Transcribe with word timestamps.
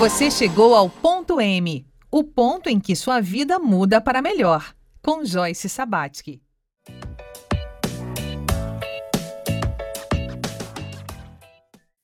Você 0.00 0.30
chegou 0.30 0.74
ao 0.74 0.88
ponto 0.88 1.38
M, 1.38 1.86
o 2.10 2.24
ponto 2.24 2.70
em 2.70 2.80
que 2.80 2.96
sua 2.96 3.20
vida 3.20 3.58
muda 3.58 4.00
para 4.00 4.22
melhor, 4.22 4.72
com 5.02 5.22
Joyce 5.26 5.68
Sabatsky. 5.68 6.40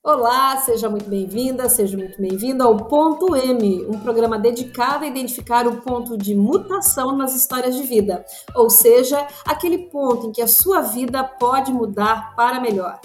Olá, 0.05 0.59
seja 0.59 0.91
muito 0.91 1.09
bem-vinda, 1.09 1.71
seja 1.71 1.97
muito 1.97 2.21
bem-vindo 2.21 2.63
ao 2.63 2.77
Ponto 2.87 3.35
M, 3.35 3.87
um 3.87 3.99
programa 3.99 4.39
dedicado 4.39 5.07
a 5.07 5.09
identificar 5.09 5.67
o 5.67 5.81
ponto 5.81 6.19
de 6.19 6.35
mutação 6.35 7.17
nas 7.17 7.35
histórias 7.35 7.75
de 7.75 7.83
vida, 7.85 8.27
ou 8.55 8.69
seja, 8.69 9.27
aquele 9.47 9.89
ponto 9.89 10.27
em 10.27 10.33
que 10.33 10.43
a 10.43 10.47
sua 10.47 10.83
vida 10.83 11.25
pode 11.25 11.73
mudar 11.73 12.37
para 12.37 12.61
melhor. 12.61 13.01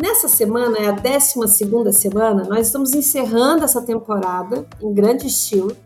Nessa 0.00 0.28
semana, 0.28 0.78
é 0.78 0.86
a 0.86 0.92
12 0.92 1.92
semana, 1.92 2.44
nós 2.44 2.68
estamos 2.68 2.92
encerrando 2.92 3.64
essa 3.64 3.82
temporada 3.82 4.64
em 4.80 4.94
grande 4.94 5.26
estilo 5.26 5.76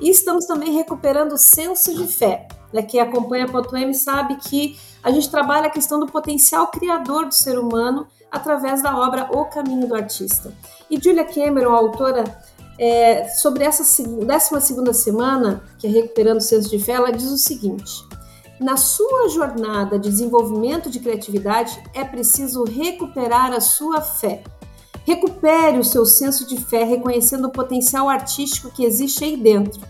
e 0.00 0.10
estamos 0.10 0.44
também 0.44 0.72
recuperando 0.72 1.34
o 1.34 1.38
senso 1.38 1.94
de 1.94 2.04
fé. 2.08 2.48
Né? 2.72 2.82
Quem 2.82 2.98
acompanha 2.98 3.46
a 3.46 3.80
M 3.80 3.94
sabe 3.94 4.34
que 4.38 4.76
a 5.00 5.12
gente 5.12 5.30
trabalha 5.30 5.68
a 5.68 5.70
questão 5.70 6.00
do 6.00 6.06
potencial 6.06 6.66
criador 6.66 7.26
do 7.26 7.34
ser 7.34 7.60
humano 7.60 8.08
através 8.28 8.82
da 8.82 8.98
obra 8.98 9.28
O 9.30 9.44
Caminho 9.44 9.86
do 9.86 9.94
Artista. 9.94 10.52
E 10.90 11.00
Julia 11.00 11.24
Cameron, 11.24 11.72
autora 11.72 12.24
é, 12.76 13.28
sobre 13.28 13.62
essa 13.62 13.84
12 13.84 14.92
semana, 14.94 15.62
que 15.78 15.86
é 15.86 15.90
Recuperando 15.90 16.38
o 16.38 16.42
Senso 16.42 16.68
de 16.68 16.80
Fé, 16.80 16.94
ela 16.94 17.12
diz 17.12 17.30
o 17.30 17.38
seguinte: 17.38 18.04
Na 18.60 18.76
sua 18.76 19.26
jornada 19.30 19.98
de 19.98 20.10
desenvolvimento 20.10 20.90
de 20.90 21.00
criatividade, 21.00 21.82
é 21.94 22.04
preciso 22.04 22.62
recuperar 22.64 23.54
a 23.54 23.60
sua 23.60 24.02
fé. 24.02 24.44
Recupere 25.06 25.78
o 25.78 25.84
seu 25.84 26.04
senso 26.04 26.46
de 26.46 26.60
fé, 26.60 26.84
reconhecendo 26.84 27.46
o 27.46 27.50
potencial 27.50 28.06
artístico 28.06 28.70
que 28.70 28.84
existe 28.84 29.24
aí 29.24 29.34
dentro. 29.34 29.80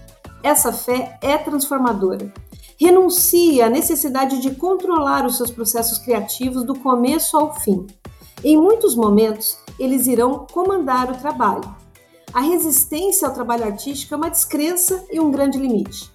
Essa 0.41 0.73
fé 0.73 1.19
é 1.21 1.37
transformadora. 1.37 2.33
Renuncie 2.79 3.61
à 3.61 3.69
necessidade 3.69 4.41
de 4.41 4.55
controlar 4.55 5.27
os 5.27 5.37
seus 5.37 5.51
processos 5.51 5.99
criativos 5.99 6.63
do 6.63 6.79
começo 6.79 7.37
ao 7.37 7.53
fim. 7.59 7.89
Em 8.45 8.57
muitos 8.57 8.95
momentos, 8.95 9.59
eles 9.81 10.07
irão 10.07 10.47
comandar 10.49 11.11
o 11.11 11.19
trabalho. 11.19 11.75
A 12.33 12.41
resistência 12.41 13.27
ao 13.27 13.35
trabalho 13.35 13.65
artístico 13.65 14.15
é 14.15 14.17
uma 14.17 14.31
descrença 14.31 15.05
e 15.11 15.19
um 15.19 15.33
grande 15.33 15.59
limite. 15.59 16.09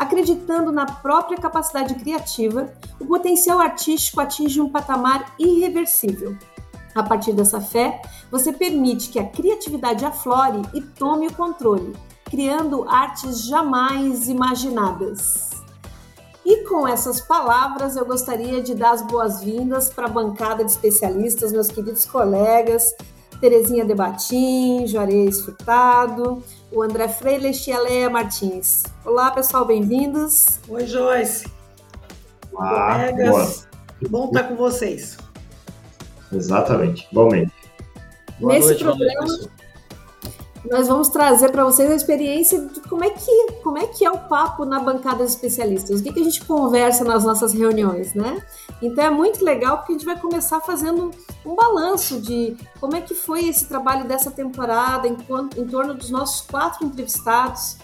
Acreditando 0.00 0.72
na 0.72 0.86
própria 0.86 1.36
capacidade 1.36 1.94
criativa, 1.96 2.72
o 2.98 3.04
potencial 3.04 3.58
artístico 3.60 4.18
atinge 4.18 4.58
um 4.58 4.70
patamar 4.70 5.34
irreversível. 5.38 6.38
A 6.94 7.02
partir 7.02 7.34
dessa 7.34 7.60
fé, 7.60 8.00
você 8.30 8.50
permite 8.50 9.10
que 9.10 9.18
a 9.18 9.28
criatividade 9.28 10.02
aflore 10.02 10.62
e 10.72 10.80
tome 10.80 11.26
o 11.26 11.34
controle, 11.34 11.94
criando 12.24 12.88
artes 12.88 13.44
jamais 13.44 14.26
imaginadas. 14.26 15.50
E 16.46 16.64
com 16.66 16.88
essas 16.88 17.20
palavras, 17.20 17.94
eu 17.94 18.06
gostaria 18.06 18.62
de 18.62 18.74
dar 18.74 18.92
as 18.92 19.02
boas-vindas 19.02 19.90
para 19.90 20.06
a 20.06 20.10
bancada 20.10 20.64
de 20.64 20.70
especialistas, 20.70 21.52
meus 21.52 21.68
queridos 21.68 22.06
colegas, 22.06 22.94
Terezinha 23.38 23.84
Debatim, 23.84 24.86
Juarez 24.86 25.42
Furtado, 25.42 26.42
o 26.72 26.82
André 26.82 27.08
Freilich 27.08 27.68
e 27.68 27.72
a 27.72 27.80
Leia 27.80 28.08
Martins. 28.08 28.84
Olá, 29.04 29.30
pessoal, 29.30 29.64
bem-vindos. 29.64 30.60
Oi, 30.68 30.86
Joyce. 30.86 31.50
Olá, 32.52 32.94
colegas. 32.94 33.68
Boa. 34.00 34.10
Bom 34.10 34.26
estar 34.26 34.44
com 34.44 34.56
vocês. 34.56 35.18
Exatamente, 36.32 37.08
igualmente. 37.10 37.52
Boa 38.38 38.54
Nesse 38.54 38.68
noite, 38.68 38.84
programa, 38.84 39.38
nós 40.68 40.88
vamos 40.88 41.08
trazer 41.08 41.50
para 41.50 41.64
vocês 41.64 41.90
a 41.90 41.94
experiência 41.94 42.60
de 42.60 42.80
como 42.80 43.02
é 43.02 43.10
que 43.10 43.52
como 43.62 43.78
é 43.78 43.86
que 43.86 44.04
é 44.04 44.10
o 44.10 44.18
papo 44.18 44.64
na 44.64 44.78
bancada 44.78 45.24
de 45.24 45.30
especialistas, 45.30 46.00
o 46.00 46.02
que, 46.02 46.12
que 46.12 46.20
a 46.20 46.24
gente 46.24 46.44
conversa 46.44 47.04
nas 47.04 47.24
nossas 47.24 47.52
reuniões, 47.52 48.14
né? 48.14 48.42
Então 48.82 49.04
é 49.04 49.10
muito 49.10 49.44
legal 49.44 49.78
porque 49.78 49.92
a 49.92 49.96
gente 49.96 50.04
vai 50.04 50.18
começar 50.18 50.60
fazendo 50.60 51.10
um 51.44 51.54
balanço 51.54 52.20
de 52.20 52.56
como 52.78 52.94
é 52.94 53.00
que 53.00 53.14
foi 53.14 53.48
esse 53.48 53.66
trabalho 53.66 54.06
dessa 54.06 54.30
temporada 54.30 55.08
em, 55.08 55.16
em 55.56 55.66
torno 55.66 55.94
dos 55.94 56.10
nossos 56.10 56.46
quatro 56.46 56.86
entrevistados. 56.86 57.78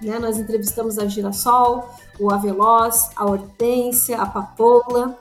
Né? 0.00 0.18
Nós 0.18 0.38
entrevistamos 0.38 0.98
a 0.98 1.06
Girassol, 1.06 1.88
o 2.18 2.32
Aveloz, 2.32 3.10
a 3.16 3.24
Hortência, 3.24 4.20
a 4.20 4.26
Papoula, 4.26 5.18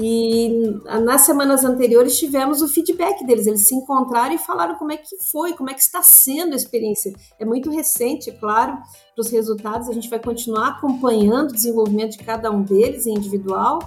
e 0.00 0.80
nas 1.02 1.22
semanas 1.22 1.62
anteriores 1.62 2.18
tivemos 2.18 2.62
o 2.62 2.68
feedback 2.68 3.24
deles, 3.26 3.46
eles 3.46 3.68
se 3.68 3.74
encontraram 3.74 4.34
e 4.34 4.38
falaram 4.38 4.76
como 4.76 4.92
é 4.92 4.96
que 4.96 5.16
foi, 5.30 5.52
como 5.52 5.68
é 5.68 5.74
que 5.74 5.80
está 5.82 6.02
sendo 6.02 6.54
a 6.54 6.56
experiência. 6.56 7.12
É 7.38 7.44
muito 7.44 7.70
recente, 7.70 8.30
é 8.30 8.32
claro, 8.32 8.78
para 9.14 9.20
os 9.20 9.30
resultados, 9.30 9.90
a 9.90 9.92
gente 9.92 10.08
vai 10.08 10.18
continuar 10.18 10.68
acompanhando 10.68 11.50
o 11.50 11.54
desenvolvimento 11.54 12.12
de 12.12 12.24
cada 12.24 12.50
um 12.50 12.62
deles 12.62 13.06
em 13.06 13.14
individual, 13.14 13.78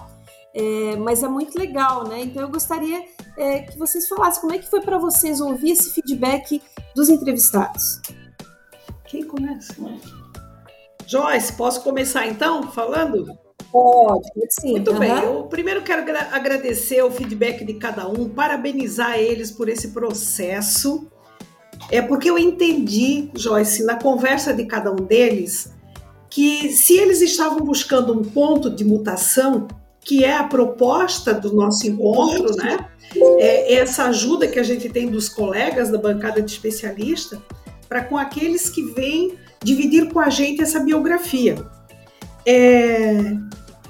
é, 0.54 0.96
mas 0.98 1.24
é 1.24 1.28
muito 1.28 1.58
legal, 1.58 2.08
né? 2.08 2.22
Então 2.22 2.44
eu 2.44 2.50
gostaria 2.50 3.04
é, 3.36 3.62
que 3.62 3.78
vocês 3.80 4.08
falassem 4.08 4.42
como 4.42 4.54
é 4.54 4.60
que 4.60 4.70
foi 4.70 4.82
para 4.82 5.00
vocês 5.00 5.42
ouvir 5.42 5.72
esse 5.72 5.92
feedback 5.94 6.62
dos 6.96 7.10
entrevistados. 7.10 8.00
Quem 9.06 9.24
começa? 9.24 9.74
Joyce, 11.08 11.54
posso 11.54 11.82
começar 11.82 12.28
então 12.28 12.64
falando? 12.72 13.43
Pode, 13.74 14.30
sim. 14.52 14.74
Muito 14.74 14.92
uhum. 14.92 15.00
bem. 15.00 15.10
Eu 15.10 15.44
primeiro 15.46 15.82
quero 15.82 16.04
agradecer 16.32 17.02
o 17.02 17.10
feedback 17.10 17.66
de 17.66 17.74
cada 17.74 18.08
um, 18.08 18.30
parabenizar 18.30 19.18
eles 19.18 19.50
por 19.50 19.68
esse 19.68 19.88
processo. 19.88 21.08
É 21.90 22.00
porque 22.00 22.30
eu 22.30 22.38
entendi, 22.38 23.32
Joyce, 23.36 23.84
na 23.84 23.96
conversa 23.96 24.54
de 24.54 24.66
cada 24.66 24.92
um 24.92 24.96
deles, 24.98 25.74
que 26.30 26.72
se 26.72 26.96
eles 26.98 27.20
estavam 27.20 27.66
buscando 27.66 28.14
um 28.14 28.22
ponto 28.22 28.70
de 28.70 28.86
mutação, 28.86 29.68
que 30.00 30.24
é 30.24 30.38
a 30.38 30.44
proposta 30.44 31.34
do 31.34 31.52
nosso 31.56 31.88
encontro, 31.88 32.56
né? 32.56 32.88
É 33.40 33.74
essa 33.74 34.06
ajuda 34.06 34.48
que 34.48 34.60
a 34.60 34.64
gente 34.64 34.88
tem 34.88 35.08
dos 35.08 35.28
colegas 35.30 35.90
da 35.90 35.98
bancada 35.98 36.44
de 36.44 36.52
especialista, 36.52 37.42
para 37.90 38.04
com 38.04 38.18
aqueles 38.18 38.70
que 38.70 38.84
vêm 38.94 39.34
dividir 39.64 40.12
com 40.12 40.20
a 40.20 40.30
gente 40.30 40.62
essa 40.62 40.80
biografia. 40.80 41.56
É, 42.46 43.36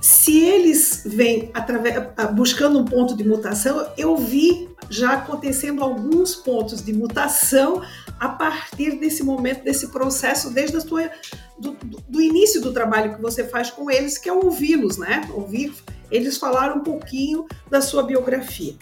se 0.04 0.44
eles 0.44 1.04
vêm 1.06 1.50
através, 1.54 1.96
buscando 2.34 2.78
um 2.78 2.84
ponto 2.84 3.16
de 3.16 3.24
mutação, 3.24 3.88
eu 3.98 4.18
vi 4.18 4.70
já 4.90 5.14
acontecendo 5.14 5.82
alguns 5.82 6.36
pontos 6.36 6.84
de 6.84 6.92
mutação 6.92 7.82
a 8.20 8.28
partir 8.28 9.00
desse 9.00 9.24
momento, 9.24 9.64
desse 9.64 9.88
processo, 9.88 10.50
desde 10.50 10.76
a 10.76 10.82
sua, 10.82 11.10
do, 11.58 11.78
do 12.10 12.22
início 12.22 12.60
do 12.60 12.74
trabalho 12.74 13.16
que 13.16 13.22
você 13.22 13.46
faz 13.46 13.72
com 13.72 13.90
eles, 13.90 14.18
que 14.18 14.28
é 14.28 14.34
ouvi-los, 14.34 14.98
né? 14.98 15.22
Ouvir 15.34 15.74
eles 16.12 16.38
falaram 16.38 16.80
um 16.80 16.84
pouquinho 16.84 17.48
da 17.72 17.80
sua 17.80 18.04
biografia. 18.04 18.76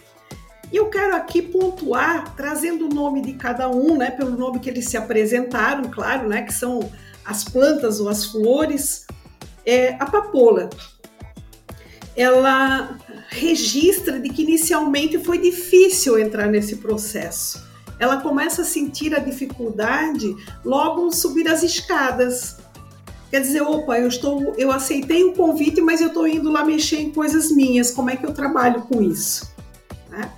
E 0.72 0.76
eu 0.76 0.90
quero 0.90 1.16
aqui 1.16 1.40
pontuar, 1.40 2.36
trazendo 2.36 2.88
o 2.88 2.90
nome 2.90 3.22
de 3.22 3.34
cada 3.34 3.70
um, 3.70 3.96
né, 3.96 4.10
pelo 4.10 4.32
nome 4.32 4.60
que 4.60 4.72
eles 4.72 4.86
se 4.86 4.98
apresentaram, 4.98 5.84
claro, 5.84 6.28
né, 6.28 6.42
que 6.42 6.54
são 6.54 6.92
as 7.24 7.44
plantas 7.44 8.00
ou 8.00 8.10
as 8.10 8.26
flores, 8.26 9.06
é, 9.64 9.94
a 10.00 10.06
papoula 10.08 10.68
ela 12.16 12.98
registra 13.30 14.20
de 14.20 14.30
que 14.30 14.44
inicialmente 14.44 15.18
foi 15.20 15.38
difícil 15.38 16.20
entrar 16.20 16.48
nesse 16.48 16.78
processo. 16.78 17.64
Ela 17.98 18.18
começa 18.18 18.64
a 18.64 18.66
sentir 18.66 19.16
a 19.16 19.20
dificuldade 19.20 20.36
logo 20.66 21.12
subir 21.12 21.48
as 21.48 21.64
escadas. 21.64 22.58
Quer 23.30 23.42
dizer, 23.42 23.62
opa, 23.62 23.98
eu 23.98 24.08
estou, 24.08 24.56
eu 24.58 24.72
aceitei 24.72 25.24
o 25.24 25.34
convite, 25.34 25.80
mas 25.82 26.02
eu 26.02 26.08
estou 26.08 26.28
indo 26.28 26.52
lá 26.52 26.66
mexer 26.66 27.00
em 27.00 27.12
coisas 27.12 27.52
minhas. 27.52 27.92
Como 27.92 28.10
é 28.10 28.16
que 28.16 28.26
eu 28.26 28.34
trabalho 28.34 28.82
com 28.82 29.02
isso? 29.02 29.54
Né? 30.10 30.30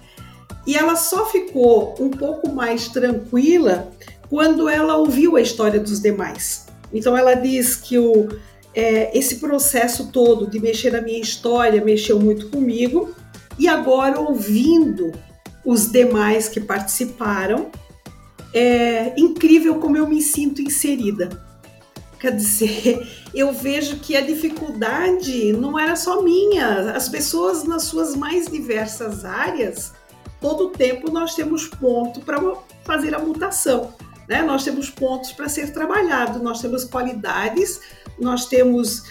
E 0.68 0.75
ela 0.75 0.95
só 0.95 1.25
ficou 1.25 1.95
um 2.00 2.09
pouco 2.09 2.51
mais 2.51 2.89
tranquila 2.89 3.92
quando 4.30 4.69
ela 4.69 4.98
ouviu 4.98 5.36
a 5.36 5.42
história 5.42 5.80
dos 5.80 6.00
demais. 6.01 6.68
Então 6.94 7.18
ela 7.18 7.33
diz 7.33 7.75
que 7.75 7.98
o 7.98 8.30
é, 8.75 9.18
esse 9.18 9.36
processo 9.36 10.12
todo 10.12 10.48
de 10.48 10.60
mexer 10.60 10.92
na 10.92 11.02
minha 11.02 11.20
história 11.20 11.84
mexeu 11.84 12.20
muito 12.20 12.50
comigo. 12.50 13.16
E 13.58 13.68
agora, 13.68 14.20
ouvindo 14.20 15.12
os 15.64 15.92
demais 15.92 16.50
que 16.50 16.60
participaram, 16.60 17.72
é 18.54 19.14
incrível 19.18 19.75
como 19.75 19.98
eu 19.98 20.08
me 20.08 20.22
sinto 20.22 20.62
inserida. 20.62 21.30
Quer 22.20 22.36
dizer, 22.36 23.08
eu 23.34 23.52
vejo 23.52 23.98
que 23.98 24.16
a 24.16 24.22
dificuldade 24.22 25.54
não 25.54 25.78
era 25.78 25.96
só 25.96 26.22
minha, 26.22 26.92
as 26.96 27.10
pessoas 27.10 27.64
nas 27.64 27.84
suas 27.84 28.16
mais 28.16 28.48
diversas 28.48 29.25
áreas, 29.25 29.94
todo 30.40 30.70
tempo 30.70 31.12
nós 31.12 31.36
temos 31.36 31.68
ponto 31.68 32.22
para 32.22 32.40
fazer 32.84 33.16
a 33.16 33.20
mutação, 33.20 33.94
né? 34.28 34.42
Nós 34.42 34.64
temos 34.64 34.90
pontos 34.90 35.31
para 35.31 35.50
ser 35.50 35.72
trabalhado, 35.72 36.42
nós 36.42 36.62
temos 36.62 36.84
qualidades 36.84 37.80
nós 38.20 38.46
temos 38.46 39.04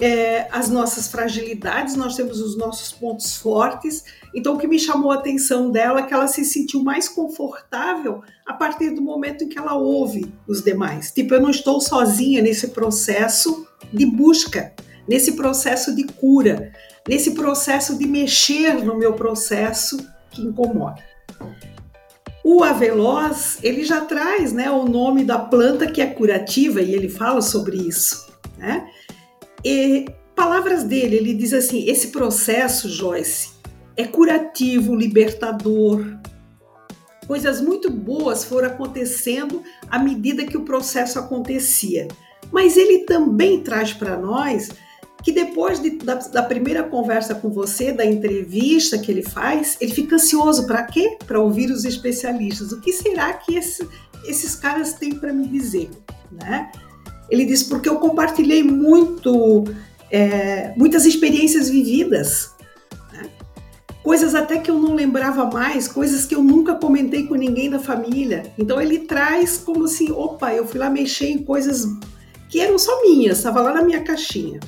é, 0.00 0.48
as 0.50 0.68
nossas 0.68 1.08
fragilidades, 1.08 1.94
nós 1.94 2.16
temos 2.16 2.40
os 2.40 2.56
nossos 2.56 2.92
pontos 2.92 3.36
fortes. 3.36 4.04
Então, 4.34 4.54
o 4.54 4.58
que 4.58 4.66
me 4.66 4.78
chamou 4.78 5.10
a 5.10 5.16
atenção 5.16 5.70
dela 5.70 6.00
é 6.00 6.02
que 6.02 6.14
ela 6.14 6.26
se 6.26 6.44
sentiu 6.44 6.82
mais 6.82 7.08
confortável 7.08 8.22
a 8.46 8.54
partir 8.54 8.90
do 8.90 9.02
momento 9.02 9.44
em 9.44 9.48
que 9.48 9.58
ela 9.58 9.74
ouve 9.74 10.32
os 10.46 10.62
demais. 10.62 11.10
Tipo, 11.10 11.34
eu 11.34 11.40
não 11.40 11.50
estou 11.50 11.80
sozinha 11.80 12.40
nesse 12.40 12.68
processo 12.68 13.66
de 13.92 14.06
busca, 14.06 14.72
nesse 15.06 15.32
processo 15.32 15.94
de 15.94 16.04
cura, 16.04 16.72
nesse 17.08 17.32
processo 17.32 17.98
de 17.98 18.06
mexer 18.06 18.84
no 18.84 18.96
meu 18.96 19.14
processo 19.14 19.98
que 20.30 20.42
incomoda. 20.42 21.02
O 22.52 22.64
Aveloz, 22.64 23.60
ele 23.62 23.84
já 23.84 24.00
traz 24.00 24.52
né, 24.52 24.68
o 24.68 24.84
nome 24.84 25.22
da 25.22 25.38
planta 25.38 25.86
que 25.86 26.00
é 26.00 26.06
curativa 26.06 26.82
e 26.82 26.92
ele 26.92 27.08
fala 27.08 27.40
sobre 27.40 27.76
isso. 27.76 28.28
Né? 28.58 28.90
E 29.64 30.06
palavras 30.34 30.82
dele, 30.82 31.14
ele 31.14 31.32
diz 31.32 31.52
assim: 31.52 31.88
esse 31.88 32.08
processo, 32.08 32.88
Joyce, 32.88 33.50
é 33.96 34.04
curativo, 34.04 34.96
libertador. 34.96 36.04
Coisas 37.24 37.60
muito 37.60 37.88
boas 37.88 38.42
foram 38.42 38.66
acontecendo 38.66 39.62
à 39.88 40.00
medida 40.00 40.44
que 40.44 40.56
o 40.56 40.64
processo 40.64 41.20
acontecia. 41.20 42.08
Mas 42.50 42.76
ele 42.76 43.04
também 43.04 43.62
traz 43.62 43.92
para 43.92 44.16
nós 44.16 44.70
que 45.22 45.32
depois 45.32 45.80
de, 45.80 45.90
da, 45.90 46.14
da, 46.14 46.42
primeira 46.42 46.82
conversa 46.82 47.34
com 47.34 47.50
você, 47.50 47.92
da 47.92 48.04
entrevista 48.04 48.98
que 48.98 49.10
ele 49.10 49.22
faz, 49.22 49.76
ele 49.80 49.92
fica 49.92 50.16
ansioso 50.16 50.66
para 50.66 50.82
quê? 50.84 51.18
Para 51.26 51.40
ouvir 51.40 51.70
os 51.70 51.84
especialistas. 51.84 52.72
O 52.72 52.80
que 52.80 52.92
será 52.92 53.32
que 53.34 53.54
esse, 53.54 53.86
esses 54.24 54.54
caras 54.54 54.94
têm 54.94 55.14
para 55.14 55.32
me 55.32 55.46
dizer? 55.46 55.90
Né? 56.32 56.70
Ele 57.28 57.44
diz, 57.44 57.62
porque 57.62 57.88
eu 57.88 57.96
compartilhei 57.96 58.62
muito, 58.62 59.64
é, 60.10 60.72
muitas 60.76 61.04
experiências 61.04 61.68
vividas, 61.68 62.54
né? 63.12 63.28
coisas 64.02 64.34
até 64.34 64.58
que 64.58 64.70
eu 64.70 64.78
não 64.78 64.94
lembrava 64.94 65.44
mais, 65.44 65.86
coisas 65.86 66.24
que 66.24 66.34
eu 66.34 66.42
nunca 66.42 66.74
comentei 66.74 67.26
com 67.26 67.34
ninguém 67.34 67.68
da 67.68 67.78
família. 67.78 68.50
Então 68.56 68.80
ele 68.80 69.00
traz 69.00 69.58
como 69.58 69.84
assim, 69.84 70.10
opa, 70.10 70.54
eu 70.54 70.66
fui 70.66 70.80
lá 70.80 70.88
mexer 70.88 71.28
em 71.28 71.42
coisas 71.42 71.86
que 72.48 72.58
eram 72.58 72.78
só 72.78 73.02
minhas, 73.02 73.36
estava 73.36 73.60
lá 73.60 73.74
na 73.74 73.82
minha 73.82 74.02
caixinha. 74.02 74.58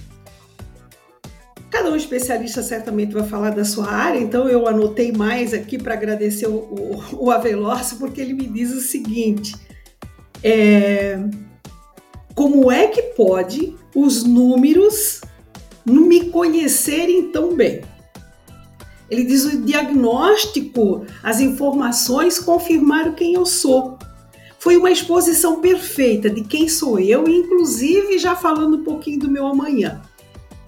Cada 1.72 1.90
um 1.90 1.96
especialista 1.96 2.62
certamente 2.62 3.14
vai 3.14 3.22
falar 3.22 3.48
da 3.48 3.64
sua 3.64 3.90
área, 3.90 4.20
então 4.20 4.46
eu 4.46 4.68
anotei 4.68 5.10
mais 5.10 5.54
aqui 5.54 5.78
para 5.78 5.94
agradecer 5.94 6.46
o, 6.46 6.54
o, 6.54 7.02
o 7.12 7.30
Avelócio, 7.30 7.96
porque 7.96 8.20
ele 8.20 8.34
me 8.34 8.46
diz 8.46 8.70
o 8.74 8.80
seguinte: 8.82 9.56
é, 10.44 11.18
como 12.34 12.70
é 12.70 12.88
que 12.88 13.00
pode 13.14 13.74
os 13.94 14.22
números 14.22 15.22
me 15.86 16.28
conhecerem 16.28 17.30
tão 17.32 17.56
bem? 17.56 17.80
Ele 19.10 19.24
diz 19.24 19.46
o 19.46 19.62
diagnóstico, 19.62 21.06
as 21.22 21.40
informações 21.40 22.38
confirmaram 22.38 23.14
quem 23.14 23.32
eu 23.32 23.46
sou. 23.46 23.98
Foi 24.58 24.76
uma 24.76 24.90
exposição 24.90 25.62
perfeita 25.62 26.28
de 26.28 26.44
quem 26.44 26.68
sou 26.68 27.00
eu, 27.00 27.26
inclusive 27.26 28.18
já 28.18 28.36
falando 28.36 28.76
um 28.76 28.84
pouquinho 28.84 29.20
do 29.20 29.30
meu 29.30 29.46
amanhã. 29.46 30.02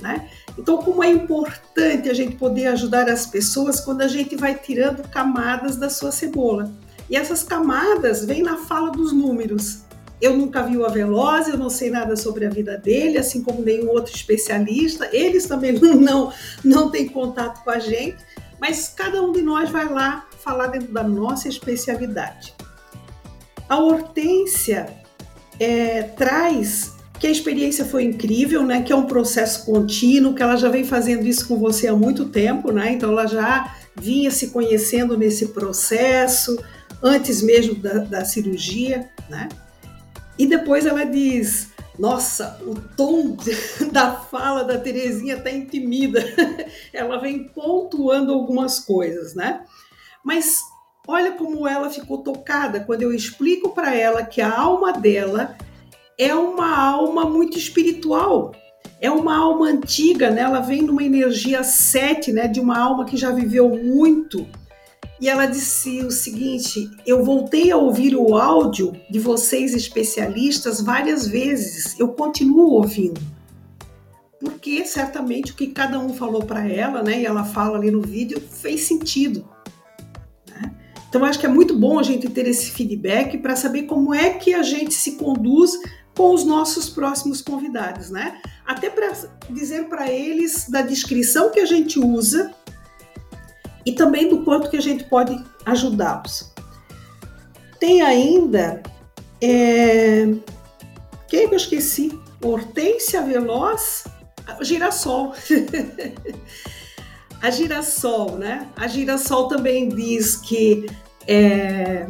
Né? 0.00 0.28
Então, 0.56 0.78
como 0.78 1.02
é 1.02 1.10
importante 1.10 2.08
a 2.08 2.14
gente 2.14 2.36
poder 2.36 2.66
ajudar 2.68 3.08
as 3.08 3.26
pessoas 3.26 3.80
quando 3.80 4.02
a 4.02 4.08
gente 4.08 4.36
vai 4.36 4.54
tirando 4.54 5.08
camadas 5.08 5.76
da 5.76 5.90
sua 5.90 6.12
cebola. 6.12 6.70
E 7.10 7.16
essas 7.16 7.42
camadas 7.42 8.24
vêm 8.24 8.42
na 8.42 8.56
fala 8.56 8.90
dos 8.90 9.12
números. 9.12 9.80
Eu 10.20 10.36
nunca 10.36 10.62
vi 10.62 10.76
o 10.76 10.86
Aveloz, 10.86 11.48
eu 11.48 11.58
não 11.58 11.68
sei 11.68 11.90
nada 11.90 12.16
sobre 12.16 12.46
a 12.46 12.50
vida 12.50 12.78
dele, 12.78 13.18
assim 13.18 13.42
como 13.42 13.62
nenhum 13.62 13.90
outro 13.90 14.14
especialista. 14.14 15.08
Eles 15.12 15.46
também 15.46 15.72
não, 15.78 16.32
não 16.64 16.90
têm 16.90 17.08
contato 17.08 17.62
com 17.64 17.70
a 17.70 17.78
gente, 17.78 18.16
mas 18.60 18.88
cada 18.88 19.20
um 19.20 19.32
de 19.32 19.42
nós 19.42 19.70
vai 19.70 19.88
lá 19.88 20.26
falar 20.38 20.68
dentro 20.68 20.92
da 20.92 21.02
nossa 21.02 21.48
especialidade. 21.48 22.54
A 23.68 23.78
Hortência 23.78 24.86
é, 25.58 26.02
traz 26.02 26.93
que 27.24 27.28
a 27.28 27.30
experiência 27.30 27.86
foi 27.86 28.04
incrível, 28.04 28.66
né? 28.66 28.82
Que 28.82 28.92
é 28.92 28.96
um 28.96 29.06
processo 29.06 29.64
contínuo, 29.64 30.34
que 30.34 30.42
ela 30.42 30.56
já 30.56 30.68
vem 30.68 30.84
fazendo 30.84 31.24
isso 31.24 31.48
com 31.48 31.56
você 31.56 31.88
há 31.88 31.96
muito 31.96 32.26
tempo, 32.26 32.70
né? 32.70 32.92
Então 32.92 33.10
ela 33.10 33.26
já 33.26 33.74
vinha 33.96 34.30
se 34.30 34.48
conhecendo 34.48 35.16
nesse 35.16 35.48
processo, 35.48 36.62
antes 37.02 37.40
mesmo 37.40 37.76
da, 37.76 38.00
da 38.00 38.24
cirurgia, 38.26 39.08
né? 39.30 39.48
E 40.38 40.46
depois 40.46 40.84
ela 40.84 41.04
diz: 41.04 41.70
Nossa, 41.98 42.60
o 42.60 42.74
tom 42.94 43.38
da 43.90 44.12
fala 44.12 44.62
da 44.62 44.76
Terezinha 44.76 45.40
tá 45.40 45.50
intimida. 45.50 46.22
ela 46.92 47.16
vem 47.16 47.44
pontuando 47.44 48.34
algumas 48.34 48.80
coisas, 48.80 49.34
né? 49.34 49.64
Mas 50.22 50.58
olha 51.08 51.32
como 51.32 51.66
ela 51.66 51.88
ficou 51.88 52.18
tocada 52.18 52.80
quando 52.80 53.00
eu 53.00 53.14
explico 53.14 53.70
para 53.70 53.94
ela 53.94 54.22
que 54.22 54.42
a 54.42 54.54
alma 54.54 54.92
dela 54.92 55.56
é 56.18 56.34
uma 56.34 56.78
alma 56.78 57.24
muito 57.24 57.58
espiritual. 57.58 58.52
É 59.00 59.10
uma 59.10 59.36
alma 59.36 59.66
antiga, 59.66 60.30
né? 60.30 60.42
Ela 60.42 60.60
vem 60.60 60.82
numa 60.82 61.02
energia 61.02 61.62
sete, 61.62 62.32
né? 62.32 62.48
De 62.48 62.60
uma 62.60 62.78
alma 62.78 63.04
que 63.04 63.16
já 63.16 63.30
viveu 63.30 63.68
muito 63.68 64.46
e 65.20 65.28
ela 65.28 65.46
disse 65.46 66.00
o 66.02 66.10
seguinte: 66.10 66.90
eu 67.06 67.24
voltei 67.24 67.70
a 67.70 67.76
ouvir 67.76 68.14
o 68.16 68.36
áudio 68.36 68.92
de 69.08 69.18
vocês 69.18 69.74
especialistas 69.74 70.80
várias 70.80 71.26
vezes, 71.26 71.98
eu 71.98 72.08
continuo 72.08 72.72
ouvindo. 72.72 73.20
Porque 74.38 74.84
certamente 74.84 75.52
o 75.52 75.54
que 75.54 75.68
cada 75.68 75.98
um 75.98 76.12
falou 76.12 76.44
para 76.44 76.68
ela, 76.68 77.02
né, 77.02 77.22
e 77.22 77.24
ela 77.24 77.44
fala 77.44 77.78
ali 77.78 77.90
no 77.90 78.02
vídeo, 78.02 78.38
fez 78.38 78.82
sentido. 78.82 79.48
Né? 80.46 80.70
Então 81.08 81.24
acho 81.24 81.38
que 81.38 81.46
é 81.46 81.48
muito 81.48 81.78
bom 81.78 81.98
a 81.98 82.02
gente 82.02 82.28
ter 82.28 82.46
esse 82.46 82.70
feedback 82.72 83.38
para 83.38 83.56
saber 83.56 83.84
como 83.84 84.12
é 84.12 84.30
que 84.34 84.52
a 84.52 84.62
gente 84.62 84.92
se 84.92 85.12
conduz 85.12 85.72
com 86.16 86.32
os 86.32 86.44
nossos 86.44 86.88
próximos 86.88 87.42
convidados, 87.42 88.10
né? 88.10 88.40
Até 88.66 88.88
para 88.88 89.12
dizer 89.50 89.88
para 89.88 90.10
eles 90.10 90.68
da 90.68 90.82
descrição 90.82 91.50
que 91.50 91.60
a 91.60 91.66
gente 91.66 91.98
usa 91.98 92.54
e 93.84 93.92
também 93.92 94.28
do 94.28 94.44
quanto 94.44 94.70
que 94.70 94.76
a 94.76 94.82
gente 94.82 95.04
pode 95.04 95.38
ajudá-los. 95.66 96.52
Tem 97.78 98.00
ainda. 98.00 98.82
É, 99.40 100.26
quem 101.28 101.40
é 101.40 101.48
que 101.48 101.54
eu 101.54 101.58
esqueci? 101.58 102.18
Hortência 102.42 103.22
Veloz, 103.22 104.04
girassol. 104.62 105.34
a 107.42 107.50
girassol, 107.50 108.38
né? 108.38 108.68
A 108.76 108.86
girassol 108.86 109.48
também 109.48 109.88
diz 109.88 110.36
que 110.36 110.86
é, 111.26 112.06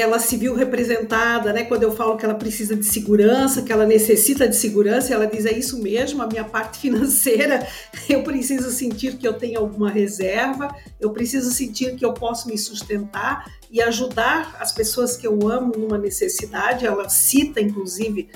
ela 0.00 0.18
se 0.18 0.36
viu 0.36 0.54
representada, 0.54 1.52
né? 1.52 1.64
Quando 1.64 1.82
eu 1.82 1.94
falo 1.94 2.16
que 2.16 2.24
ela 2.24 2.34
precisa 2.34 2.76
de 2.76 2.84
segurança, 2.84 3.62
que 3.62 3.72
ela 3.72 3.86
necessita 3.86 4.48
de 4.48 4.56
segurança, 4.56 5.14
ela 5.14 5.26
diz: 5.26 5.46
é 5.46 5.56
isso 5.56 5.80
mesmo, 5.80 6.22
a 6.22 6.26
minha 6.26 6.44
parte 6.44 6.78
financeira, 6.80 7.66
eu 8.08 8.22
preciso 8.22 8.70
sentir 8.70 9.16
que 9.16 9.26
eu 9.26 9.34
tenho 9.34 9.58
alguma 9.60 9.90
reserva, 9.90 10.74
eu 11.00 11.10
preciso 11.10 11.50
sentir 11.50 11.94
que 11.96 12.04
eu 12.04 12.12
posso 12.12 12.48
me 12.48 12.58
sustentar 12.58 13.50
e 13.70 13.80
ajudar 13.80 14.56
as 14.60 14.72
pessoas 14.72 15.16
que 15.16 15.26
eu 15.26 15.48
amo 15.48 15.72
numa 15.76 15.98
necessidade. 15.98 16.86
Ela 16.86 17.08
cita, 17.08 17.60
inclusive, 17.60 18.28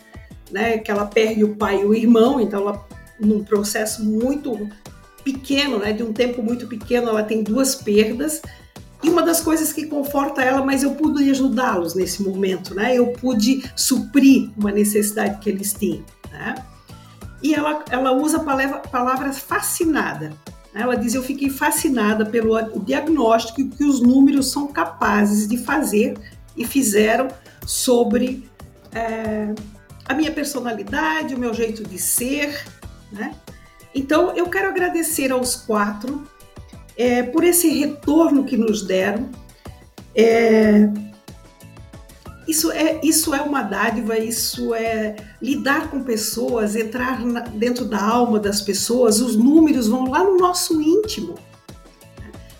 né, 0.50 0.78
que 0.78 0.90
ela 0.90 1.06
perde 1.06 1.44
o 1.44 1.56
pai 1.56 1.82
e 1.82 1.84
o 1.84 1.94
irmão, 1.94 2.40
então 2.40 2.60
ela, 2.60 2.88
num 3.18 3.44
processo 3.44 4.04
muito 4.04 4.68
pequeno, 5.22 5.78
né, 5.78 5.92
de 5.92 6.02
um 6.02 6.12
tempo 6.12 6.42
muito 6.42 6.66
pequeno, 6.66 7.08
ela 7.08 7.22
tem 7.22 7.42
duas 7.42 7.74
perdas 7.74 8.40
e 9.02 9.08
uma 9.08 9.22
das 9.22 9.40
coisas 9.40 9.72
que 9.72 9.86
conforta 9.86 10.42
ela, 10.42 10.64
mas 10.64 10.82
eu 10.82 10.92
pude 10.92 11.30
ajudá-los 11.30 11.94
nesse 11.94 12.22
momento, 12.22 12.74
né? 12.74 12.94
Eu 12.94 13.08
pude 13.12 13.62
suprir 13.74 14.50
uma 14.56 14.70
necessidade 14.70 15.38
que 15.38 15.48
eles 15.48 15.72
tinham, 15.72 16.04
né? 16.30 16.54
E 17.42 17.54
ela, 17.54 17.82
ela 17.88 18.12
usa 18.12 18.36
a 18.36 18.44
palavra, 18.44 18.78
palavra 18.78 19.32
fascinada. 19.32 20.32
Ela 20.74 20.94
diz: 20.96 21.14
Eu 21.14 21.22
fiquei 21.22 21.48
fascinada 21.48 22.26
pelo 22.26 22.60
diagnóstico 22.80 23.66
que 23.70 23.84
os 23.84 24.00
números 24.00 24.50
são 24.50 24.68
capazes 24.68 25.48
de 25.48 25.56
fazer 25.56 26.18
e 26.54 26.66
fizeram 26.66 27.28
sobre 27.66 28.48
é, 28.92 29.54
a 30.06 30.14
minha 30.14 30.30
personalidade, 30.30 31.34
o 31.34 31.38
meu 31.38 31.54
jeito 31.54 31.82
de 31.82 31.98
ser. 31.98 32.64
Né? 33.10 33.34
Então, 33.94 34.36
eu 34.36 34.46
quero 34.48 34.68
agradecer 34.68 35.32
aos 35.32 35.56
quatro 35.56 36.22
é, 37.00 37.22
por 37.22 37.42
esse 37.44 37.66
retorno 37.70 38.44
que 38.44 38.58
nos 38.58 38.82
deram. 38.82 39.30
É, 40.14 40.86
isso 42.46 42.70
é, 42.70 43.00
isso 43.02 43.34
é 43.34 43.40
uma 43.40 43.62
dádiva, 43.62 44.18
isso 44.18 44.74
é 44.74 45.16
lidar 45.40 45.90
com 45.90 46.02
pessoas, 46.02 46.76
entrar 46.76 47.24
na, 47.24 47.40
dentro 47.40 47.86
da 47.86 48.02
alma 48.02 48.38
das 48.38 48.60
pessoas, 48.60 49.18
os 49.18 49.34
números 49.34 49.88
vão 49.88 50.10
lá 50.10 50.22
no 50.22 50.36
nosso 50.36 50.78
íntimo. 50.82 51.36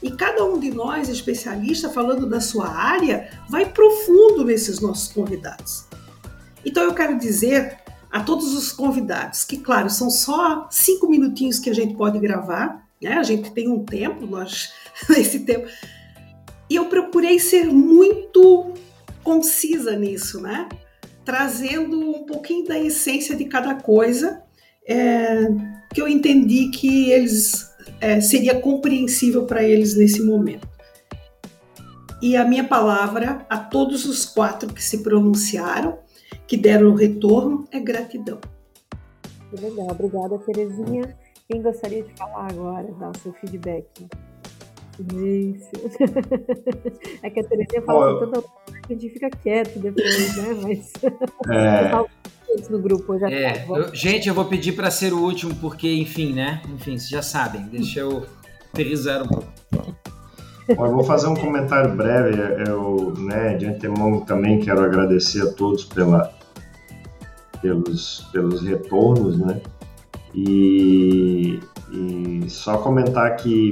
E 0.03 0.11
cada 0.11 0.43
um 0.43 0.59
de 0.59 0.71
nós, 0.71 1.11
especialista, 1.11 1.91
falando 1.91 2.27
da 2.27 2.41
sua 2.41 2.67
área, 2.67 3.29
vai 3.47 3.67
profundo 3.67 4.43
nesses 4.43 4.81
nossos 4.81 5.13
convidados. 5.13 5.85
Então 6.65 6.85
eu 6.85 6.95
quero 6.95 7.19
dizer 7.19 7.77
a 8.11 8.21
todos 8.21 8.55
os 8.55 8.73
convidados, 8.73 9.45
que, 9.45 9.59
claro, 9.59 9.91
são 9.91 10.09
só 10.09 10.67
cinco 10.71 11.11
minutinhos 11.11 11.59
que 11.59 11.69
a 11.69 11.75
gente 11.75 11.95
pode 11.95 12.19
gravar, 12.19 12.90
né? 13.01 13.15
A 13.15 13.23
gente 13.23 13.51
tem 13.53 13.69
um 13.69 13.85
tempo, 13.85 14.27
nós, 14.27 14.73
esse 15.17 15.41
tempo. 15.41 15.67
E 16.69 16.77
eu 16.77 16.87
procurei 16.87 17.39
ser 17.39 17.65
muito 17.67 18.75
concisa 19.23 19.97
nisso, 19.97 20.41
né? 20.41 20.69
Trazendo 21.25 21.99
um 21.99 22.25
pouquinho 22.25 22.67
da 22.67 22.79
essência 22.79 23.37
de 23.37 23.45
cada 23.45 23.75
coisa, 23.75 24.43
é, 24.87 25.47
que 25.93 26.01
eu 26.01 26.09
entendi 26.09 26.69
que 26.71 27.11
eles 27.11 27.71
é, 28.01 28.21
seria 28.21 28.59
compreensível 28.61 29.45
para 29.45 29.63
eles 29.63 29.95
nesse 29.95 30.23
momento. 30.23 30.69
E 32.23 32.37
a 32.37 32.45
minha 32.45 32.65
palavra 32.65 33.47
a 33.49 33.59
todos 33.59 34.05
os 34.05 34.25
quatro 34.27 34.73
que 34.73 34.83
se 34.83 35.03
pronunciaram, 35.03 35.99
que 36.47 36.57
deram 36.57 36.89
o 36.89 36.95
retorno, 36.95 37.67
é 37.71 37.81
gratidão. 37.81 38.39
legal, 39.53 39.91
obrigada, 39.91 40.39
Terezinha. 40.39 41.17
Quem 41.51 41.63
gostaria 41.63 42.05
de 42.05 42.13
falar 42.15 42.47
agora, 42.49 42.87
dar 43.01 43.11
o 43.11 43.19
seu 43.19 43.33
feedback? 43.33 44.07
Isso. 45.01 45.71
É 47.23 47.29
que 47.29 47.41
a 47.41 47.45
Terezinha 47.45 47.83
fala 47.83 48.25
com 48.25 48.43
que 48.87 48.95
a 48.95 48.97
gente 48.97 49.11
fica 49.11 49.29
quieto 49.29 49.79
depois, 49.81 50.37
né? 50.37 50.61
Mas. 50.63 50.93
É. 51.53 52.71
no 52.71 52.81
grupo 52.81 53.19
já 53.19 53.31
é, 53.31 53.65
eu, 53.69 53.95
gente, 53.95 54.29
eu 54.29 54.35
vou 54.35 54.45
pedir 54.45 54.73
para 54.73 54.91
ser 54.91 55.13
o 55.13 55.21
último, 55.21 55.55
porque, 55.57 55.93
enfim, 55.93 56.33
né? 56.33 56.63
Enfim, 56.69 56.97
vocês 56.97 57.09
já 57.09 57.23
sabem. 57.23 57.63
Deixa 57.63 58.01
eu 58.01 58.27
aterrizar 58.73 59.23
um 59.25 59.29
pouco. 59.29 59.49
Bom, 60.77 60.87
eu 60.87 60.93
vou 60.93 61.05
fazer 61.05 61.27
um 61.27 61.35
comentário 61.35 61.95
breve. 61.97 62.37
Eu, 62.69 63.13
né, 63.19 63.57
de 63.57 63.67
antemão, 63.67 64.21
também 64.21 64.61
quero 64.61 64.83
agradecer 64.83 65.43
a 65.43 65.53
todos 65.53 65.85
pela, 65.85 66.33
pelos, 67.61 68.29
pelos 68.33 68.63
retornos, 68.63 69.39
né? 69.39 69.61
E, 70.35 71.61
e 71.93 72.49
só 72.49 72.79
comentar 72.79 73.37
que 73.37 73.71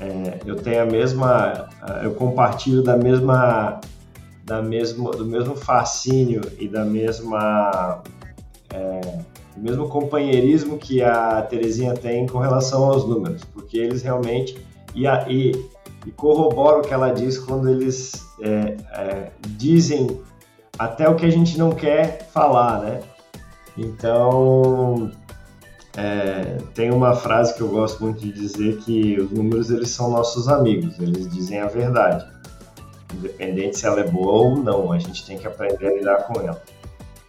é, 0.00 0.40
eu 0.44 0.56
tenho 0.56 0.82
a 0.82 0.86
mesma, 0.86 1.68
eu 2.02 2.14
compartilho 2.14 2.82
da 2.82 2.96
mesma, 2.96 3.80
da 4.44 4.62
mesmo, 4.62 5.10
do 5.10 5.24
mesmo 5.24 5.56
fascínio 5.56 6.42
e 6.58 6.68
da 6.68 6.84
mesma, 6.84 8.02
é, 8.70 9.00
do 9.56 9.62
mesmo 9.62 9.88
companheirismo 9.88 10.76
que 10.76 11.02
a 11.02 11.40
Terezinha 11.42 11.94
tem 11.94 12.26
com 12.26 12.38
relação 12.38 12.84
aos 12.84 13.06
números, 13.06 13.42
porque 13.44 13.78
eles 13.78 14.02
realmente 14.02 14.56
e, 14.94 15.06
a, 15.06 15.26
e, 15.28 15.52
e 16.04 16.10
corroboram 16.10 16.80
o 16.80 16.82
que 16.82 16.92
ela 16.92 17.10
diz 17.10 17.38
quando 17.38 17.68
eles 17.70 18.26
é, 18.42 18.76
é, 18.92 19.30
dizem 19.56 20.20
até 20.78 21.08
o 21.08 21.14
que 21.14 21.24
a 21.24 21.30
gente 21.30 21.58
não 21.58 21.70
quer 21.70 22.28
falar, 22.32 22.80
né? 22.80 23.00
Então 23.78 25.10
é, 25.96 26.58
tem 26.74 26.90
uma 26.90 27.14
frase 27.16 27.54
que 27.54 27.62
eu 27.62 27.68
gosto 27.68 28.02
muito 28.04 28.20
de 28.20 28.30
dizer 28.30 28.76
que 28.78 29.18
os 29.18 29.30
números 29.30 29.70
eles 29.70 29.88
são 29.90 30.10
nossos 30.10 30.46
amigos, 30.46 30.98
eles 30.98 31.26
dizem 31.32 31.60
a 31.60 31.66
verdade, 31.66 32.26
independente 33.14 33.78
se 33.78 33.86
ela 33.86 34.00
é 34.00 34.04
boa 34.04 34.32
ou 34.32 34.56
não, 34.56 34.92
a 34.92 34.98
gente 34.98 35.24
tem 35.24 35.38
que 35.38 35.46
aprender 35.46 35.86
a 35.86 35.94
lidar 35.94 36.16
com 36.24 36.38
ela. 36.40 36.62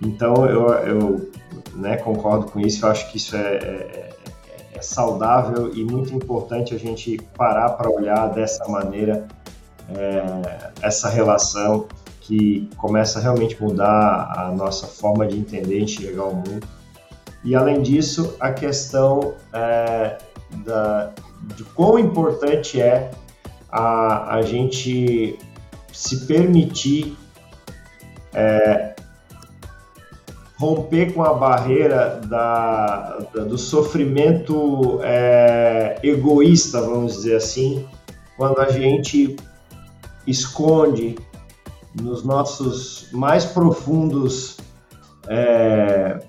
Então 0.02 0.46
eu, 0.46 0.68
eu 0.68 1.32
né, 1.76 1.96
concordo 1.96 2.52
com 2.52 2.60
isso, 2.60 2.86
eu 2.86 2.92
acho 2.92 3.10
que 3.10 3.18
isso 3.18 3.38
é, 3.38 3.56
é, 3.56 4.10
é 4.74 4.82
saudável 4.82 5.74
e 5.74 5.86
muito 5.86 6.14
importante 6.14 6.76
a 6.76 6.78
gente 6.78 7.18
parar 7.38 7.70
para 7.70 7.90
olhar 7.90 8.28
dessa 8.34 8.68
maneira 8.68 9.26
é, 9.96 10.72
essa 10.82 11.08
relação 11.08 11.88
que 12.20 12.70
começa 12.76 13.20
a 13.20 13.22
realmente 13.22 13.62
mudar 13.64 14.34
a 14.38 14.52
nossa 14.52 14.86
forma 14.88 15.26
de 15.26 15.38
entender 15.38 15.80
e 15.80 15.84
enxergar 15.84 16.26
o 16.26 16.36
mundo 16.36 16.68
e 17.48 17.56
além 17.56 17.82
disso, 17.82 18.36
a 18.42 18.52
questão 18.52 19.36
é, 19.54 20.18
da, 20.66 21.14
de 21.56 21.64
quão 21.64 21.98
importante 21.98 22.82
é 22.82 23.10
a, 23.72 24.36
a 24.36 24.42
gente 24.42 25.40
se 25.94 26.26
permitir 26.26 27.18
é, 28.34 28.94
romper 30.58 31.14
com 31.14 31.24
a 31.24 31.34
barreira 31.36 32.20
da, 32.28 33.20
da 33.34 33.46
do 33.46 33.58
sofrimento 33.58 35.00
é, 35.02 35.98
egoísta, 36.04 36.82
vamos 36.82 37.14
dizer 37.14 37.38
assim, 37.38 37.88
quando 38.36 38.60
a 38.60 38.70
gente 38.70 39.38
esconde 40.28 41.16
nos 41.94 42.26
nossos 42.26 43.08
mais 43.14 43.46
profundos 43.46 44.58
é, 45.30 46.20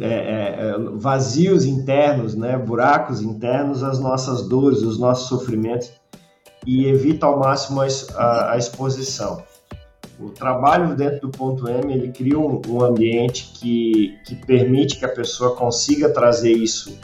é, 0.00 0.06
é, 0.06 0.70
é, 0.70 0.78
vazios 0.94 1.66
internos, 1.66 2.34
né, 2.34 2.56
buracos 2.56 3.20
internos, 3.20 3.82
as 3.82 3.98
nossas 3.98 4.48
dores, 4.48 4.80
os 4.82 4.98
nossos 4.98 5.28
sofrimentos 5.28 5.92
e 6.66 6.86
evita 6.86 7.26
ao 7.26 7.38
máximo 7.38 7.82
a, 7.82 8.52
a 8.52 8.56
exposição. 8.56 9.42
O 10.18 10.30
trabalho 10.30 10.96
dentro 10.96 11.28
do 11.28 11.28
ponto 11.28 11.68
M 11.68 11.92
ele 11.92 12.10
cria 12.10 12.38
um, 12.38 12.60
um 12.66 12.82
ambiente 12.82 13.52
que, 13.54 14.16
que 14.26 14.34
permite 14.34 14.98
que 14.98 15.04
a 15.04 15.08
pessoa 15.08 15.54
consiga 15.54 16.08
trazer 16.08 16.52
isso 16.52 16.98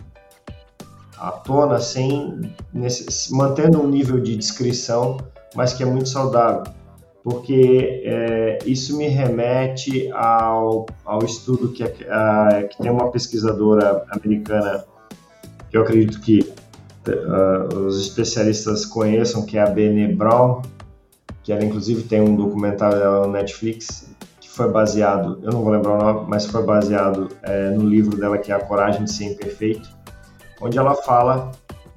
à 1.19 1.31
tona 1.31 1.79
sem 1.79 2.51
nesse, 2.73 3.33
mantendo 3.33 3.81
um 3.81 3.87
nível 3.87 4.19
de 4.19 4.37
descrição, 4.37 5.19
mas 5.55 5.73
que 5.75 5.83
é 5.83 5.87
muito 5.87 6.09
saudável 6.09 6.65
porque 7.25 8.03
é, 8.05 8.59
isso 8.67 8.99
me 8.99 9.09
remete 9.09 10.13
ao, 10.13 10.85
ao 11.07 11.25
estudo 11.25 11.73
que, 11.73 11.83
a, 11.83 12.69
que 12.71 12.77
tem 12.77 12.91
uma 12.91 13.11
pesquisadora 13.11 14.05
americana, 14.11 14.85
que 15.71 15.77
eu 15.79 15.81
acredito 15.81 16.21
que 16.21 16.41
uh, 17.09 17.79
os 17.79 17.99
especialistas 17.99 18.85
conheçam, 18.85 19.47
que 19.47 19.57
é 19.57 19.63
a 19.63 19.67
Bene 19.67 20.15
Brown, 20.15 20.61
que 21.43 21.51
ela 21.51 21.65
inclusive 21.65 22.03
tem 22.03 22.21
um 22.21 22.37
documentário 22.37 22.99
dela 22.99 23.27
no 23.27 23.33
Netflix, 23.33 24.07
que 24.39 24.51
foi 24.51 24.71
baseado, 24.71 25.41
eu 25.43 25.51
não 25.51 25.63
vou 25.63 25.73
lembrar 25.73 25.95
o 25.95 25.99
nome, 25.99 26.27
mas 26.29 26.45
foi 26.45 26.63
baseado 26.63 27.31
é, 27.43 27.71
no 27.71 27.89
livro 27.89 28.19
dela 28.19 28.37
que 28.37 28.53
é 28.53 28.55
A 28.55 28.61
Coragem 28.61 29.05
de 29.05 29.11
Ser 29.11 29.33
Imperfeito, 29.33 29.89
onde 30.61 30.77
ela 30.77 30.95
fala 30.95 31.53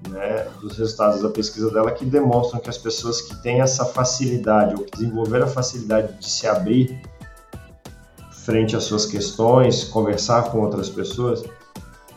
né, 0.10 0.48
dos 0.62 0.78
resultados 0.78 1.22
da 1.22 1.30
pesquisa 1.30 1.72
dela 1.72 1.92
que 1.92 2.06
demonstram 2.06 2.60
que 2.60 2.70
as 2.70 2.78
pessoas 2.78 3.22
que 3.22 3.36
têm 3.42 3.62
essa 3.62 3.86
facilidade 3.86 4.76
ou 4.76 4.84
que 4.84 4.92
desenvolveram 4.92 5.46
a 5.46 5.50
facilidade 5.50 6.14
de 6.20 6.30
se 6.30 6.48
abrir 6.48 7.00
frente 8.48 8.76
às 8.76 8.84
suas 8.84 9.06
questões, 9.06 9.84
conversar 9.84 10.52
com 10.52 10.62
outras 10.62 10.90
pessoas, 10.90 11.44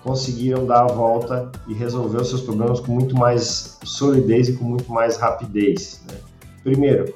conseguiram 0.04 0.64
dar 0.64 0.82
a 0.82 0.86
volta 0.86 1.50
e 1.66 1.74
resolver 1.74 2.18
os 2.18 2.28
seus 2.28 2.40
problemas 2.42 2.80
com 2.80 2.92
muito 2.92 3.16
mais 3.16 3.78
solidez 3.84 4.48
e 4.48 4.52
com 4.52 4.64
muito 4.64 4.90
mais 4.92 5.16
rapidez. 5.16 6.00
Né? 6.08 6.18
Primeiro, 6.62 7.12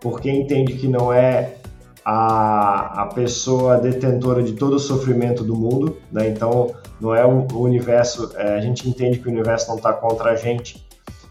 porque 0.00 0.30
entende 0.30 0.74
que 0.74 0.86
não 0.86 1.12
é 1.12 1.56
a, 2.04 3.02
a 3.02 3.06
pessoa 3.06 3.78
detentora 3.78 4.42
de 4.42 4.52
todo 4.52 4.74
o 4.74 4.78
sofrimento 4.78 5.42
do 5.42 5.54
mundo, 5.54 5.96
né? 6.12 6.28
então 6.28 6.74
não 7.00 7.14
é 7.14 7.24
o, 7.24 7.46
universo, 7.58 8.32
é, 8.36 8.56
a 8.56 8.60
gente 8.60 8.88
entende 8.88 9.18
que 9.18 9.28
o 9.28 9.30
universo 9.30 9.68
não 9.68 9.76
está 9.76 9.92
contra 9.92 10.32
a 10.32 10.36
gente. 10.36 10.86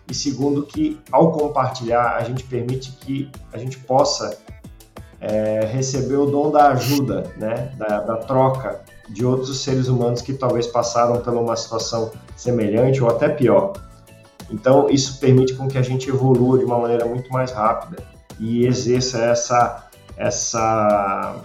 E 0.10 0.14
segundo, 0.14 0.64
que 0.64 1.00
ao 1.12 1.32
compartilhar, 1.32 2.16
a 2.16 2.24
gente 2.24 2.44
permite 2.44 2.92
que 2.94 3.32
a 3.54 3.58
gente 3.58 3.78
possa 3.80 4.38
é, 5.22 5.66
receber 5.72 6.16
o 6.16 6.26
dom 6.26 6.50
da 6.50 6.70
ajuda, 6.70 7.32
né? 7.38 7.72
da, 7.78 8.00
da 8.02 8.16
troca 8.18 8.82
de 9.10 9.26
outros 9.26 9.64
seres 9.64 9.88
humanos 9.88 10.22
que 10.22 10.34
talvez 10.34 10.68
passaram 10.68 11.20
por 11.22 11.34
uma 11.34 11.56
situação 11.56 12.12
semelhante 12.36 13.04
ou 13.04 13.10
até 13.10 13.30
pior. 13.30 13.74
Então, 14.52 14.90
isso 14.90 15.20
permite 15.20 15.54
com 15.54 15.68
que 15.68 15.78
a 15.78 15.82
gente 15.82 16.10
evolua 16.10 16.58
de 16.58 16.66
uma 16.66 16.80
maneira 16.80 17.06
muito 17.06 17.32
mais 17.32 17.52
rápida 17.52 18.04
e 18.40 18.66
exerça 18.66 19.20
essa 19.20 19.86
essa 20.18 21.36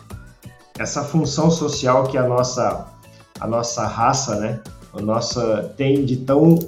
essa 0.78 1.04
função 1.04 1.50
social 1.50 2.04
que 2.04 2.18
a 2.18 2.26
nossa 2.26 2.93
a 3.40 3.46
nossa 3.46 3.86
raça, 3.86 4.36
né, 4.36 4.60
a 4.92 5.00
nossa 5.00 5.74
tem 5.76 6.04
de 6.04 6.18
tão 6.18 6.58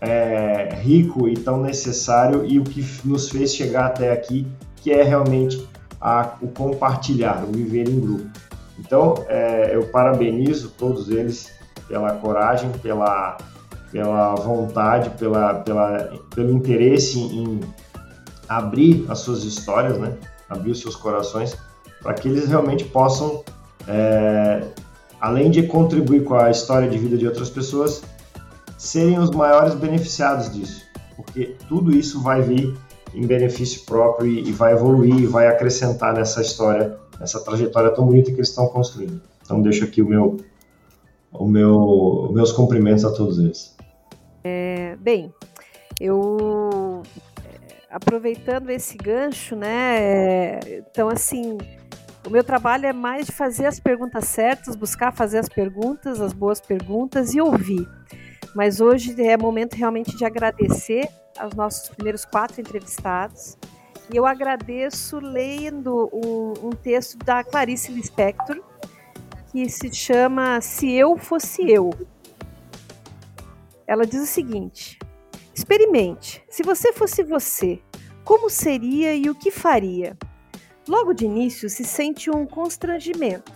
é, 0.00 0.74
rico 0.80 1.28
e 1.28 1.34
tão 1.34 1.60
necessário 1.62 2.44
e 2.44 2.58
o 2.58 2.64
que 2.64 2.84
nos 3.04 3.28
fez 3.28 3.54
chegar 3.54 3.86
até 3.86 4.12
aqui, 4.12 4.46
que 4.76 4.92
é 4.92 5.02
realmente 5.02 5.66
a, 6.00 6.34
o 6.42 6.48
compartilhar, 6.48 7.44
o 7.44 7.52
viver 7.52 7.88
em 7.88 8.00
grupo. 8.00 8.30
Então, 8.78 9.14
é, 9.28 9.74
eu 9.74 9.86
parabenizo 9.88 10.70
todos 10.76 11.08
eles 11.08 11.50
pela 11.88 12.12
coragem, 12.14 12.70
pela, 12.82 13.38
pela 13.90 14.34
vontade, 14.34 15.10
pela, 15.10 15.54
pela, 15.54 16.12
pelo 16.34 16.50
interesse 16.52 17.18
em 17.18 17.60
abrir 18.48 19.06
as 19.08 19.20
suas 19.20 19.44
histórias, 19.44 19.98
né? 19.98 20.14
abrir 20.48 20.72
os 20.72 20.80
seus 20.80 20.96
corações, 20.96 21.56
para 22.02 22.14
que 22.14 22.28
eles 22.28 22.48
realmente 22.48 22.84
possam, 22.84 23.42
é, 23.88 24.62
além 25.24 25.50
de 25.50 25.62
contribuir 25.62 26.22
com 26.22 26.34
a 26.34 26.50
história 26.50 26.86
de 26.86 26.98
vida 26.98 27.16
de 27.16 27.26
outras 27.26 27.48
pessoas, 27.48 28.02
serem 28.76 29.18
os 29.18 29.30
maiores 29.30 29.74
beneficiados 29.74 30.52
disso, 30.52 30.84
porque 31.16 31.56
tudo 31.66 31.96
isso 31.96 32.22
vai 32.22 32.42
vir 32.42 32.76
em 33.14 33.26
benefício 33.26 33.86
próprio 33.86 34.28
e, 34.28 34.52
vai 34.52 34.74
evoluir 34.74 35.14
e 35.14 35.26
vai 35.26 35.46
acrescentar 35.46 36.12
nessa 36.12 36.42
história, 36.42 36.98
nessa 37.18 37.42
trajetória 37.42 37.90
tão 37.92 38.04
bonita 38.04 38.30
que 38.30 38.36
eles 38.36 38.50
estão 38.50 38.66
construindo. 38.66 39.22
Então 39.42 39.62
deixo 39.62 39.82
aqui 39.84 40.02
o 40.02 40.06
meu, 40.06 40.36
o 41.32 41.48
meu, 41.48 42.30
meus 42.30 42.52
cumprimentos 42.52 43.06
a 43.06 43.10
todos 43.10 43.38
eles. 43.38 43.74
É, 44.42 44.94
bem, 44.96 45.32
eu 45.98 47.02
é, 47.42 47.86
aproveitando 47.90 48.68
esse 48.68 48.98
gancho, 48.98 49.56
né? 49.56 50.02
É, 50.02 50.84
então 50.90 51.08
assim, 51.08 51.56
o 52.26 52.30
meu 52.30 52.42
trabalho 52.42 52.86
é 52.86 52.92
mais 52.92 53.26
de 53.26 53.32
fazer 53.32 53.66
as 53.66 53.78
perguntas 53.78 54.24
certas, 54.26 54.74
buscar 54.74 55.12
fazer 55.12 55.38
as 55.38 55.48
perguntas, 55.48 56.20
as 56.20 56.32
boas 56.32 56.60
perguntas 56.60 57.34
e 57.34 57.40
ouvir. 57.40 57.86
Mas 58.54 58.80
hoje 58.80 59.20
é 59.20 59.36
momento 59.36 59.74
realmente 59.74 60.16
de 60.16 60.24
agradecer 60.24 61.08
aos 61.38 61.54
nossos 61.54 61.88
primeiros 61.90 62.24
quatro 62.24 62.60
entrevistados. 62.60 63.58
E 64.12 64.16
eu 64.16 64.26
agradeço 64.26 65.18
lendo 65.18 66.08
um, 66.12 66.68
um 66.68 66.70
texto 66.70 67.18
da 67.18 67.42
Clarice 67.44 67.92
Lispector, 67.92 68.62
que 69.50 69.68
se 69.68 69.92
chama 69.92 70.60
Se 70.60 70.90
Eu 70.92 71.16
Fosse 71.16 71.68
Eu. 71.70 71.90
Ela 73.86 74.06
diz 74.06 74.22
o 74.22 74.26
seguinte: 74.26 74.98
experimente. 75.54 76.42
Se 76.48 76.62
você 76.62 76.92
fosse 76.92 77.22
você, 77.22 77.82
como 78.24 78.48
seria 78.48 79.14
e 79.14 79.28
o 79.28 79.34
que 79.34 79.50
faria? 79.50 80.16
Logo 80.86 81.12
de 81.12 81.24
início 81.24 81.68
se 81.68 81.84
sente 81.84 82.30
um 82.30 82.46
constrangimento 82.46 83.52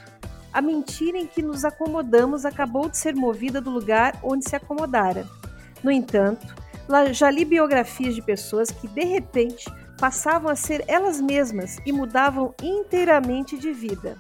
a 0.53 0.63
mentira 0.63 1.19
em 1.19 1.27
que 1.27 1.43
nos 1.43 1.65
acomodamos 1.65 2.45
acabou 2.45 2.89
de 2.89 2.97
ser 2.97 3.15
movida 3.15 3.61
do 3.61 3.71
lugar 3.71 4.19
onde 4.23 4.49
se 4.49 4.57
acomodara. 4.57 5.27
No 5.83 5.91
entanto, 5.91 6.47
já 7.13 7.31
li 7.31 7.45
biografias 7.45 8.15
de 8.15 8.23
pessoas 8.23 8.71
que, 8.71 8.89
de 8.89 9.05
repente, 9.05 9.67
passavam 9.99 10.51
a 10.51 10.57
ser 10.57 10.85
elas 10.89 11.21
mesmas 11.21 11.77
e 11.85 11.93
mudavam 11.93 12.55
inteiramente 12.63 13.59
de 13.59 13.73
vida. 13.73 14.17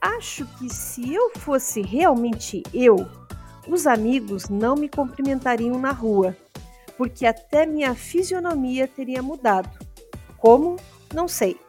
Acho 0.00 0.46
que 0.58 0.72
se 0.72 1.12
eu 1.12 1.30
fosse 1.36 1.82
realmente 1.82 2.62
eu, 2.72 3.06
os 3.66 3.86
amigos 3.86 4.48
não 4.48 4.76
me 4.76 4.88
cumprimentariam 4.88 5.78
na 5.78 5.90
rua, 5.90 6.36
porque 6.96 7.26
até 7.26 7.66
minha 7.66 7.94
fisionomia 7.94 8.86
teria 8.86 9.22
mudado. 9.22 9.70
Como? 10.38 10.76
Não 11.12 11.26
sei. 11.26 11.63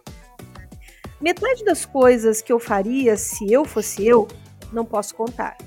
Metade 1.26 1.66
das 1.66 1.88
coisas 1.88 2.40
que 2.40 2.54
eu 2.54 2.60
faria 2.60 3.18
se 3.18 3.52
eu 3.52 3.66
fosse 3.66 4.06
eu, 4.06 4.28
não 4.72 4.86
posso 4.86 5.16
contar. 5.16 5.58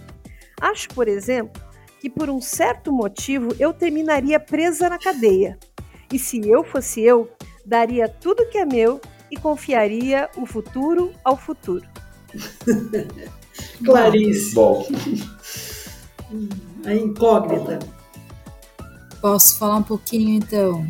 Acho, 0.61 0.89
por 0.91 1.09
exemplo, 1.09 1.61
que 2.01 2.09
por 2.09 2.31
um 2.31 2.41
certo 2.41 2.93
motivo 2.93 3.53
eu 3.59 3.73
terminaria 3.73 4.39
presa 4.39 4.89
na 4.89 5.01
cadeia. 5.01 5.59
E 6.13 6.17
se 6.17 6.49
eu 6.49 6.63
fosse 6.63 7.03
eu, 7.03 7.29
daria 7.67 8.09
tudo 8.09 8.49
que 8.49 8.57
é 8.57 8.65
meu 8.65 9.01
e 9.33 9.37
confiaria 9.37 10.31
o 10.37 10.47
futuro 10.47 11.13
ao 11.25 11.37
futuro. 11.37 11.85
Clarice. 13.85 14.55
Bom. 14.55 14.87
A 16.87 16.95
incógnita. 16.95 17.81
Posso 19.21 19.59
falar 19.59 19.79
um 19.79 19.83
pouquinho 19.83 20.37
então? 20.37 20.87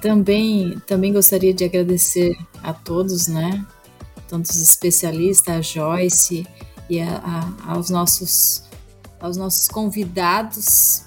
Também, 0.00 0.78
também 0.86 1.12
gostaria 1.12 1.52
de 1.52 1.64
agradecer 1.64 2.36
a 2.62 2.72
todos, 2.72 3.28
né? 3.28 3.64
Tantos 4.28 4.60
especialistas, 4.60 5.54
a 5.54 5.60
Joyce 5.60 6.46
e 6.88 7.00
a, 7.00 7.16
a, 7.64 7.72
aos 7.72 7.90
nossos 7.90 8.68
aos 9.20 9.36
nossos 9.36 9.68
convidados. 9.68 11.04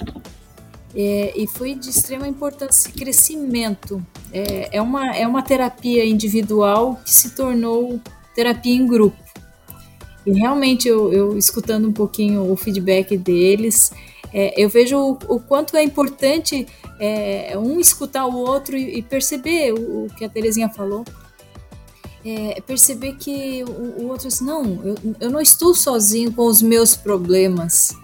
É, 0.93 1.33
e 1.35 1.47
foi 1.47 1.73
de 1.73 1.89
extrema 1.89 2.27
importância 2.27 2.89
esse 2.89 2.91
crescimento. 2.91 4.05
É, 4.31 4.77
é, 4.77 4.81
uma, 4.81 5.15
é 5.15 5.25
uma 5.25 5.41
terapia 5.41 6.05
individual 6.05 6.99
que 7.05 7.11
se 7.13 7.29
tornou 7.31 7.99
terapia 8.35 8.75
em 8.75 8.85
grupo. 8.85 9.17
E 10.25 10.31
realmente, 10.33 10.87
eu, 10.87 11.11
eu 11.11 11.37
escutando 11.37 11.87
um 11.87 11.93
pouquinho 11.93 12.51
o 12.51 12.55
feedback 12.55 13.17
deles, 13.17 13.91
é, 14.33 14.53
eu 14.61 14.69
vejo 14.69 14.97
o, 14.97 15.35
o, 15.35 15.39
quanto 15.39 15.75
é 15.75 15.83
importante 15.83 16.67
é, 16.99 17.57
um 17.57 17.79
escutar 17.79 18.25
o 18.25 18.35
outro 18.35 18.77
e, 18.77 18.99
e 18.99 19.01
perceber 19.01 19.73
o, 19.73 20.05
o, 20.05 20.09
que 20.15 20.23
a 20.23 20.29
Terezinha 20.29 20.69
falou. 20.69 21.03
É, 22.23 22.61
perceber 22.61 23.13
que 23.13 23.63
o, 23.63 24.03
o 24.03 24.07
outro 24.07 24.27
assim, 24.27 24.45
não, 24.45 24.63
eu, 24.85 24.95
eu 25.19 25.29
não 25.29 25.41
estou 25.41 25.73
sozinho 25.73 26.31
com 26.31 26.45
os 26.45 26.61
meus 26.61 26.95
problemas. 26.95 27.95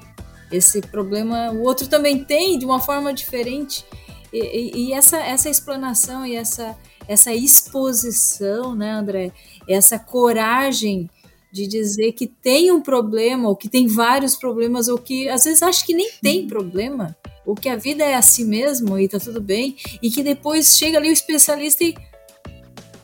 Esse 0.52 0.82
problema 0.82 1.52
o 1.52 1.64
outro 1.64 1.88
também 1.88 2.24
tem 2.24 2.58
de 2.58 2.66
uma 2.66 2.80
forma 2.80 3.14
diferente. 3.14 3.86
E, 4.34 4.40
e, 4.40 4.88
e 4.88 4.94
essa, 4.94 5.18
essa 5.18 5.50
explanação 5.50 6.26
e 6.26 6.36
essa, 6.36 6.76
essa 7.08 7.34
exposição, 7.34 8.76
né, 8.76 8.92
André? 8.92 9.32
Essa 9.68 9.98
coragem 9.98 11.10
de 11.52 11.68
dizer 11.68 12.12
que 12.14 12.28
tem 12.28 12.72
um 12.72 12.82
problema, 12.82 13.50
ou 13.50 13.56
que 13.56 13.70
tem 13.70 13.88
vários 13.88 14.36
problemas, 14.36 14.88
ou 14.88 14.98
que 14.98 15.30
às 15.30 15.44
vezes 15.44 15.62
acha 15.62 15.86
que 15.86 15.94
nem 15.94 16.10
tem 16.22 16.48
problema, 16.48 17.16
ou 17.46 17.56
que 17.56 17.70
a 17.70 17.76
vida 17.76 18.04
é 18.04 18.16
assim 18.16 18.46
mesmo 18.46 19.00
e 19.00 19.08
tá 19.08 19.20
tudo 19.20 19.42
bem, 19.42 19.76
e 20.02 20.10
que 20.10 20.22
depois 20.22 20.78
chega 20.78 20.98
ali 20.98 21.10
o 21.10 21.14
especialista 21.14 21.84
e 21.84 21.96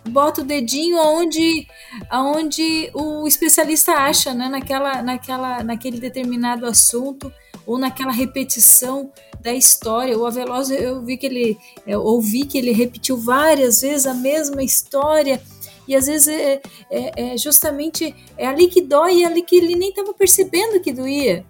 bota 0.09 0.41
o 0.41 0.45
dedinho 0.45 0.97
aonde, 0.97 1.67
aonde 2.09 2.91
o 2.93 3.27
especialista 3.27 3.93
acha, 3.93 4.33
né? 4.33 4.49
naquela, 4.49 5.01
naquela, 5.01 5.63
naquele 5.63 5.99
determinado 5.99 6.65
assunto 6.65 7.31
ou 7.65 7.77
naquela 7.77 8.11
repetição 8.11 9.11
da 9.39 9.53
história. 9.53 10.17
O 10.17 10.25
Aveloz, 10.25 10.69
eu 10.69 11.01
vi 11.03 11.17
que 11.17 11.25
ele, 11.25 11.57
ouvi 11.87 12.45
que 12.45 12.57
ele 12.57 12.71
repetiu 12.71 13.17
várias 13.17 13.81
vezes 13.81 14.05
a 14.05 14.13
mesma 14.13 14.63
história 14.63 15.41
e 15.87 15.95
às 15.95 16.07
vezes 16.07 16.27
é, 16.27 16.61
é, 16.89 17.33
é 17.33 17.37
justamente 17.37 18.15
é 18.37 18.47
ali 18.47 18.67
que 18.67 18.81
dói 18.81 19.17
e 19.17 19.23
é 19.23 19.27
ali 19.27 19.41
que 19.41 19.55
ele 19.55 19.75
nem 19.75 19.89
estava 19.89 20.13
percebendo 20.13 20.79
que 20.81 20.93
doía. 20.93 21.45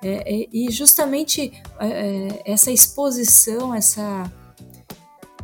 É, 0.00 0.42
é, 0.42 0.48
e 0.52 0.70
justamente 0.70 1.52
é, 1.80 2.42
essa 2.44 2.70
exposição, 2.70 3.74
essa 3.74 4.30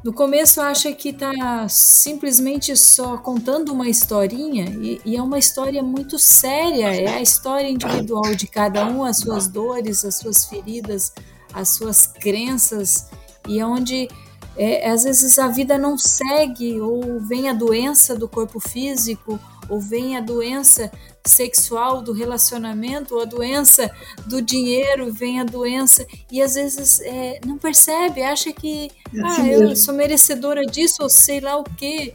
no 0.05 0.13
começo 0.13 0.61
acha 0.61 0.93
que 0.93 1.09
está 1.09 1.67
simplesmente 1.67 2.77
só 2.77 3.17
contando 3.17 3.73
uma 3.73 3.89
historinha 3.89 4.67
e, 4.67 5.01
e, 5.03 5.17
é 5.17 5.23
uma 5.23 5.39
história 5.39 5.83
muito 5.83 6.19
séria. 6.19 6.95
É 6.95 7.09
a 7.09 7.23
história 7.23 7.71
individual 7.71 8.35
de 8.35 8.47
cada 8.47 8.87
um, 8.87 9.03
as 9.03 9.21
suas 9.21 9.49
dores, 9.49 10.05
as 10.05 10.17
suas 10.17 10.45
feridas, 10.45 11.11
as 11.55 11.71
suas 11.71 12.07
crenças 12.07 13.09
e 13.49 13.59
é 13.59 13.67
onde 13.67 14.09
é, 14.57 14.91
às 14.91 15.05
vezes 15.05 15.39
a 15.39 15.49
vida 15.49 15.77
não 15.77 15.99
segue, 15.99 16.81
ou 16.81 17.21
vem 17.21 17.49
a 17.49 17.53
doença 17.53 18.15
do 18.15 18.29
corpo 18.29 18.61
físico, 18.61 19.39
ou 19.69 19.81
vem 19.81 20.17
a 20.17 20.21
doença 20.21 20.91
sexual 21.27 22.03
do 22.03 22.13
relacionamento, 22.13 23.15
ou 23.15 23.23
a 23.23 23.25
doença 23.25 23.91
do 24.27 24.43
dinheiro, 24.43 25.13
vem 25.13 25.41
a 25.41 25.45
doença, 25.45 26.07
e 26.31 26.43
às 26.43 26.55
vezes 26.55 27.01
é, 27.01 27.41
não 27.45 27.59
percebe, 27.59 28.23
acha 28.23 28.53
que 28.53 28.91
é 29.15 29.21
ah, 29.21 29.29
assim 29.29 29.49
eu 29.49 29.75
sou 29.77 29.95
merecedora 29.95 30.65
disso, 30.67 31.03
ou 31.03 31.09
sei 31.09 31.41
lá 31.41 31.57
o 31.57 31.65
quê. 31.65 32.15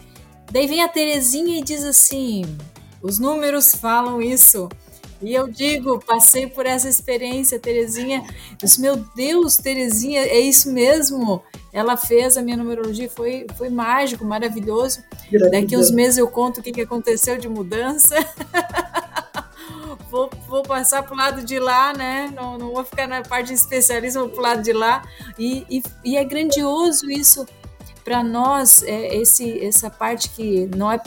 Daí 0.52 0.68
vem 0.68 0.82
a 0.82 0.88
Terezinha 0.88 1.60
e 1.60 1.64
diz 1.64 1.84
assim: 1.84 2.44
os 3.02 3.20
números 3.20 3.72
falam 3.76 4.22
isso. 4.22 4.70
E 5.22 5.34
eu 5.34 5.48
digo, 5.48 6.00
passei 6.00 6.48
por 6.48 6.66
essa 6.66 6.88
experiência, 6.88 7.60
Terezinha. 7.60 8.24
disse, 8.58 8.80
meu 8.80 8.96
Deus, 8.96 9.58
Terezinha, 9.58 10.22
é 10.22 10.40
isso 10.40 10.72
mesmo? 10.72 11.44
Ela 11.74 11.98
fez 11.98 12.38
a 12.38 12.42
minha 12.42 12.56
numerologia, 12.56 13.10
foi, 13.10 13.46
foi 13.58 13.70
mágico, 13.70 14.24
maravilhoso. 14.24 15.04
Daqui 15.52 15.76
uns 15.76 15.92
meses 15.92 16.18
eu 16.18 16.28
conto 16.28 16.60
o 16.60 16.64
que, 16.64 16.72
que 16.72 16.82
aconteceu 16.82 17.38
de 17.38 17.50
mudança. 17.50 18.16
vou, 20.10 20.30
vou 20.48 20.64
passar 20.64 21.04
para 21.04 21.14
o 21.14 21.18
lado 21.18 21.44
de 21.44 21.60
lá, 21.60 21.94
né? 21.94 22.32
Não, 22.36 22.58
não 22.58 22.74
vou 22.74 22.84
ficar 22.84 23.08
na 23.08 23.22
parte 23.22 23.48
de 23.48 23.54
especialista, 23.56 24.20
vou 24.20 24.30
para 24.30 24.40
o 24.40 24.44
lado 24.44 24.64
de 24.64 24.74
lá. 24.74 25.04
E, 25.38 25.66
e, 25.70 25.84
e 26.04 26.18
é 26.18 26.24
grandioso 26.24 27.10
isso 27.12 27.46
para 28.04 28.24
nós, 28.24 28.82
é, 28.84 29.16
esse, 29.16 29.64
essa 29.64 29.90
parte 29.90 30.30
que 30.30 30.66
não 30.76 30.92
é 30.92 31.00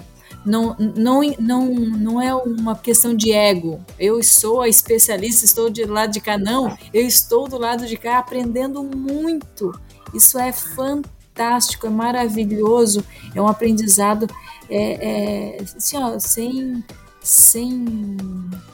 não, 0.45 0.77
não, 0.79 1.21
não, 1.39 1.67
não 1.75 2.23
é 2.23 2.35
uma 2.35 2.77
questão 2.77 3.15
de 3.15 3.33
ego. 3.33 3.81
Eu 3.99 4.23
sou 4.23 4.61
a 4.61 4.69
especialista, 4.69 5.45
estou 5.45 5.71
do 5.71 5.93
lado 5.93 6.13
de 6.13 6.21
cá. 6.21 6.37
Não, 6.37 6.77
eu 6.93 7.07
estou 7.07 7.49
do 7.49 7.59
lado 7.59 7.87
de 7.87 7.97
cá 7.97 8.19
aprendendo 8.19 8.83
muito. 8.83 9.73
Isso 10.13 10.39
é 10.39 10.53
fantástico, 10.53 11.87
é 11.87 11.91
maravilhoso, 11.91 13.05
é 13.35 13.41
um 13.41 13.49
aprendizado 13.49 14.29
é, 14.69 15.57
é, 15.59 15.63
assim, 15.63 15.97
ó, 15.97 16.19
sem, 16.19 16.85
sem 17.21 18.17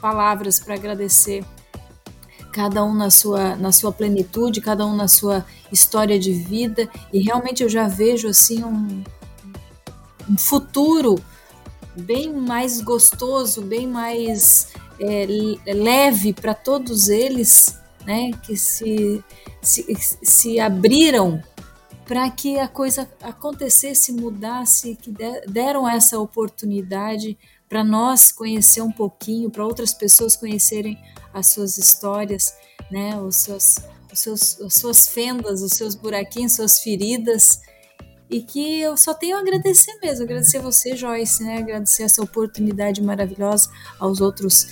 palavras 0.01 0.59
para 0.59 0.75
agradecer 0.75 1.43
cada 2.51 2.83
um 2.83 2.93
na 2.93 3.09
sua, 3.09 3.55
na 3.55 3.71
sua 3.71 3.91
plenitude, 3.91 4.59
cada 4.59 4.85
um 4.85 4.95
na 4.95 5.07
sua 5.07 5.45
história 5.71 6.19
de 6.19 6.33
vida, 6.33 6.89
e 7.13 7.21
realmente 7.21 7.63
eu 7.63 7.69
já 7.69 7.87
vejo 7.87 8.27
assim 8.27 8.63
um, 8.63 9.03
um 10.29 10.37
futuro 10.37 11.15
bem 11.99 12.33
mais 12.33 12.81
gostoso, 12.81 13.61
bem 13.61 13.87
mais 13.87 14.69
é, 14.99 15.25
leve 15.73 16.33
para 16.33 16.53
todos 16.53 17.09
eles, 17.09 17.77
né, 18.05 18.31
que 18.43 18.55
se, 18.55 19.23
se, 19.61 19.85
se 20.23 20.59
abriram 20.59 21.41
para 22.05 22.29
que 22.31 22.57
a 22.57 22.67
coisa 22.67 23.07
acontecesse, 23.21 24.11
mudasse, 24.11 24.95
que 24.95 25.13
deram 25.47 25.87
essa 25.87 26.17
oportunidade 26.17 27.37
para 27.69 27.83
nós 27.83 28.31
conhecer 28.31 28.81
um 28.81 28.91
pouquinho, 28.91 29.51
para 29.51 29.63
outras 29.63 29.93
pessoas 29.93 30.35
conhecerem 30.35 30.97
as 31.31 31.47
suas 31.47 31.77
histórias, 31.77 32.51
né, 32.89 33.15
os 33.21 33.35
seus, 33.35 33.75
os 34.11 34.19
seus, 34.19 34.61
as 34.61 34.73
suas 34.73 35.07
fendas, 35.07 35.61
os 35.61 35.73
seus 35.73 35.93
buraquinhos, 35.93 36.53
suas 36.53 36.79
feridas, 36.79 37.61
e 38.29 38.41
que 38.41 38.79
eu 38.81 38.95
só 38.95 39.13
tenho 39.13 39.37
a 39.37 39.39
agradecer 39.39 39.97
mesmo, 40.01 40.23
agradecer 40.23 40.57
a 40.57 40.61
você, 40.61 40.95
Joyce, 40.95 41.43
né, 41.43 41.57
agradecer 41.57 42.03
essa 42.03 42.21
oportunidade 42.21 43.01
maravilhosa 43.01 43.69
aos 43.99 44.21
outros 44.21 44.67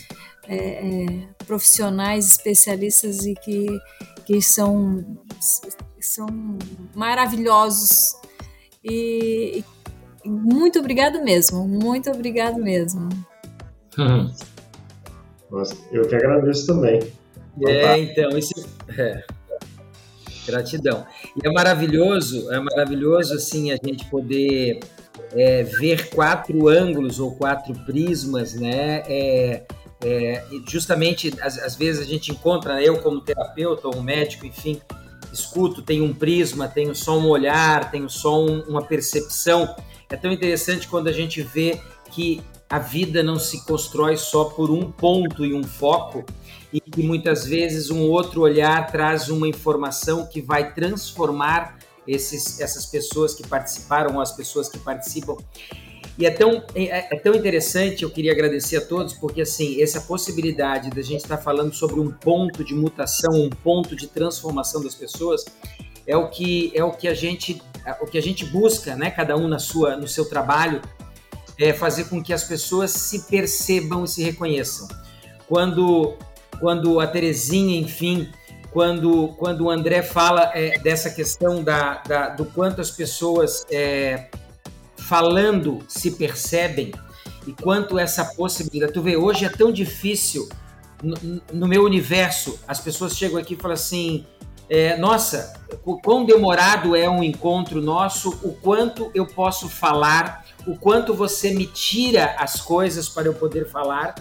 é, 0.48 0.56
é, 0.56 1.06
profissionais, 1.46 2.26
especialistas 2.28 3.26
e 3.26 3.34
que, 3.34 3.66
que 4.26 4.42
são, 4.42 5.04
são 6.00 6.28
maravilhosos. 6.94 8.14
E, 8.84 9.64
e 10.24 10.30
muito 10.30 10.80
obrigado 10.80 11.24
mesmo, 11.24 11.68
muito 11.68 12.12
obrigado 12.12 12.58
mesmo. 12.58 13.10
Hum. 13.98 14.32
Nossa, 15.50 15.76
eu 15.92 16.08
que 16.08 16.16
agradeço 16.16 16.68
também. 16.68 17.00
É, 17.66 17.98
então, 18.00 18.38
isso 18.38 18.54
é. 18.98 19.24
Gratidão. 20.48 21.06
E 21.36 21.46
é 21.46 21.52
maravilhoso, 21.52 22.52
é 22.52 22.60
maravilhoso 22.60 23.36
assim 23.36 23.72
a 23.72 23.76
gente 23.76 24.06
poder 24.06 24.80
é, 25.34 25.64
ver 25.64 26.10
quatro 26.10 26.68
ângulos 26.68 27.20
ou 27.20 27.36
quatro 27.36 27.74
prismas, 27.86 28.54
né? 28.54 29.04
É, 29.08 29.64
é, 30.04 30.44
justamente, 30.68 31.34
às, 31.42 31.76
vezes 31.76 32.02
a 32.02 32.06
gente 32.06 32.32
encontra, 32.32 32.76
né, 32.76 32.84
eu 32.88 33.02
como 33.02 33.20
terapeuta 33.22 33.88
ou 33.88 33.98
um 33.98 34.02
médico, 34.02 34.46
enfim, 34.46 34.80
escuto, 35.34 35.82
tem 35.82 36.02
um 36.02 36.14
prisma, 36.14 36.68
tenho 36.68 36.96
só 36.96 37.18
um 37.18 37.28
olhar, 37.28 37.90
tenho 37.92 38.10
só 38.10 38.40
um, 38.40 38.62
uma 38.62 38.84
percepção. 38.84 39.76
É 40.10 40.16
tão 40.16 40.32
interessante 40.32 40.88
quando 40.88 41.08
a 41.08 41.12
gente 41.12 41.42
vê 41.42 41.82
que 42.12 42.42
a 42.70 42.80
vida 42.80 43.24
não 43.24 43.40
se 43.40 43.66
constrói 43.66 44.18
só 44.18 44.46
por 44.46 44.70
um 44.70 44.92
ponto 44.92 45.46
e 45.46 45.54
um 45.54 45.64
foco, 45.64 46.26
e 46.86 46.92
que 46.92 47.04
muitas 47.04 47.46
vezes 47.46 47.90
um 47.90 48.10
outro 48.10 48.42
olhar 48.42 48.92
traz 48.92 49.30
uma 49.30 49.48
informação 49.48 50.26
que 50.26 50.42
vai 50.42 50.74
transformar 50.74 51.78
esses, 52.08 52.60
essas 52.60 52.86
pessoas 52.86 53.34
que 53.34 53.46
participaram 53.48 54.20
as 54.20 54.32
pessoas 54.32 54.70
que 54.70 54.78
participam. 54.80 55.36
E 56.18 56.26
é 56.26 56.32
tão, 56.32 56.64
é, 56.74 57.14
é, 57.14 57.20
tão 57.20 57.36
interessante, 57.36 58.04
eu 58.04 58.10
queria 58.10 58.32
agradecer 58.32 58.78
a 58.78 58.82
todos, 58.82 59.14
porque 59.14 59.42
assim, 59.42 59.82
essa 59.82 60.02
possibilidade 60.02 60.90
da 60.90 61.02
gente 61.02 61.22
estar 61.22 61.38
falando 61.38 61.74
sobre 61.74 62.00
um 62.00 62.12
ponto 62.12 62.64
de 62.64 62.74
mutação, 62.74 63.34
um 63.34 63.50
ponto 63.50 63.96
de 63.96 64.08
transformação 64.08 64.82
das 64.84 64.96
pessoas, 64.96 65.46
é 66.08 66.18
o 66.18 66.30
que 66.30 66.72
é 66.74 66.84
o 66.84 66.92
que 66.92 67.08
a 67.08 67.14
gente 67.14 67.62
o 68.02 68.06
que 68.06 68.18
a 68.18 68.22
gente 68.22 68.46
busca, 68.46 68.96
né, 68.96 69.12
cada 69.12 69.38
um 69.38 69.48
na 69.48 69.60
sua 69.60 69.96
no 69.96 70.08
seu 70.08 70.26
trabalho, 70.26 70.82
é 71.60 71.72
fazer 71.72 72.06
com 72.06 72.24
que 72.24 72.34
as 72.34 72.44
pessoas 72.44 72.92
se 72.92 73.28
percebam 73.28 74.04
e 74.04 74.08
se 74.08 74.24
reconheçam. 74.24 74.88
Quando 75.48 76.18
quando 76.60 77.00
a 77.00 77.08
Terezinha, 77.08 77.80
enfim, 77.80 78.30
quando, 78.72 79.30
quando 79.38 79.66
o 79.66 79.70
André 79.70 80.02
fala 80.04 80.52
é, 80.54 80.78
dessa 80.80 81.10
questão 81.10 81.64
da, 81.64 82.02
da, 82.08 82.30
do 82.30 82.46
quanto 82.46 82.82
as 82.82 82.92
pessoas 82.92 83.66
é, 83.72 84.30
falando 84.98 85.80
se 85.88 86.12
percebem 86.12 86.92
e 87.46 87.54
quanto 87.54 87.98
essa 87.98 88.26
possibilidade. 88.26 88.94
Tu 88.94 89.02
vê, 89.02 89.16
hoje 89.16 89.46
é 89.46 89.50
tão 89.50 89.72
difícil 89.72 90.48
no, 91.02 91.16
no 91.54 91.68
meu 91.68 91.84
universo, 91.84 92.60
as 92.68 92.80
pessoas 92.80 93.16
chegam 93.16 93.40
aqui 93.40 93.54
e 93.54 93.58
falam 93.58 93.76
assim: 93.76 94.26
é, 94.70 94.98
nossa, 94.98 95.54
o 95.86 96.00
quão 96.00 96.26
demorado 96.26 96.96
é 96.96 97.10
um 97.10 97.24
encontro 97.24 97.82
nosso, 97.82 98.38
o 98.44 98.54
quanto 98.54 99.10
eu 99.14 99.26
posso 99.26 99.70
falar, 99.70 100.46
o 100.66 100.78
quanto 100.78 101.14
você 101.14 101.52
me 101.52 101.66
tira 101.66 102.36
as 102.38 102.60
coisas 102.60 103.08
para 103.08 103.28
eu 103.28 103.34
poder 103.34 103.70
falar. 103.70 104.16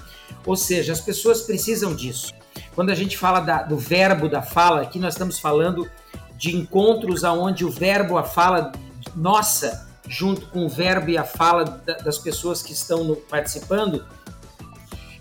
Ou 0.47 0.57
seja, 0.57 0.93
as 0.93 1.01
pessoas 1.01 1.43
precisam 1.43 1.95
disso. 1.95 2.33
Quando 2.75 2.91
a 2.91 2.95
gente 2.95 3.19
fala 3.19 3.41
da, 3.41 3.63
do 3.63 3.77
verbo 3.77 4.29
da 4.29 4.41
fala, 4.41 4.83
aqui 4.83 4.99
nós 4.99 5.15
estamos 5.15 5.39
falando 5.39 5.91
de 6.37 6.57
encontros 6.57 7.25
aonde 7.25 7.65
o 7.65 7.71
verbo, 7.71 8.17
a 8.17 8.23
fala, 8.23 8.73
nossa, 9.15 9.89
junto 10.09 10.47
com 10.47 10.65
o 10.65 10.69
verbo 10.69 11.11
e 11.11 11.19
a 11.19 11.25
fala 11.25 11.65
das 12.05 12.19
pessoas 12.19 12.63
que 12.63 12.73
estão 12.73 13.03
no, 13.03 13.17
participando, 13.17 14.05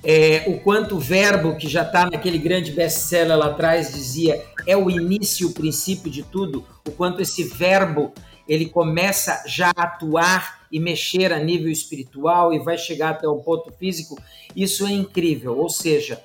é, 0.06 0.44
o 0.48 0.60
quanto 0.60 0.98
o 0.98 1.00
verbo, 1.00 1.58
que 1.58 1.68
já 1.68 1.82
está 1.82 2.06
naquele 2.06 2.38
grande 2.38 2.72
best-seller 2.72 3.36
lá 3.36 3.48
atrás, 3.48 3.92
dizia 3.92 4.46
é 4.68 4.78
o 4.78 4.90
início, 4.90 5.50
o 5.50 5.54
princípio 5.54 6.12
de 6.12 6.22
tudo, 6.22 6.64
o 6.88 6.92
quanto 6.92 7.22
esse 7.22 7.44
verbo 7.44 8.14
ele 8.48 8.68
começa 8.68 9.44
já 9.48 9.72
a 9.76 9.84
atuar 9.84 10.68
e 10.72 10.80
mexer 10.80 11.34
a 11.34 11.40
nível 11.40 11.72
espiritual 11.72 12.54
e 12.54 12.60
vai 12.60 12.78
chegar 12.78 13.10
até 13.12 13.28
o 13.28 13.38
ponto 13.38 13.72
físico, 13.72 14.16
isso 14.56 14.86
é 14.86 14.92
incrível. 14.92 15.58
Ou 15.58 15.70
seja, 15.70 16.22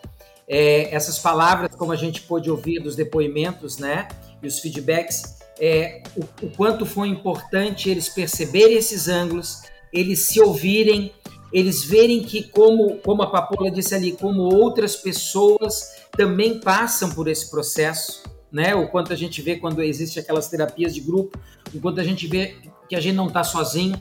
é, 0.46 0.94
essas 0.94 1.18
palavras, 1.18 1.74
como 1.74 1.92
a 1.92 1.96
gente 1.96 2.20
pôde 2.22 2.50
ouvir 2.50 2.80
dos 2.80 2.94
depoimentos, 2.94 3.78
né, 3.78 4.08
e 4.42 4.46
os 4.46 4.58
feedbacks, 4.58 5.38
é, 5.58 6.02
o, 6.14 6.46
o 6.46 6.50
quanto 6.50 6.84
foi 6.84 7.08
importante 7.08 7.88
eles 7.88 8.08
perceberem 8.10 8.76
esses 8.76 9.08
ângulos, 9.08 9.62
eles 9.90 10.26
se 10.26 10.40
ouvirem, 10.40 11.12
eles 11.52 11.84
verem 11.84 12.22
que, 12.22 12.44
como, 12.44 12.96
como 12.98 13.22
a 13.22 13.30
Papola 13.30 13.70
disse 13.70 13.94
ali, 13.94 14.12
como 14.12 14.42
outras 14.42 14.96
pessoas 14.96 15.90
também 16.12 16.60
passam 16.60 17.10
por 17.10 17.28
esse 17.28 17.50
processo, 17.50 18.22
né? 18.52 18.74
O 18.74 18.88
quanto 18.88 19.12
a 19.12 19.16
gente 19.16 19.40
vê 19.42 19.56
quando 19.56 19.82
existe 19.82 20.18
aquelas 20.18 20.48
terapias 20.48 20.94
de 20.94 21.00
grupo, 21.00 21.38
o 21.74 21.80
quanto 21.80 22.00
a 22.00 22.04
gente 22.04 22.26
vê 22.26 22.56
que 22.88 22.96
a 22.96 23.00
gente 23.00 23.14
não 23.14 23.28
está 23.28 23.44
sozinho. 23.44 24.00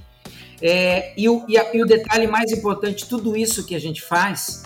É, 0.61 1.13
e, 1.17 1.29
o, 1.29 1.45
e, 1.47 1.57
a, 1.57 1.75
e, 1.75 1.81
o 1.81 1.85
detalhe 1.85 2.27
mais 2.27 2.51
importante, 2.51 3.07
tudo 3.07 3.35
isso 3.35 3.65
que 3.65 3.75
a 3.75 3.79
gente 3.79 4.01
faz 4.01 4.63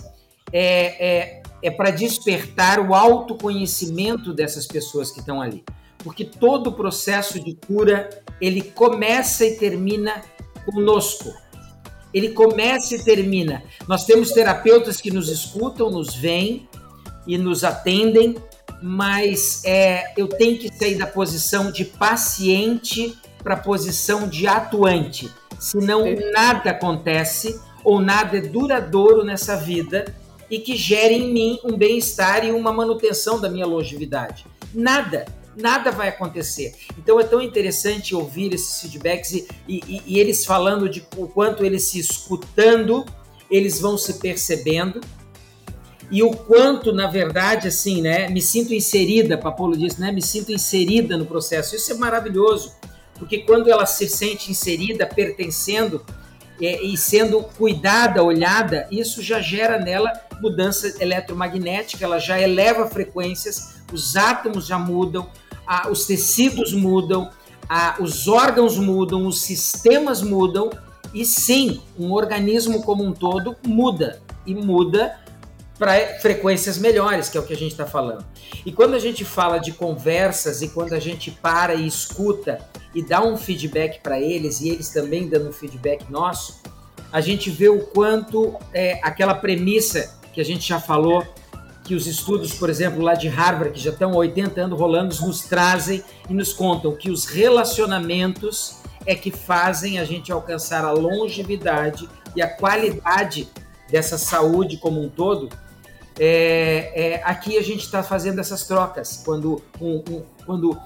é, 0.51 1.07
é, 1.07 1.43
é 1.61 1.71
para 1.71 1.91
despertar 1.91 2.79
o 2.79 2.95
autoconhecimento 2.95 4.33
dessas 4.33 4.65
pessoas 4.65 5.11
que 5.11 5.19
estão 5.19 5.41
ali 5.41 5.63
porque 6.03 6.25
todo 6.25 6.67
o 6.67 6.73
processo 6.73 7.39
de 7.39 7.55
cura 7.55 8.09
ele 8.39 8.61
começa 8.61 9.45
e 9.45 9.57
termina 9.57 10.21
conosco. 10.65 11.33
Ele 12.13 12.29
começa 12.29 12.95
e 12.95 13.03
termina. 13.03 13.63
Nós 13.87 14.05
temos 14.05 14.31
terapeutas 14.31 15.01
que 15.01 15.11
nos 15.11 15.29
escutam, 15.29 15.89
nos 15.89 16.15
veem 16.15 16.67
e 17.25 17.37
nos 17.37 17.63
atendem, 17.63 18.35
mas 18.81 19.63
é, 19.65 20.13
eu 20.17 20.27
tenho 20.27 20.57
que 20.57 20.67
sair 20.73 20.95
da 20.95 21.07
posição 21.07 21.71
de 21.71 21.85
paciente 21.85 23.17
para 23.43 23.55
a 23.55 23.59
posição 23.59 24.27
de 24.27 24.47
atuante. 24.47 25.29
Senão 25.59 26.03
nada 26.33 26.71
acontece 26.71 27.59
ou 27.83 27.99
nada 27.99 28.37
é 28.37 28.41
duradouro 28.41 29.23
nessa 29.23 29.55
vida 29.55 30.13
e 30.49 30.59
que 30.59 30.75
gere 30.75 31.15
em 31.15 31.33
mim 31.33 31.59
um 31.63 31.75
bem-estar 31.75 32.45
e 32.45 32.51
uma 32.51 32.71
manutenção 32.71 33.39
da 33.39 33.49
minha 33.49 33.65
longevidade. 33.65 34.45
Nada 34.73 35.25
nada 35.55 35.91
vai 35.91 36.09
acontecer. 36.09 36.75
Então 36.97 37.19
é 37.19 37.23
tão 37.23 37.41
interessante 37.41 38.15
ouvir 38.15 38.53
esses 38.53 38.81
feedbacks 38.81 39.31
e, 39.33 39.47
e, 39.67 40.01
e 40.05 40.19
eles 40.19 40.45
falando 40.45 40.89
de 40.89 41.05
o 41.17 41.27
quanto 41.27 41.65
eles 41.65 41.83
se 41.83 41.99
escutando, 41.99 43.05
eles 43.49 43.79
vão 43.79 43.97
se 43.97 44.19
percebendo 44.19 45.01
e 46.13 46.21
o 46.21 46.29
quanto, 46.29 46.91
na 46.93 47.07
verdade, 47.07 47.67
assim, 47.67 47.99
né, 47.99 48.29
me 48.29 48.39
sinto 48.39 48.71
inserida, 48.71 49.35
Papolo 49.35 49.75
disse, 49.75 49.99
né, 49.99 50.11
me 50.11 50.21
sinto 50.21 50.51
inserida 50.51 51.17
no 51.17 51.25
processo. 51.25 51.75
Isso 51.75 51.91
é 51.91 51.95
maravilhoso, 51.95 52.75
porque 53.17 53.39
quando 53.39 53.67
ela 53.67 53.87
se 53.87 54.07
sente 54.07 54.51
inserida, 54.51 55.07
pertencendo 55.07 56.05
é, 56.61 56.83
e 56.83 56.95
sendo 56.97 57.41
cuidada, 57.41 58.21
olhada, 58.21 58.87
isso 58.91 59.23
já 59.23 59.41
gera 59.41 59.79
nela 59.79 60.13
mudança 60.39 60.93
eletromagnética, 60.99 62.05
ela 62.05 62.19
já 62.19 62.39
eleva 62.39 62.87
frequências, 62.87 63.77
os 63.91 64.15
átomos 64.15 64.67
já 64.67 64.77
mudam, 64.77 65.27
os 65.89 66.05
tecidos 66.05 66.73
mudam, 66.73 67.29
os 67.99 68.27
órgãos 68.27 68.77
mudam, 68.77 69.25
os 69.25 69.41
sistemas 69.41 70.21
mudam, 70.21 70.69
e 71.13 71.25
sim, 71.25 71.81
um 71.97 72.11
organismo 72.11 72.81
como 72.83 73.03
um 73.03 73.13
todo 73.13 73.55
muda, 73.65 74.21
e 74.45 74.53
muda 74.53 75.17
para 75.77 76.19
frequências 76.19 76.77
melhores, 76.77 77.29
que 77.29 77.37
é 77.37 77.41
o 77.41 77.45
que 77.45 77.53
a 77.53 77.57
gente 77.57 77.71
está 77.71 77.85
falando. 77.85 78.25
E 78.65 78.71
quando 78.71 78.93
a 78.93 78.99
gente 78.99 79.25
fala 79.25 79.57
de 79.57 79.71
conversas 79.71 80.61
e 80.61 80.69
quando 80.69 80.93
a 80.93 80.99
gente 80.99 81.31
para 81.31 81.73
e 81.73 81.87
escuta 81.87 82.59
e 82.93 83.01
dá 83.01 83.23
um 83.23 83.35
feedback 83.35 84.01
para 84.01 84.19
eles 84.19 84.61
e 84.61 84.69
eles 84.69 84.89
também 84.89 85.27
dando 85.27 85.49
um 85.49 85.51
feedback 85.51 86.09
nosso, 86.09 86.61
a 87.11 87.21
gente 87.21 87.49
vê 87.49 87.69
o 87.69 87.79
quanto 87.87 88.55
é, 88.73 88.99
aquela 89.03 89.35
premissa 89.35 90.19
que 90.33 90.41
a 90.41 90.45
gente 90.45 90.67
já 90.67 90.79
falou 90.79 91.25
que 91.83 91.95
os 91.95 92.07
estudos, 92.07 92.53
por 92.53 92.69
exemplo, 92.69 93.01
lá 93.01 93.13
de 93.13 93.27
Harvard, 93.27 93.73
que 93.73 93.79
já 93.79 93.91
estão 93.91 94.11
há 94.13 94.15
80 94.15 94.61
anos 94.61 94.79
rolando, 94.79 95.15
nos 95.25 95.41
trazem 95.41 96.03
e 96.29 96.33
nos 96.33 96.53
contam 96.53 96.95
que 96.95 97.11
os 97.11 97.25
relacionamentos 97.25 98.77
é 99.05 99.15
que 99.15 99.31
fazem 99.31 99.99
a 99.99 100.05
gente 100.05 100.31
alcançar 100.31 100.85
a 100.85 100.91
longevidade 100.91 102.07
e 102.35 102.41
a 102.41 102.47
qualidade 102.47 103.49
dessa 103.89 104.17
saúde 104.17 104.77
como 104.77 105.01
um 105.01 105.09
todo. 105.09 105.49
É, 106.17 106.91
é, 106.95 107.21
aqui 107.23 107.57
a 107.57 107.61
gente 107.61 107.81
está 107.81 108.01
fazendo 108.01 108.39
essas 108.39 108.65
trocas. 108.65 109.21
Quando, 109.25 109.61
um, 109.81 110.03
um, 110.09 110.23
quando 110.45 110.79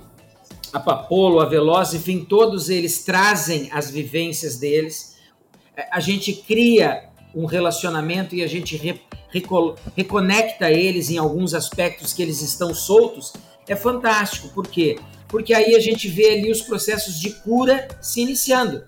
a 0.73 0.79
Papolo, 0.79 1.39
a 1.39 1.45
Veloz, 1.45 1.93
enfim, 1.93 2.25
todos 2.25 2.69
eles 2.69 3.03
trazem 3.03 3.69
as 3.71 3.91
vivências 3.91 4.57
deles, 4.57 5.17
a 5.91 5.99
gente 5.99 6.33
cria 6.33 7.09
um 7.35 7.45
relacionamento 7.45 8.35
e 8.35 8.43
a 8.43 8.47
gente 8.47 8.75
reconecta 9.29 10.71
eles 10.71 11.09
em 11.09 11.17
alguns 11.17 11.53
aspectos 11.53 12.13
que 12.13 12.21
eles 12.21 12.41
estão 12.41 12.73
soltos, 12.73 13.33
é 13.67 13.75
fantástico. 13.75 14.49
Por 14.49 14.67
quê? 14.67 14.97
Porque 15.27 15.53
aí 15.53 15.75
a 15.75 15.79
gente 15.79 16.07
vê 16.07 16.31
ali 16.31 16.51
os 16.51 16.61
processos 16.61 17.19
de 17.19 17.31
cura 17.31 17.87
se 18.01 18.21
iniciando. 18.21 18.83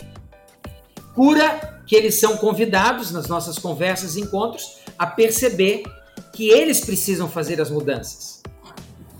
Cura 1.14 1.82
que 1.86 1.96
eles 1.96 2.20
são 2.20 2.38
convidados 2.38 3.12
nas 3.12 3.28
nossas 3.28 3.58
conversas 3.58 4.16
e 4.16 4.22
encontros 4.22 4.78
a 4.98 5.06
perceber 5.06 5.84
que 6.32 6.50
eles 6.50 6.80
precisam 6.80 7.28
fazer 7.28 7.60
as 7.60 7.70
mudanças. 7.70 8.42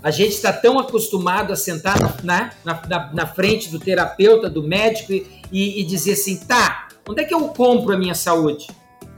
A 0.02 0.10
gente 0.10 0.32
está 0.32 0.52
tão 0.52 0.78
acostumado 0.78 1.52
a 1.52 1.56
sentar 1.56 2.00
na, 2.00 2.14
na, 2.64 2.82
na, 2.88 3.12
na, 3.12 3.26
frente 3.26 3.68
do 3.68 3.78
terapeuta, 3.78 4.48
do 4.48 4.62
médico 4.62 5.12
e, 5.12 5.80
e 5.80 5.84
dizer 5.84 6.12
assim: 6.12 6.38
tá, 6.38 6.88
onde 7.06 7.20
é 7.20 7.24
que 7.24 7.34
eu 7.34 7.48
compro 7.48 7.92
a 7.92 7.98
minha 7.98 8.14
saúde? 8.14 8.68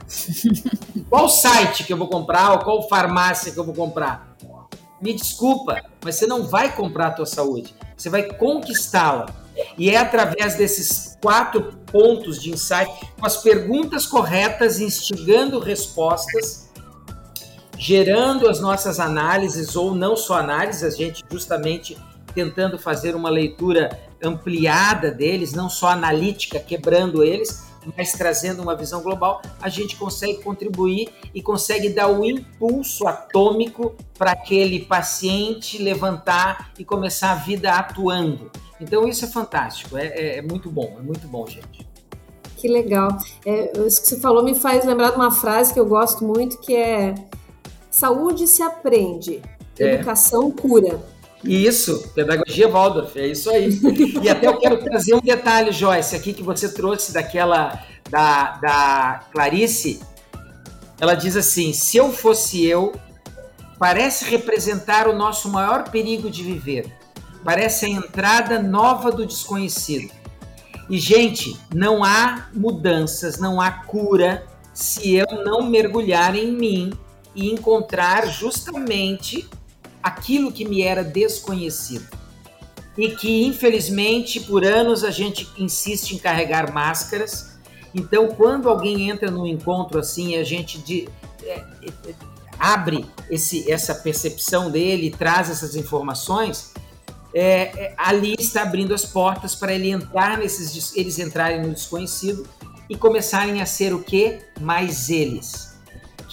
Qual 1.09 1.29
site 1.29 1.83
que 1.83 1.93
eu 1.93 1.97
vou 1.97 2.07
comprar 2.07 2.51
ou 2.53 2.59
qual 2.59 2.87
farmácia 2.87 3.51
que 3.51 3.57
eu 3.57 3.63
vou 3.63 3.73
comprar? 3.73 4.35
Me 5.01 5.13
desculpa, 5.13 5.81
mas 6.03 6.15
você 6.15 6.25
não 6.25 6.47
vai 6.47 6.73
comprar 6.75 7.07
a 7.07 7.11
tua 7.11 7.25
saúde, 7.25 7.75
você 7.95 8.09
vai 8.09 8.23
conquistá-la. 8.23 9.27
E 9.77 9.89
é 9.89 9.97
através 9.97 10.55
desses 10.55 11.17
quatro 11.21 11.73
pontos 11.91 12.41
de 12.41 12.51
insight, 12.51 12.91
com 13.19 13.25
as 13.25 13.37
perguntas 13.37 14.05
corretas, 14.05 14.79
instigando 14.79 15.59
respostas, 15.59 16.71
gerando 17.77 18.47
as 18.47 18.59
nossas 18.59 18.99
análises, 18.99 19.75
ou 19.75 19.93
não 19.93 20.15
só 20.15 20.39
análises, 20.39 20.83
a 20.83 20.89
gente 20.89 21.23
justamente 21.29 21.97
tentando 22.33 22.79
fazer 22.79 23.15
uma 23.15 23.29
leitura 23.29 23.99
ampliada 24.23 25.11
deles, 25.11 25.53
não 25.53 25.69
só 25.69 25.89
analítica, 25.89 26.59
quebrando 26.59 27.23
eles, 27.23 27.63
mas 27.95 28.11
trazendo 28.13 28.61
uma 28.61 28.75
visão 28.75 29.01
global, 29.01 29.41
a 29.61 29.69
gente 29.69 29.95
consegue 29.95 30.41
contribuir 30.41 31.09
e 31.33 31.41
consegue 31.41 31.89
dar 31.89 32.07
o 32.07 32.23
impulso 32.23 33.07
atômico 33.07 33.95
para 34.17 34.31
aquele 34.31 34.79
paciente 34.85 35.81
levantar 35.81 36.71
e 36.77 36.85
começar 36.85 37.31
a 37.31 37.35
vida 37.35 37.71
atuando. 37.73 38.51
Então 38.79 39.07
isso 39.07 39.25
é 39.25 39.27
fantástico, 39.27 39.97
é, 39.97 40.07
é, 40.07 40.37
é 40.37 40.41
muito 40.41 40.69
bom, 40.69 40.95
é 40.99 41.01
muito 41.01 41.27
bom, 41.27 41.45
gente. 41.47 41.87
Que 42.57 42.67
legal. 42.67 43.09
É, 43.45 43.77
isso 43.85 44.01
que 44.01 44.07
você 44.07 44.19
falou 44.19 44.43
me 44.43 44.55
faz 44.55 44.85
lembrar 44.85 45.11
de 45.11 45.17
uma 45.17 45.31
frase 45.31 45.73
que 45.73 45.79
eu 45.79 45.85
gosto 45.85 46.23
muito, 46.23 46.59
que 46.59 46.75
é 46.75 47.13
saúde 47.89 48.47
se 48.47 48.63
aprende, 48.63 49.41
é. 49.77 49.95
educação 49.95 50.49
cura. 50.49 50.99
Isso, 51.43 52.09
pedagogia 52.15 52.69
Waldorf, 52.69 53.17
é 53.19 53.27
isso 53.27 53.49
aí. 53.49 53.79
E 54.21 54.29
até 54.29 54.47
eu 54.47 54.57
quero 54.57 54.77
trazer 54.83 55.13
um 55.13 55.19
detalhe, 55.19 55.71
Joyce, 55.71 56.15
aqui 56.15 56.33
que 56.33 56.41
você 56.41 56.71
trouxe 56.71 57.11
daquela 57.11 57.83
da, 58.09 58.57
da 58.61 59.23
Clarice. 59.31 59.99
Ela 60.99 61.15
diz 61.15 61.35
assim: 61.35 61.73
se 61.73 61.97
eu 61.97 62.13
fosse 62.13 62.65
eu, 62.65 62.93
parece 63.77 64.25
representar 64.25 65.07
o 65.07 65.15
nosso 65.15 65.49
maior 65.49 65.89
perigo 65.89 66.29
de 66.29 66.43
viver. 66.43 66.91
Parece 67.43 67.85
a 67.85 67.89
entrada 67.89 68.61
nova 68.61 69.11
do 69.11 69.25
desconhecido. 69.25 70.09
E, 70.89 70.97
gente, 70.97 71.57
não 71.73 72.03
há 72.03 72.47
mudanças, 72.53 73.37
não 73.37 73.59
há 73.59 73.69
cura 73.71 74.45
se 74.73 75.13
eu 75.15 75.27
não 75.43 75.63
mergulhar 75.63 76.35
em 76.35 76.51
mim 76.51 76.93
e 77.35 77.51
encontrar 77.51 78.27
justamente 78.27 79.49
aquilo 80.03 80.51
que 80.51 80.65
me 80.65 80.83
era 80.83 81.03
desconhecido. 81.03 82.05
E 82.97 83.15
que, 83.15 83.45
infelizmente, 83.45 84.41
por 84.41 84.63
anos 84.65 85.03
a 85.03 85.09
gente 85.09 85.49
insiste 85.57 86.11
em 86.11 86.19
carregar 86.19 86.71
máscaras. 86.71 87.53
Então, 87.95 88.27
quando 88.27 88.69
alguém 88.69 89.09
entra 89.09 89.31
num 89.31 89.47
encontro 89.47 89.97
assim, 89.97 90.35
a 90.35 90.43
gente 90.43 90.77
de, 90.79 91.09
é, 91.43 91.63
é, 91.85 92.13
abre 92.59 93.05
esse, 93.31 93.71
essa 93.71 93.95
percepção 93.95 94.69
dele, 94.69 95.09
traz 95.09 95.49
essas 95.49 95.75
informações, 95.75 96.73
é, 97.33 97.85
é, 97.85 97.95
ali 97.97 98.35
está 98.37 98.61
abrindo 98.61 98.93
as 98.93 99.05
portas 99.05 99.55
para 99.55 99.73
ele 99.73 99.89
entrar 99.89 100.37
nesses, 100.37 100.95
eles 100.95 101.17
entrarem 101.17 101.63
no 101.63 101.73
desconhecido 101.73 102.47
e 102.87 102.95
começarem 102.95 103.59
a 103.59 103.65
ser 103.65 103.91
o 103.91 104.03
que? 104.03 104.39
Mais 104.59 105.09
eles 105.09 105.72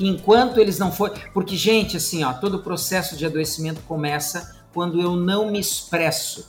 que 0.01 0.09
enquanto 0.09 0.59
eles 0.59 0.79
não 0.79 0.91
forem. 0.91 1.21
Porque, 1.35 1.55
gente, 1.55 1.99
assim, 1.99 2.25
ó, 2.25 2.33
todo 2.33 2.55
o 2.55 2.63
processo 2.63 3.19
de 3.19 3.27
adoecimento 3.27 3.83
começa 3.83 4.57
quando 4.73 4.99
eu 4.99 5.15
não 5.15 5.51
me 5.51 5.61
expresso. 5.61 6.49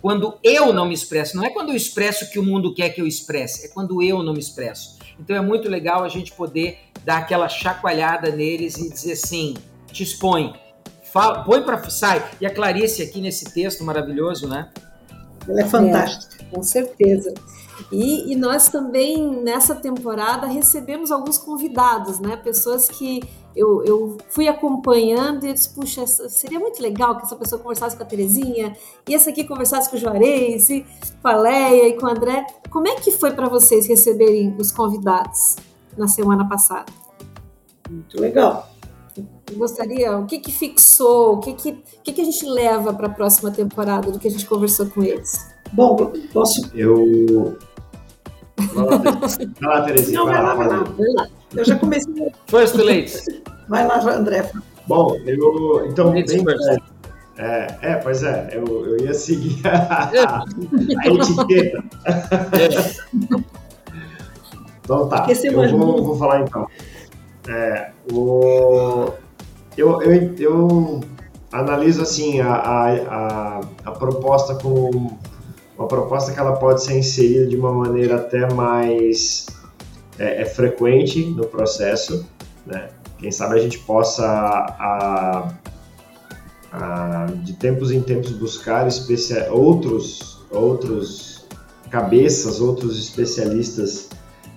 Quando 0.00 0.38
eu 0.42 0.72
não 0.72 0.88
me 0.88 0.94
expresso. 0.94 1.36
Não 1.36 1.44
é 1.44 1.50
quando 1.50 1.68
eu 1.68 1.76
expresso 1.76 2.30
que 2.30 2.38
o 2.38 2.42
mundo 2.42 2.74
quer 2.74 2.88
que 2.88 3.02
eu 3.02 3.06
expresse, 3.06 3.66
é 3.66 3.68
quando 3.68 4.02
eu 4.02 4.22
não 4.22 4.32
me 4.32 4.38
expresso. 4.38 4.96
Então 5.20 5.36
é 5.36 5.42
muito 5.42 5.68
legal 5.68 6.04
a 6.04 6.08
gente 6.08 6.32
poder 6.32 6.78
dar 7.04 7.18
aquela 7.18 7.50
chacoalhada 7.50 8.30
neles 8.30 8.78
e 8.78 8.88
dizer 8.88 9.12
assim: 9.12 9.54
te 9.92 10.02
expõe, 10.02 10.54
fala, 11.12 11.44
põe 11.44 11.60
para 11.62 11.90
sai. 11.90 12.26
E 12.40 12.46
a 12.46 12.54
Clarice 12.54 13.02
aqui 13.02 13.20
nesse 13.20 13.52
texto 13.52 13.84
maravilhoso, 13.84 14.48
né? 14.48 14.70
Ela 15.46 15.60
é 15.60 15.64
fantástica. 15.66 16.42
É, 16.42 16.44
com 16.46 16.62
certeza. 16.62 17.34
E, 17.90 18.32
e, 18.32 18.36
nós 18.36 18.68
também, 18.68 19.42
nessa 19.42 19.74
temporada, 19.74 20.46
recebemos 20.46 21.10
alguns 21.10 21.38
convidados, 21.38 22.18
né? 22.18 22.36
Pessoas 22.36 22.88
que 22.88 23.20
eu, 23.54 23.82
eu 23.84 24.18
fui 24.28 24.48
acompanhando 24.48 25.46
e 25.46 25.52
disse, 25.52 25.70
puxa, 25.70 26.06
seria 26.06 26.58
muito 26.58 26.82
legal 26.82 27.16
que 27.16 27.24
essa 27.24 27.36
pessoa 27.36 27.60
conversasse 27.60 27.96
com 27.96 28.02
a 28.02 28.06
Terezinha, 28.06 28.76
e 29.08 29.14
essa 29.14 29.30
aqui 29.30 29.44
conversasse 29.44 29.88
com 29.90 29.96
o 29.96 29.98
Juarez, 29.98 30.68
e 30.68 30.86
com 31.22 31.28
a 31.28 31.36
Leia 31.36 31.88
e 31.88 31.92
com 31.94 32.06
o 32.06 32.08
André. 32.08 32.46
Como 32.70 32.88
é 32.88 32.96
que 32.96 33.12
foi 33.12 33.32
para 33.32 33.48
vocês 33.48 33.86
receberem 33.86 34.54
os 34.58 34.72
convidados 34.72 35.56
na 35.96 36.08
semana 36.08 36.48
passada? 36.48 36.92
Muito 37.88 38.20
legal. 38.20 38.68
Eu 39.16 39.56
gostaria, 39.56 40.16
o 40.18 40.26
que 40.26 40.38
que 40.38 40.52
fixou, 40.52 41.36
o 41.36 41.40
que 41.40 41.54
que, 41.54 41.70
o 41.70 42.02
que, 42.02 42.12
que 42.12 42.20
a 42.20 42.24
gente 42.24 42.44
leva 42.44 42.92
para 42.92 43.06
a 43.06 43.10
próxima 43.10 43.50
temporada 43.50 44.10
do 44.10 44.18
que 44.18 44.28
a 44.28 44.30
gente 44.30 44.44
conversou 44.44 44.86
com 44.86 45.02
eles? 45.02 45.55
Bom, 45.76 46.10
posso. 46.32 46.70
Eu. 46.74 47.58
Vai 48.56 48.84
lá, 49.60 49.82
Terezinha. 49.82 50.18
Não, 50.18 50.26
vai, 50.26 50.42
lá, 50.42 50.54
vai 50.54 50.68
lá, 50.68 50.84
vai 50.84 51.08
lá. 51.12 51.28
Eu 51.54 51.64
já 51.66 51.76
comecei. 51.76 52.32
First 52.46 52.76
ladies. 52.76 53.26
Vai 53.68 53.86
lá, 53.86 54.00
André. 54.10 54.50
Bom, 54.86 55.14
eu. 55.26 55.86
Então, 55.86 56.12
bem, 56.12 56.24
é, 57.38 57.66
é, 57.82 57.94
pois 57.96 58.22
é, 58.22 58.48
eu, 58.52 58.86
eu 58.86 59.04
ia 59.04 59.12
seguir 59.12 59.60
a, 59.68 60.42
a 60.42 61.06
etiqueta. 61.06 61.84
então 64.82 65.08
tá, 65.10 65.26
eu 65.44 65.78
vou, 65.78 66.02
vou, 66.02 66.16
falar 66.16 66.40
então. 66.40 66.66
É, 67.46 67.90
o, 68.10 69.12
eu, 69.76 70.00
eu, 70.00 70.34
eu 70.38 71.00
analiso 71.52 72.00
assim 72.00 72.40
a, 72.40 72.54
a, 72.54 72.88
a, 72.94 73.60
a 73.84 73.90
proposta 73.92 74.54
como 74.54 75.18
uma 75.78 75.86
proposta 75.86 76.32
que 76.32 76.38
ela 76.38 76.56
pode 76.56 76.82
ser 76.82 76.98
inserida 76.98 77.46
de 77.46 77.56
uma 77.56 77.72
maneira 77.72 78.16
até 78.16 78.52
mais 78.52 79.46
é, 80.18 80.42
é 80.42 80.44
frequente 80.44 81.24
no 81.26 81.46
processo, 81.46 82.26
né? 82.66 82.88
Quem 83.18 83.30
sabe 83.30 83.54
a 83.56 83.58
gente 83.58 83.78
possa, 83.80 84.26
a, 84.26 85.52
a, 86.72 87.26
de 87.42 87.54
tempos 87.54 87.90
em 87.90 88.02
tempos, 88.02 88.30
buscar 88.32 88.86
outros, 89.50 90.44
outros 90.50 91.46
cabeças, 91.90 92.60
outros 92.60 92.98
especialistas 92.98 94.10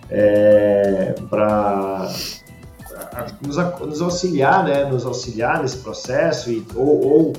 é, 0.10 1.16
para 1.30 2.12
nos, 3.42 3.56
nos, 3.80 4.02
auxiliar, 4.02 4.66
né? 4.66 4.86
Nos 4.86 5.06
auxiliar 5.06 5.62
nesse 5.62 5.78
processo 5.78 6.52
e, 6.52 6.66
ou, 6.76 7.06
ou 7.06 7.34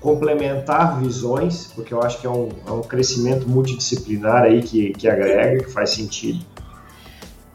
complementar 0.00 1.00
visões, 1.00 1.72
porque 1.74 1.92
eu 1.92 2.02
acho 2.02 2.20
que 2.20 2.26
é 2.26 2.30
um, 2.30 2.48
é 2.66 2.70
um 2.70 2.82
crescimento 2.82 3.48
multidisciplinar 3.48 4.42
aí 4.42 4.62
que, 4.62 4.92
que 4.92 5.08
agrega, 5.08 5.64
que 5.64 5.70
faz 5.70 5.90
sentido. 5.90 6.44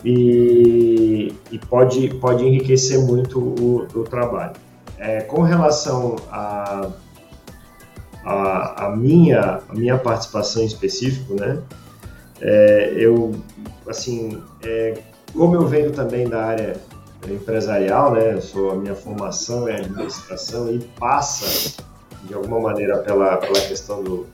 E, 0.04 1.34
e 1.51 1.60
pode, 1.60 2.10
pode 2.15 2.43
enriquecer 2.43 2.99
muito 2.99 3.39
o, 3.39 3.88
o 3.93 4.04
trabalho. 4.04 4.54
É, 4.97 5.21
com 5.21 5.41
relação 5.41 6.15
a, 6.32 6.89
a, 8.25 8.86
a, 8.86 8.95
minha, 8.95 9.62
a 9.69 9.73
minha 9.73 9.97
participação 9.97 10.63
em 10.63 10.65
específico, 10.65 11.36
né, 11.36 11.62
é, 12.39 12.93
eu, 12.95 13.36
assim, 13.88 14.41
é, 14.63 14.99
como 15.34 15.56
eu 15.56 15.67
venho 15.67 15.91
também 15.91 16.27
da 16.27 16.43
área 16.43 16.75
empresarial, 17.30 18.13
né, 18.13 18.41
sou, 18.41 18.71
a 18.71 18.75
minha 18.75 18.95
formação 18.95 19.67
é 19.67 19.77
administração 19.77 20.73
e 20.73 20.80
passa 20.99 21.90
de 22.23 22.34
alguma 22.34 22.60
maneira 22.60 22.97
pela, 22.99 23.38
pela 23.38 23.60
questão 23.60 24.03
do, 24.03 24.27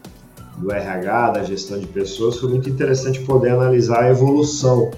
do 0.58 0.72
RH, 0.72 1.32
da 1.32 1.44
gestão 1.44 1.80
de 1.80 1.88
pessoas, 1.88 2.38
foi 2.38 2.50
muito 2.50 2.70
interessante 2.70 3.20
poder 3.22 3.52
analisar 3.52 4.04
a 4.04 4.10
evolução, 4.10 4.92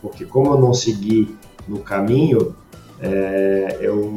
porque 0.00 0.24
como 0.24 0.52
eu 0.52 0.58
não 0.58 0.74
segui 0.74 1.36
no 1.68 1.80
caminho, 1.80 2.54
é, 3.00 3.78
eu 3.80 4.12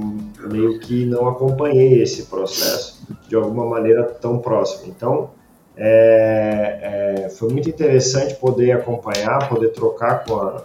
meio 0.50 0.80
que 0.80 1.06
não 1.06 1.28
acompanhei 1.28 2.02
esse 2.02 2.24
processo 2.24 3.04
de 3.28 3.36
alguma 3.36 3.66
maneira 3.66 4.04
tão 4.04 4.40
próximo. 4.40 4.94
Então, 4.96 5.32
é, 5.78 7.26
é, 7.26 7.30
foi 7.30 7.52
muito 7.52 7.70
interessante 7.70 8.36
poder 8.36 8.72
acompanhar, 8.72 9.50
poder 9.50 9.70
trocar 9.70 10.24
com 10.24 10.36
a, 10.36 10.64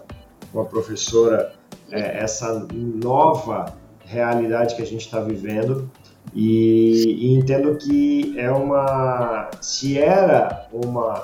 com 0.52 0.60
a 0.60 0.64
professora 0.64 1.52
é, 1.90 2.22
essa 2.22 2.66
nova 2.72 3.74
realidade 4.04 4.76
que 4.76 4.82
a 4.82 4.86
gente 4.86 5.06
está 5.06 5.20
vivendo 5.20 5.90
e, 6.34 7.26
e, 7.26 7.34
entendo 7.34 7.76
que 7.76 8.38
é 8.38 8.50
uma 8.50 9.50
se 9.60 9.98
era 9.98 10.66
uma 10.72 11.22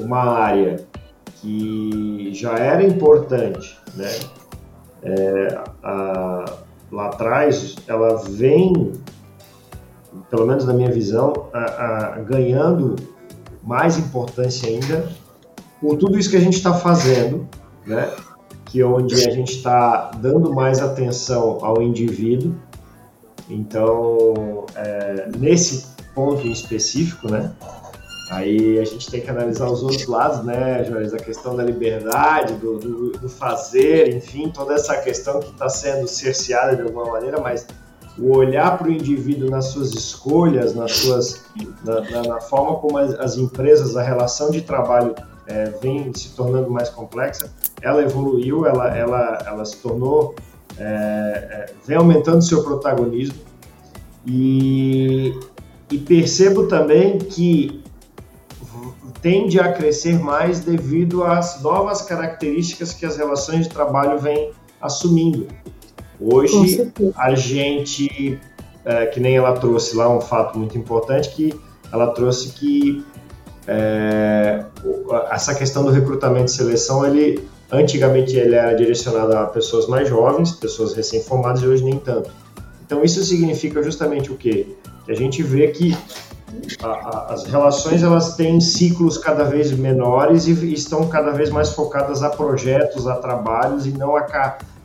uma 0.00 0.18
área 0.18 0.84
que 1.40 2.30
já 2.32 2.58
era 2.58 2.82
importante, 2.82 3.78
né? 3.94 4.10
É, 5.02 5.58
a, 5.82 6.44
lá 6.90 7.06
atrás, 7.06 7.76
ela 7.86 8.16
vem, 8.24 8.92
pelo 10.30 10.46
menos 10.46 10.64
na 10.64 10.72
minha 10.72 10.90
visão, 10.90 11.48
a, 11.52 11.58
a, 11.58 12.10
ganhando 12.20 12.96
mais 13.62 13.98
importância 13.98 14.68
ainda 14.68 15.08
por 15.80 15.96
tudo 15.96 16.18
isso 16.18 16.30
que 16.30 16.36
a 16.36 16.40
gente 16.40 16.56
está 16.56 16.72
fazendo, 16.72 17.46
né? 17.86 18.10
Que 18.64 18.80
é 18.80 18.86
onde 18.86 19.14
a 19.14 19.30
gente 19.30 19.56
está 19.56 20.10
dando 20.16 20.52
mais 20.52 20.80
atenção 20.80 21.58
ao 21.62 21.82
indivíduo. 21.82 22.54
Então, 23.48 24.66
é, 24.74 25.28
nesse 25.38 25.86
ponto 26.14 26.46
em 26.46 26.52
específico, 26.52 27.30
né? 27.30 27.52
Aí 28.30 28.78
a 28.78 28.84
gente 28.84 29.10
tem 29.10 29.20
que 29.20 29.28
analisar 29.28 29.66
os 29.66 29.82
outros 29.82 30.06
lados, 30.06 30.44
né, 30.44 30.82
Jones? 30.82 31.12
A 31.12 31.18
questão 31.18 31.54
da 31.54 31.62
liberdade, 31.62 32.54
do, 32.54 32.78
do, 32.78 33.10
do 33.12 33.28
fazer, 33.28 34.16
enfim, 34.16 34.48
toda 34.48 34.74
essa 34.74 34.96
questão 35.02 35.40
que 35.40 35.50
está 35.50 35.68
sendo 35.68 36.08
cerceada 36.08 36.74
de 36.74 36.82
alguma 36.82 37.04
maneira, 37.04 37.38
mas 37.38 37.66
o 38.18 38.36
olhar 38.36 38.78
para 38.78 38.88
o 38.88 38.92
indivíduo 38.92 39.50
nas 39.50 39.66
suas 39.66 39.92
escolhas, 39.92 40.74
nas 40.74 40.92
suas, 40.92 41.44
na, 41.84 42.00
na, 42.00 42.22
na 42.22 42.40
forma 42.40 42.76
como 42.76 42.96
as, 42.96 43.12
as, 43.14 43.36
empresas, 43.36 43.96
a 43.96 44.02
relação 44.02 44.50
de 44.50 44.62
trabalho 44.62 45.14
é, 45.46 45.64
vem 45.82 46.12
se 46.14 46.30
tornando 46.30 46.70
mais 46.70 46.88
complexa, 46.88 47.52
ela 47.82 48.02
evoluiu, 48.02 48.66
ela, 48.66 48.96
ela, 48.96 49.42
ela 49.46 49.64
se 49.64 49.76
tornou, 49.78 50.34
é, 50.78 50.82
é, 50.82 51.72
vem 51.86 51.96
aumentando 51.96 52.42
seu 52.42 52.62
protagonismo 52.62 53.38
e, 54.26 55.38
e 55.90 55.98
percebo 55.98 56.66
também 56.66 57.18
que 57.18 57.82
tende 59.20 59.58
a 59.58 59.72
crescer 59.72 60.18
mais 60.18 60.60
devido 60.60 61.24
às 61.24 61.62
novas 61.62 62.02
características 62.02 62.92
que 62.92 63.06
as 63.06 63.16
relações 63.16 63.66
de 63.66 63.72
trabalho 63.72 64.18
vêm 64.18 64.50
assumindo. 64.80 65.48
Hoje, 66.20 66.92
a 67.16 67.34
gente, 67.34 68.38
é, 68.84 69.06
que 69.06 69.20
nem 69.20 69.36
ela 69.36 69.52
trouxe 69.54 69.96
lá 69.96 70.14
um 70.14 70.20
fato 70.20 70.58
muito 70.58 70.76
importante, 70.76 71.30
que 71.30 71.58
ela 71.90 72.08
trouxe 72.08 72.50
que 72.50 73.04
é, 73.66 74.64
essa 75.30 75.54
questão 75.54 75.84
do 75.84 75.90
recrutamento 75.90 76.46
e 76.46 76.54
seleção, 76.54 77.06
ele 77.06 77.48
antigamente 77.74 78.36
ele 78.36 78.54
era 78.54 78.74
direcionado 78.74 79.36
a 79.36 79.46
pessoas 79.46 79.86
mais 79.86 80.08
jovens, 80.08 80.52
pessoas 80.52 80.94
recém-formadas, 80.94 81.62
e 81.62 81.66
hoje 81.66 81.84
nem 81.84 81.98
tanto. 81.98 82.30
Então, 82.84 83.02
isso 83.02 83.22
significa 83.22 83.82
justamente 83.82 84.30
o 84.30 84.36
quê? 84.36 84.66
Que 85.04 85.12
a 85.12 85.16
gente 85.16 85.42
vê 85.42 85.68
que 85.68 85.96
a, 86.82 86.86
a, 86.86 87.32
as 87.32 87.44
relações 87.44 88.02
elas 88.02 88.36
têm 88.36 88.60
ciclos 88.60 89.18
cada 89.18 89.44
vez 89.44 89.72
menores 89.72 90.46
e 90.46 90.72
estão 90.72 91.08
cada 91.08 91.32
vez 91.32 91.50
mais 91.50 91.70
focadas 91.70 92.22
a 92.22 92.30
projetos, 92.30 93.06
a 93.06 93.16
trabalhos 93.16 93.86
e 93.86 93.90
não 93.90 94.16
a, 94.16 94.22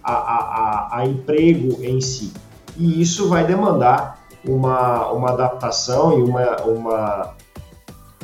a, 0.04 1.06
emprego 1.06 1.84
em 1.84 1.99
si. 2.02 2.32
E 2.78 3.02
isso 3.02 3.28
vai 3.28 3.45
demandar 3.45 4.19
uma, 4.45 5.12
uma 5.12 5.32
adaptação 5.32 6.17
e 6.17 6.21
uma, 6.21 6.62
uma, 6.62 7.36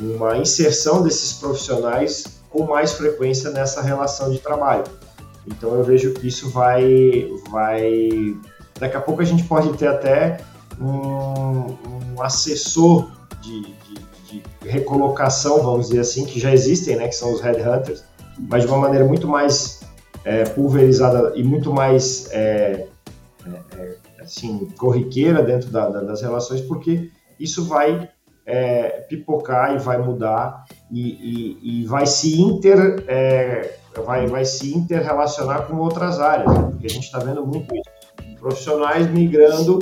uma 0.00 0.38
inserção 0.38 1.02
desses 1.02 1.34
profissionais 1.34 2.35
com 2.56 2.64
mais 2.64 2.94
frequência 2.94 3.50
nessa 3.50 3.82
relação 3.82 4.30
de 4.30 4.38
trabalho. 4.38 4.84
Então 5.46 5.74
eu 5.74 5.84
vejo 5.84 6.14
que 6.14 6.26
isso 6.26 6.48
vai, 6.50 7.28
vai 7.50 8.34
daqui 8.80 8.96
a 8.96 9.00
pouco 9.00 9.20
a 9.20 9.24
gente 9.24 9.44
pode 9.44 9.76
ter 9.76 9.86
até 9.86 10.38
um, 10.80 11.76
um 12.16 12.22
assessor 12.22 13.10
de, 13.42 13.60
de, 13.60 13.94
de, 14.30 14.42
recolocação, 14.62 15.62
vamos 15.62 15.88
dizer 15.88 16.00
assim, 16.00 16.24
que 16.24 16.40
já 16.40 16.52
existem, 16.52 16.96
né, 16.96 17.06
que 17.08 17.14
são 17.14 17.32
os 17.32 17.40
headhunters, 17.40 18.02
mas 18.38 18.64
de 18.64 18.68
uma 18.68 18.78
maneira 18.78 19.04
muito 19.04 19.28
mais 19.28 19.80
é, 20.24 20.44
pulverizada 20.44 21.32
e 21.36 21.44
muito 21.44 21.72
mais 21.72 22.28
é, 22.32 22.88
é, 23.46 23.96
é 24.18 24.22
assim 24.22 24.66
corriqueira 24.76 25.42
dentro 25.42 25.70
da, 25.70 25.88
da, 25.88 26.00
das 26.00 26.22
relações, 26.22 26.60
porque 26.62 27.10
isso 27.38 27.66
vai 27.66 28.08
é, 28.46 29.00
pipocar 29.08 29.74
e 29.74 29.78
vai 29.78 29.98
mudar 29.98 30.64
e, 30.90 31.02
e, 31.02 31.82
e 31.82 31.86
vai 31.86 32.06
se 32.06 32.40
inter 32.40 33.04
é, 33.08 33.76
vai, 34.02 34.26
vai 34.26 34.44
se 34.44 34.74
interrelacionar 34.76 35.66
com 35.66 35.76
outras 35.76 36.20
áreas, 36.20 36.52
né? 36.52 36.68
porque 36.70 36.86
a 36.86 36.90
gente 36.90 37.04
está 37.04 37.18
vendo 37.18 37.44
muito 37.46 37.74
isso. 37.74 38.38
Profissionais 38.38 39.10
migrando 39.10 39.78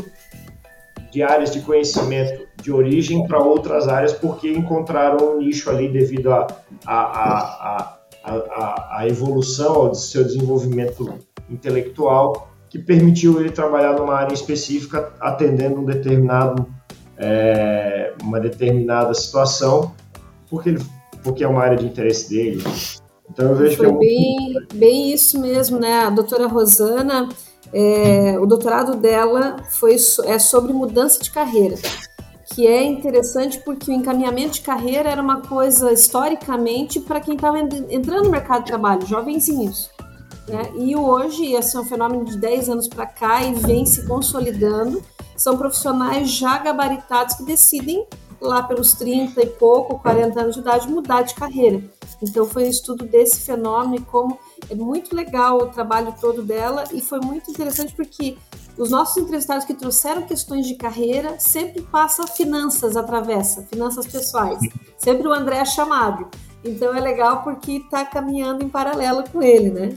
de 1.10 1.22
áreas 1.22 1.52
de 1.52 1.60
conhecimento 1.60 2.44
de 2.60 2.72
origem 2.72 3.26
para 3.26 3.38
outras 3.38 3.86
áreas 3.88 4.12
porque 4.12 4.50
encontraram 4.50 5.34
um 5.34 5.38
nicho 5.38 5.68
ali 5.68 5.92
devido 5.92 6.32
à 6.32 6.46
a, 6.86 6.94
a, 6.94 7.98
a, 8.24 8.98
a, 8.98 9.08
evolução, 9.08 9.74
ao 9.74 9.94
seu 9.94 10.24
desenvolvimento 10.24 11.18
intelectual, 11.50 12.50
que 12.70 12.78
permitiu 12.78 13.38
ele 13.38 13.50
trabalhar 13.50 13.92
numa 13.92 14.14
área 14.14 14.32
específica 14.32 15.12
atendendo 15.20 15.80
um 15.80 15.84
determinado, 15.84 16.66
é, 17.18 18.12
uma 18.22 18.40
determinada 18.40 19.12
situação, 19.14 19.92
porque, 20.48 20.70
ele, 20.70 20.84
porque 21.22 21.44
é 21.44 21.48
uma 21.48 21.62
área 21.62 21.76
de 21.76 21.86
interesse 21.86 22.30
dele. 22.30 22.62
Então 23.30 23.50
eu 23.50 23.56
vejo 23.56 23.76
Foi 23.76 23.86
que 23.86 23.92
é 23.92 23.98
bem, 23.98 24.54
bem 24.74 25.12
isso 25.12 25.40
mesmo, 25.40 25.78
né? 25.78 26.00
A 26.00 26.10
doutora 26.10 26.46
Rosana 26.46 27.28
é, 27.72 28.38
o 28.38 28.46
doutorado 28.46 28.96
dela 28.96 29.56
foi, 29.68 29.96
é 30.24 30.38
sobre 30.38 30.72
mudança 30.72 31.20
de 31.20 31.30
carreira, 31.30 31.76
que 32.52 32.66
é 32.66 32.84
interessante 32.84 33.58
porque 33.64 33.90
o 33.90 33.94
encaminhamento 33.94 34.54
de 34.54 34.60
carreira 34.60 35.10
era 35.10 35.20
uma 35.20 35.40
coisa 35.40 35.92
historicamente 35.92 37.00
para 37.00 37.20
quem 37.20 37.34
estava 37.34 37.58
entrando 37.58 38.24
no 38.24 38.30
mercado 38.30 38.60
de 38.60 38.68
trabalho, 38.68 39.04
jovenzinhos. 39.06 39.90
Né? 40.46 40.72
E 40.76 40.94
hoje, 40.94 41.52
esse 41.52 41.76
é 41.76 41.80
um 41.80 41.84
fenômeno 41.84 42.24
de 42.24 42.36
10 42.36 42.68
anos 42.68 42.86
para 42.86 43.06
cá 43.06 43.42
e 43.42 43.54
vem 43.54 43.84
se 43.84 44.06
consolidando. 44.06 45.02
São 45.36 45.56
profissionais 45.56 46.30
já 46.30 46.58
gabaritados 46.58 47.36
que 47.36 47.44
decidem, 47.44 48.06
lá 48.40 48.62
pelos 48.62 48.92
30 48.92 49.42
e 49.42 49.46
pouco, 49.46 49.98
40 49.98 50.40
anos 50.40 50.54
de 50.54 50.60
idade, 50.60 50.88
mudar 50.88 51.22
de 51.22 51.34
carreira. 51.34 51.82
Então, 52.22 52.46
foi 52.46 52.64
um 52.64 52.70
estudo 52.70 53.04
desse 53.04 53.40
fenômeno 53.40 53.96
e 53.96 54.00
como 54.00 54.38
é 54.70 54.74
muito 54.74 55.14
legal 55.14 55.58
o 55.58 55.66
trabalho 55.66 56.14
todo 56.20 56.42
dela 56.42 56.84
e 56.92 57.00
foi 57.00 57.20
muito 57.20 57.50
interessante 57.50 57.94
porque 57.94 58.36
os 58.76 58.90
nossos 58.90 59.16
entrevistados 59.16 59.64
que 59.64 59.74
trouxeram 59.74 60.22
questões 60.22 60.66
de 60.66 60.74
carreira 60.74 61.38
sempre 61.38 61.82
passa 61.82 62.26
finanças 62.26 62.96
atravessa, 62.96 63.62
finanças 63.62 64.06
pessoais. 64.06 64.58
Sempre 64.98 65.28
o 65.28 65.32
André 65.32 65.58
é 65.58 65.64
chamado. 65.64 66.28
Então 66.64 66.94
é 66.94 67.00
legal 67.00 67.42
porque 67.42 67.72
está 67.72 68.04
caminhando 68.04 68.64
em 68.64 68.68
paralelo 68.68 69.22
com 69.30 69.42
ele, 69.42 69.70
né? 69.70 69.96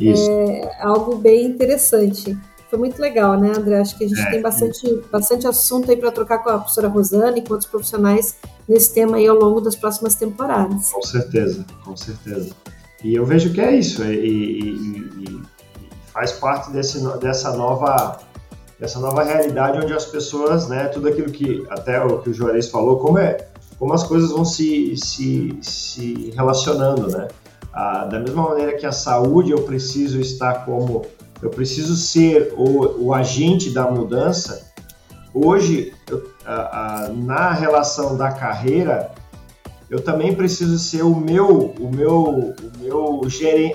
Isso. 0.00 0.30
É 0.30 0.82
algo 0.82 1.16
bem 1.16 1.46
interessante. 1.46 2.36
Foi 2.68 2.78
muito 2.78 3.00
legal, 3.00 3.38
né, 3.38 3.52
André? 3.56 3.80
Acho 3.80 3.96
que 3.96 4.04
a 4.04 4.08
gente 4.08 4.20
é, 4.20 4.30
tem 4.30 4.42
bastante, 4.42 5.02
bastante 5.10 5.46
assunto 5.46 5.90
aí 5.90 5.96
para 5.96 6.10
trocar 6.10 6.38
com 6.38 6.50
a 6.50 6.58
professora 6.58 6.88
Rosana 6.88 7.38
e 7.38 7.42
com 7.42 7.52
outros 7.52 7.70
profissionais 7.70 8.36
nesse 8.68 8.92
tema 8.92 9.16
aí 9.18 9.26
ao 9.26 9.36
longo 9.36 9.60
das 9.60 9.76
próximas 9.76 10.16
temporadas. 10.16 10.90
Com 10.90 11.02
certeza, 11.02 11.64
com 11.84 11.96
certeza. 11.96 12.50
E 13.04 13.14
eu 13.14 13.24
vejo 13.24 13.52
que 13.52 13.60
é 13.60 13.76
isso, 13.76 14.02
e, 14.04 14.60
e, 14.60 15.00
e 15.22 15.42
faz 16.12 16.32
parte 16.32 16.72
desse, 16.72 16.98
dessa 17.18 17.56
nova 17.56 18.18
dessa 18.78 18.98
nova 18.98 19.22
realidade 19.22 19.78
onde 19.78 19.92
as 19.92 20.04
pessoas, 20.04 20.68
né, 20.68 20.88
tudo 20.88 21.08
aquilo 21.08 21.30
que 21.30 21.64
até 21.70 22.02
o 22.02 22.18
que 22.18 22.28
o 22.28 22.34
Juarez 22.34 22.68
falou, 22.68 22.98
como 22.98 23.18
é, 23.18 23.48
como 23.78 23.92
as 23.92 24.02
coisas 24.02 24.30
vão 24.30 24.44
se, 24.44 24.96
se, 24.96 25.58
se 25.62 26.30
relacionando, 26.34 27.08
né? 27.08 27.28
Ah, 27.72 28.04
da 28.04 28.18
mesma 28.18 28.42
maneira 28.48 28.76
que 28.76 28.86
a 28.86 28.92
saúde 28.92 29.50
eu 29.50 29.62
preciso 29.62 30.18
estar 30.20 30.64
como 30.64 31.04
eu 31.42 31.50
preciso 31.50 31.96
ser 31.96 32.54
o, 32.56 33.06
o 33.06 33.14
agente 33.14 33.70
da 33.70 33.90
mudança. 33.90 34.72
Hoje, 35.34 35.92
eu, 36.10 36.30
na 37.14 37.52
relação 37.52 38.16
da 38.16 38.32
carreira, 38.32 39.10
eu 39.88 40.00
também 40.00 40.34
preciso 40.34 40.78
ser 40.78 41.02
o 41.02 41.14
meu, 41.14 41.74
o 41.78 41.90
meu, 41.94 42.54
o 42.54 42.78
meu 42.80 43.20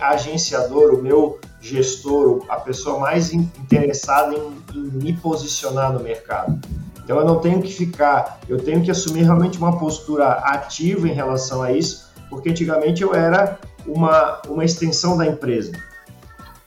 agenciador, 0.02 0.94
o 0.96 1.02
meu 1.02 1.40
gestor, 1.62 2.44
a 2.50 2.58
pessoa 2.58 3.00
mais 3.00 3.32
interessada 3.32 4.34
em, 4.34 4.58
em, 4.76 4.82
me 5.04 5.14
posicionar 5.14 5.94
no 5.94 6.02
mercado. 6.02 6.60
Então 7.04 7.20
eu 7.20 7.26
não 7.26 7.40
tenho 7.40 7.62
que 7.62 7.72
ficar, 7.72 8.40
eu 8.50 8.58
tenho 8.58 8.82
que 8.82 8.92
assumir 8.92 9.24
realmente 9.24 9.58
uma 9.58 9.78
postura 9.78 10.28
ativa 10.32 11.08
em 11.08 11.14
relação 11.14 11.62
a 11.62 11.72
isso, 11.72 12.12
porque 12.30 12.50
antigamente 12.50 13.04
eu 13.04 13.14
era 13.14 13.60
uma, 13.86 14.42
uma 14.48 14.66
extensão 14.66 15.18
da 15.18 15.26
empresa. 15.26 15.72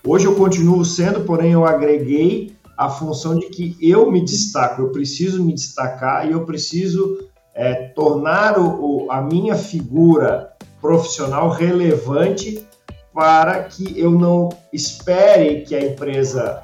Hoje 0.06 0.26
eu 0.26 0.34
continuo 0.34 0.84
sendo, 0.84 1.20
porém 1.20 1.52
eu 1.52 1.64
agreguei 1.64 2.54
a 2.76 2.90
função 2.90 3.38
de 3.38 3.46
que 3.46 3.74
eu 3.80 4.10
me 4.10 4.22
destaco, 4.22 4.82
eu 4.82 4.90
preciso 4.90 5.42
me 5.42 5.54
destacar 5.54 6.28
e 6.28 6.32
eu 6.32 6.44
preciso 6.44 7.26
é, 7.54 7.74
tornar 7.94 8.58
o, 8.58 9.10
a 9.10 9.22
minha 9.22 9.54
figura 9.54 10.52
profissional 10.78 11.48
relevante 11.48 12.66
para 13.14 13.62
que 13.62 13.98
eu 13.98 14.10
não 14.10 14.50
espere 14.70 15.62
que 15.62 15.74
a 15.74 15.82
empresa 15.82 16.62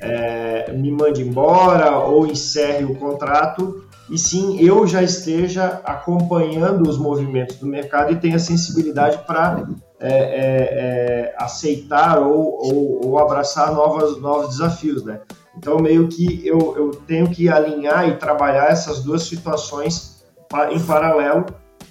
é, 0.00 0.72
me 0.72 0.92
mande 0.92 1.20
embora 1.20 1.98
ou 1.98 2.28
encerre 2.28 2.84
o 2.84 2.94
contrato, 2.94 3.84
e 4.08 4.16
sim 4.16 4.60
eu 4.60 4.86
já 4.86 5.02
esteja 5.02 5.80
acompanhando 5.84 6.88
os 6.88 6.96
movimentos 6.96 7.56
do 7.56 7.66
mercado 7.66 8.12
e 8.12 8.20
tenha 8.20 8.38
sensibilidade 8.38 9.18
para 9.26 9.66
é, 10.02 10.08
é, 10.08 11.28
é, 11.30 11.34
aceitar 11.38 12.18
ou, 12.18 12.58
ou, 12.60 13.06
ou, 13.06 13.18
abraçar 13.20 13.72
novos, 13.72 14.20
novos 14.20 14.48
desafios, 14.48 15.04
né? 15.04 15.20
Então, 15.56 15.78
meio 15.78 16.08
que 16.08 16.44
eu, 16.44 16.74
eu 16.76 16.90
tenho 17.06 17.30
que 17.30 17.48
alinhar 17.48 18.08
e 18.08 18.16
trabalhar 18.16 18.66
essas 18.66 19.04
duas 19.04 19.22
situações 19.22 20.24
em 20.72 20.80
paralelo, 20.80 21.46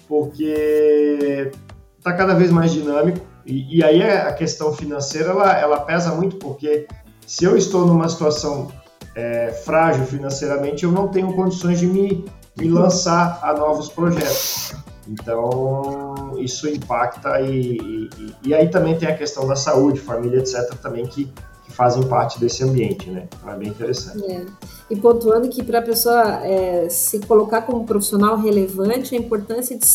porque 0.06 1.50
está 1.96 2.12
cada 2.12 2.34
vez 2.34 2.50
mais 2.50 2.70
dinâmico. 2.70 3.24
E, 3.46 3.78
e, 3.78 3.82
aí 3.82 4.02
a 4.02 4.32
questão 4.34 4.74
financeira 4.74 5.30
ela, 5.30 5.58
ela 5.58 5.80
pesa 5.80 6.14
muito, 6.14 6.36
porque 6.36 6.86
se 7.26 7.44
eu 7.44 7.56
estou 7.56 7.86
numa 7.86 8.08
situação 8.10 8.70
é, 9.14 9.52
frágil 9.64 10.04
financeiramente, 10.04 10.84
eu 10.84 10.92
não 10.92 11.08
tenho 11.08 11.32
condições 11.32 11.80
de 11.80 11.86
me, 11.86 12.26
me 12.58 12.68
lançar 12.68 13.40
a 13.42 13.54
novos 13.54 13.88
projetos. 13.88 14.74
Então, 15.08 16.34
isso 16.38 16.68
impacta 16.68 17.40
e, 17.40 17.76
e, 17.76 18.34
e, 18.44 18.54
aí 18.54 18.68
também 18.68 18.96
tem 18.96 19.08
a 19.08 19.16
questão 19.16 19.46
da 19.46 19.56
saúde, 19.56 20.00
família, 20.00 20.38
etc., 20.38 20.74
também 20.80 21.06
que, 21.06 21.24
que 21.64 21.72
fazem 21.72 22.02
parte 22.04 22.38
desse 22.38 22.62
ambiente, 22.62 23.10
né? 23.10 23.26
Então 23.36 23.52
é 23.52 23.56
bem 23.56 23.68
interessante. 23.68 24.24
É. 24.30 24.44
E 24.90 24.96
pontuando 24.96 25.48
que 25.48 25.62
para 25.62 25.80
a 25.80 25.82
pessoa 25.82 26.44
é, 26.44 26.88
se 26.88 27.18
colocar 27.20 27.62
como 27.62 27.84
profissional 27.84 28.36
relevante, 28.36 29.14
a 29.14 29.18
importância 29.18 29.76
de 29.76 29.86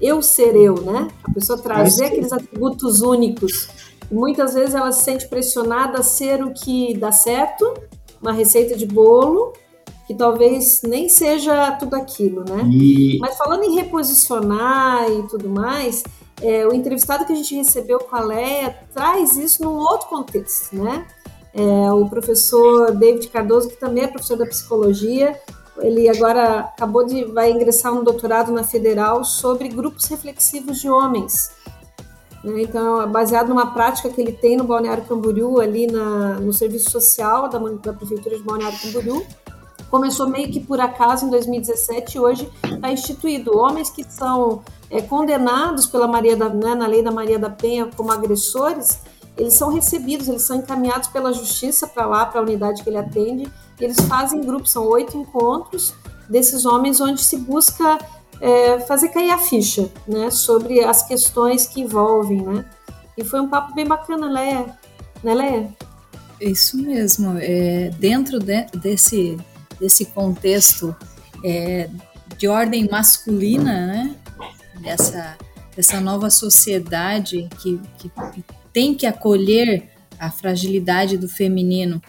eu 0.00 0.20
ser 0.20 0.56
eu, 0.56 0.80
né? 0.82 1.08
A 1.22 1.32
pessoa 1.32 1.58
trazer 1.58 2.04
é 2.04 2.06
aqueles 2.08 2.32
atributos 2.32 3.02
únicos. 3.02 3.68
muitas 4.10 4.54
vezes 4.54 4.74
ela 4.74 4.90
se 4.90 5.04
sente 5.04 5.28
pressionada 5.28 5.98
a 5.98 6.02
ser 6.02 6.42
o 6.42 6.52
que 6.52 6.96
dá 6.96 7.12
certo, 7.12 7.72
uma 8.20 8.32
receita 8.32 8.76
de 8.76 8.86
bolo, 8.86 9.52
que 10.06 10.14
talvez 10.14 10.82
nem 10.82 11.08
seja 11.08 11.72
tudo 11.72 11.96
aquilo, 11.96 12.44
né? 12.44 12.62
E... 12.70 13.18
Mas 13.18 13.36
falando 13.36 13.64
em 13.64 13.74
reposicionar 13.74 15.10
e 15.10 15.22
tudo 15.24 15.48
mais, 15.48 16.04
é, 16.40 16.66
o 16.66 16.72
entrevistado 16.72 17.24
que 17.24 17.32
a 17.32 17.36
gente 17.36 17.54
recebeu 17.54 17.98
com 17.98 18.14
a 18.14 18.20
Leia 18.20 18.76
traz 18.94 19.36
isso 19.36 19.64
num 19.64 19.76
outro 19.76 20.08
contexto, 20.08 20.76
né? 20.76 21.06
É, 21.52 21.92
o 21.92 22.06
professor 22.08 22.92
David 22.92 23.28
Cardoso, 23.28 23.68
que 23.68 23.76
também 23.76 24.04
é 24.04 24.06
professor 24.06 24.36
da 24.36 24.46
psicologia, 24.46 25.40
ele 25.78 26.08
agora 26.08 26.60
acabou 26.60 27.04
de 27.04 27.24
vai 27.24 27.50
ingressar 27.50 27.92
um 27.92 28.04
doutorado 28.04 28.52
na 28.52 28.62
Federal 28.62 29.24
sobre 29.24 29.68
grupos 29.68 30.04
reflexivos 30.04 30.80
de 30.80 30.88
homens. 30.88 31.50
Né? 32.44 32.62
Então, 32.62 33.10
baseado 33.10 33.48
numa 33.48 33.72
prática 33.72 34.08
que 34.08 34.20
ele 34.20 34.32
tem 34.32 34.56
no 34.56 34.64
Balneário 34.64 35.04
Camboriú, 35.04 35.60
ali 35.60 35.86
na, 35.86 36.38
no 36.38 36.52
serviço 36.52 36.90
social 36.90 37.48
da, 37.48 37.58
da 37.58 37.92
Prefeitura 37.92 38.36
de 38.36 38.42
Balneário 38.42 38.78
Camboriú, 38.78 39.26
começou 39.90 40.28
meio 40.28 40.50
que 40.50 40.60
por 40.60 40.80
acaso 40.80 41.26
em 41.26 41.30
2017 41.30 42.16
e 42.16 42.20
hoje 42.20 42.50
está 42.64 42.90
instituído. 42.90 43.56
Homens 43.56 43.90
que 43.90 44.04
são 44.04 44.62
é, 44.90 45.00
condenados 45.00 45.86
pela 45.86 46.06
Maria 46.06 46.36
da, 46.36 46.48
né, 46.48 46.74
na 46.74 46.86
lei 46.86 47.02
da 47.02 47.10
Maria 47.10 47.38
da 47.38 47.50
Penha 47.50 47.88
como 47.96 48.12
agressores, 48.12 48.98
eles 49.36 49.54
são 49.54 49.72
recebidos, 49.72 50.28
eles 50.28 50.42
são 50.42 50.56
encaminhados 50.56 51.08
pela 51.08 51.32
justiça 51.32 51.86
para 51.86 52.06
lá, 52.06 52.26
para 52.26 52.40
a 52.40 52.42
unidade 52.42 52.82
que 52.82 52.88
ele 52.88 52.96
atende, 52.96 53.52
eles 53.78 54.00
fazem 54.02 54.40
grupos, 54.40 54.72
são 54.72 54.86
oito 54.86 55.16
encontros 55.16 55.94
desses 56.28 56.64
homens 56.64 57.00
onde 57.00 57.22
se 57.22 57.36
busca 57.36 57.98
é, 58.40 58.80
fazer 58.80 59.08
cair 59.08 59.30
a 59.30 59.38
ficha 59.38 59.90
né, 60.06 60.30
sobre 60.30 60.82
as 60.82 61.06
questões 61.06 61.66
que 61.66 61.82
envolvem. 61.82 62.42
Né? 62.42 62.64
E 63.16 63.24
foi 63.24 63.40
um 63.40 63.48
papo 63.48 63.74
bem 63.74 63.86
bacana, 63.86 64.30
Leia. 64.30 64.66
Né, 65.22 65.34
Leia? 65.34 65.68
Isso 66.40 66.76
mesmo. 66.78 67.36
É, 67.38 67.90
dentro 67.98 68.38
de, 68.38 68.66
desse 68.74 69.38
desse 69.80 70.06
contexto 70.06 70.94
é, 71.44 71.88
de 72.36 72.48
ordem 72.48 72.88
masculina, 72.88 73.86
né? 73.86 74.16
Dessa, 74.80 75.36
dessa 75.74 76.00
nova 76.00 76.30
sociedade 76.30 77.48
que, 77.60 77.80
que, 77.98 78.10
tem 78.72 78.94
que 78.94 79.06
acolher 79.06 79.90
a 80.18 80.30
fragilidade 80.30 81.16
do 81.16 81.28
feminino 81.28 82.00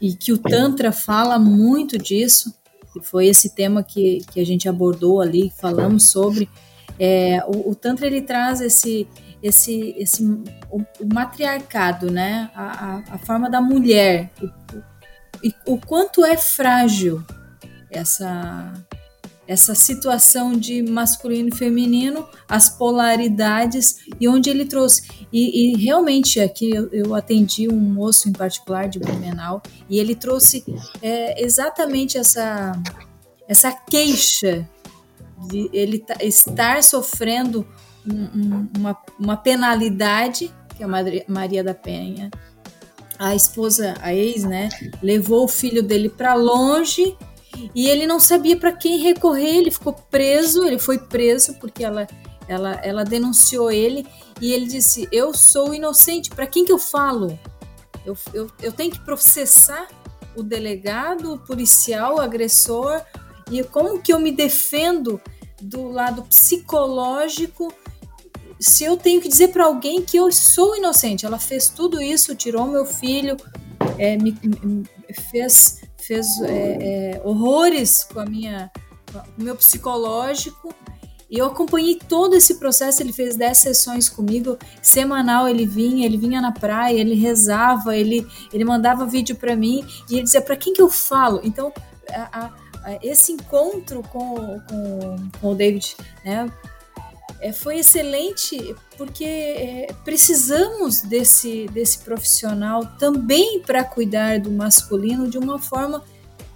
e 0.00 0.14
que 0.14 0.32
o 0.32 0.38
Tantra 0.38 0.92
fala 0.92 1.38
muito 1.38 1.96
disso, 1.96 2.52
e 2.96 3.00
foi 3.00 3.26
esse 3.26 3.54
tema 3.54 3.82
que, 3.82 4.20
que 4.32 4.40
a 4.40 4.46
gente 4.46 4.68
abordou 4.68 5.20
ali, 5.20 5.52
falamos 5.60 6.10
sobre. 6.10 6.48
É, 6.98 7.42
o, 7.46 7.70
o, 7.70 7.74
Tantra 7.74 8.06
ele 8.06 8.22
traz 8.22 8.60
esse, 8.60 9.08
esse, 9.42 9.94
esse 9.98 10.24
o, 10.70 10.80
o 11.00 11.14
matriarcado, 11.14 12.10
né? 12.10 12.50
A, 12.54 12.62
a, 12.64 13.14
a, 13.14 13.18
forma 13.18 13.50
da 13.50 13.60
mulher, 13.60 14.30
o, 14.40 14.82
e 15.44 15.54
o 15.66 15.78
quanto 15.78 16.24
é 16.24 16.36
frágil 16.36 17.22
essa 17.90 18.72
essa 19.46 19.74
situação 19.74 20.52
de 20.52 20.82
masculino 20.82 21.50
e 21.50 21.54
feminino, 21.54 22.26
as 22.48 22.70
polaridades 22.70 23.98
e 24.18 24.26
onde 24.26 24.48
ele 24.48 24.64
trouxe. 24.64 25.26
E, 25.30 25.74
e 25.74 25.76
realmente 25.76 26.40
aqui 26.40 26.70
eu, 26.70 26.88
eu, 26.90 27.14
atendi 27.14 27.68
um 27.68 27.78
moço 27.78 28.26
em 28.26 28.32
particular 28.32 28.88
de 28.88 28.98
Blumenau 28.98 29.62
e 29.86 29.98
ele 29.98 30.14
trouxe 30.14 30.64
é, 31.02 31.44
exatamente 31.44 32.16
essa, 32.16 32.72
essa 33.46 33.70
queixa 33.70 34.66
de 35.46 35.68
ele 35.74 36.02
estar 36.20 36.82
sofrendo 36.82 37.66
um, 38.06 38.22
um, 38.24 38.68
uma, 38.78 38.96
uma 39.20 39.36
penalidade, 39.36 40.50
que 40.74 40.82
é 40.82 40.86
a 40.86 41.24
Maria 41.28 41.62
da 41.62 41.74
Penha 41.74 42.30
a 43.18 43.34
esposa, 43.34 43.94
a 44.00 44.14
ex, 44.14 44.44
né, 44.44 44.68
levou 45.02 45.44
o 45.44 45.48
filho 45.48 45.82
dele 45.82 46.08
para 46.08 46.34
longe 46.34 47.16
e 47.74 47.88
ele 47.88 48.06
não 48.06 48.18
sabia 48.18 48.56
para 48.56 48.72
quem 48.72 48.98
recorrer, 48.98 49.56
ele 49.56 49.70
ficou 49.70 49.92
preso, 49.92 50.64
ele 50.64 50.78
foi 50.78 50.98
preso 50.98 51.54
porque 51.54 51.84
ela, 51.84 52.06
ela, 52.48 52.72
ela 52.82 53.04
denunciou 53.04 53.70
ele 53.70 54.06
e 54.40 54.52
ele 54.52 54.66
disse: 54.66 55.08
Eu 55.12 55.32
sou 55.32 55.74
inocente, 55.74 56.30
para 56.30 56.46
quem 56.46 56.64
que 56.64 56.72
eu 56.72 56.78
falo? 56.78 57.38
Eu, 58.04 58.16
eu, 58.32 58.50
eu 58.60 58.72
tenho 58.72 58.90
que 58.90 59.00
processar 59.00 59.88
o 60.36 60.42
delegado, 60.42 61.32
o 61.32 61.38
policial, 61.38 62.16
o 62.16 62.20
agressor, 62.20 63.00
e 63.50 63.62
como 63.62 64.02
que 64.02 64.12
eu 64.12 64.18
me 64.18 64.32
defendo 64.32 65.20
do 65.60 65.88
lado 65.88 66.22
psicológico 66.24 67.72
se 68.58 68.84
eu 68.84 68.96
tenho 68.96 69.20
que 69.20 69.28
dizer 69.28 69.48
para 69.48 69.64
alguém 69.64 70.02
que 70.02 70.16
eu 70.16 70.30
sou 70.32 70.76
inocente, 70.76 71.26
ela 71.26 71.38
fez 71.38 71.68
tudo 71.68 72.00
isso, 72.00 72.34
tirou 72.34 72.66
meu 72.66 72.86
filho, 72.86 73.36
é, 73.98 74.16
me, 74.16 74.36
me, 74.42 74.84
fez, 75.30 75.82
fez 75.96 76.26
é, 76.42 77.14
é, 77.16 77.22
horrores 77.24 78.04
com 78.04 78.20
a 78.20 78.24
minha, 78.24 78.70
com 79.12 79.18
o 79.18 79.44
meu 79.44 79.56
psicológico. 79.56 80.74
E 81.30 81.38
eu 81.38 81.46
acompanhei 81.46 81.98
todo 81.98 82.34
esse 82.34 82.56
processo. 82.56 83.02
Ele 83.02 83.12
fez 83.12 83.34
10 83.36 83.58
sessões 83.58 84.08
comigo, 84.08 84.56
semanal. 84.80 85.48
Ele 85.48 85.66
vinha, 85.66 86.06
ele 86.06 86.16
vinha 86.16 86.40
na 86.40 86.52
praia, 86.52 87.00
ele 87.00 87.14
rezava, 87.14 87.96
ele, 87.96 88.26
ele 88.52 88.64
mandava 88.64 89.06
vídeo 89.06 89.34
para 89.34 89.56
mim 89.56 89.84
e 90.08 90.14
ele 90.14 90.22
dizia: 90.22 90.40
para 90.40 90.56
quem 90.56 90.72
que 90.72 90.82
eu 90.82 90.88
falo? 90.88 91.40
Então, 91.42 91.72
a, 92.10 92.52
a, 92.84 92.98
esse 93.02 93.32
encontro 93.32 94.02
com, 94.02 94.60
com, 94.60 95.16
com 95.40 95.52
o 95.52 95.54
David, 95.54 95.96
né? 96.24 96.50
É, 97.40 97.52
foi 97.52 97.78
excelente 97.78 98.74
porque 98.96 99.24
é, 99.24 99.88
precisamos 100.04 101.02
desse, 101.02 101.66
desse 101.72 101.98
profissional 101.98 102.86
também 102.98 103.60
para 103.60 103.84
cuidar 103.84 104.40
do 104.40 104.50
masculino 104.50 105.28
de 105.28 105.38
uma 105.38 105.58
forma 105.58 106.02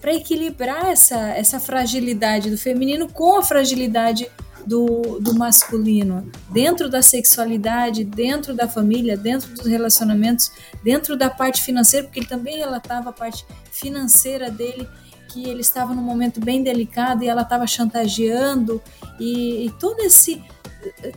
para 0.01 0.15
equilibrar 0.15 0.87
essa, 0.87 1.19
essa 1.31 1.59
fragilidade 1.59 2.51
do 2.51 2.57
feminino 2.57 3.13
com 3.13 3.37
a 3.37 3.43
fragilidade 3.43 4.31
do, 4.69 5.19
do 5.19 5.35
masculino, 5.35 6.31
dentro 6.51 6.91
da 6.91 7.01
sexualidade, 7.01 8.05
dentro 8.05 8.55
da 8.55 8.69
família, 8.69 9.17
dentro 9.17 9.49
dos 9.55 9.67
relacionamentos, 9.67 10.53
dentro 10.85 11.17
da 11.17 11.31
parte 11.31 11.63
financeira, 11.63 12.07
porque 12.07 12.21
ele 12.21 12.27
também 12.27 12.59
relatava 12.59 13.09
a 13.09 13.13
parte 13.13 13.47
financeira 13.73 14.51
dele, 14.51 14.87
que 15.31 15.49
ele 15.49 15.63
estava 15.63 15.95
num 15.95 16.03
momento 16.03 16.39
bem 16.39 16.63
delicado 16.63 17.25
e 17.25 17.29
ela 17.29 17.43
estava 17.43 17.67
chantageando, 17.67 18.81
e, 19.19 19.67
e 19.67 19.71
todo 19.81 20.01
esse 20.01 20.43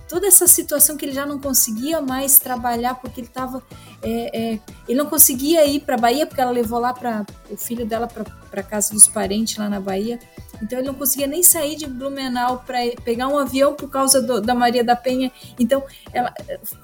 toda 0.07 0.28
essa 0.28 0.47
situação 0.47 0.97
que 0.97 1.05
ele 1.05 1.13
já 1.13 1.26
não 1.26 1.39
conseguia 1.39 2.01
mais 2.01 2.38
trabalhar 2.38 2.95
porque 2.95 3.22
ele 3.22 3.28
estava 3.28 3.63
é, 4.03 4.53
é, 4.53 4.59
ele 4.88 4.97
não 4.97 5.05
conseguia 5.05 5.65
ir 5.65 5.82
para 5.82 5.95
Bahia 5.95 6.26
porque 6.26 6.41
ela 6.41 6.51
levou 6.51 6.80
lá 6.80 6.93
para 6.93 7.26
o 7.49 7.57
filho 7.57 7.86
dela 7.86 8.07
para 8.07 8.63
casa 8.63 8.93
dos 8.93 9.07
parentes 9.07 9.57
lá 9.57 9.69
na 9.69 9.80
Bahia. 9.80 10.19
Então 10.61 10.80
ele 10.80 10.88
não 10.88 10.95
conseguia 10.95 11.28
nem 11.28 11.43
sair 11.43 11.76
de 11.76 11.88
Blumenau 11.88 12.63
para 12.65 12.80
pegar 13.03 13.28
um 13.28 13.38
avião 13.38 13.76
por 13.76 13.89
causa 13.89 14.22
do, 14.22 14.41
da 14.41 14.55
Maria 14.55 14.84
da 14.84 14.95
Penha. 14.95 15.32
Então 15.59 15.84
ela 16.11 16.34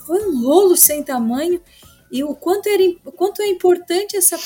foi 0.06 0.28
um 0.28 0.44
rolo 0.44 0.76
sem 0.78 1.04
tamanho. 1.04 1.60
E 2.12 2.24
o 2.24 2.36
quanto 2.36 2.70
era 2.70 2.84
o 3.04 3.12
quanto 3.12 3.42
é 3.42 3.48
importante 3.48 4.16
essa 4.16 4.38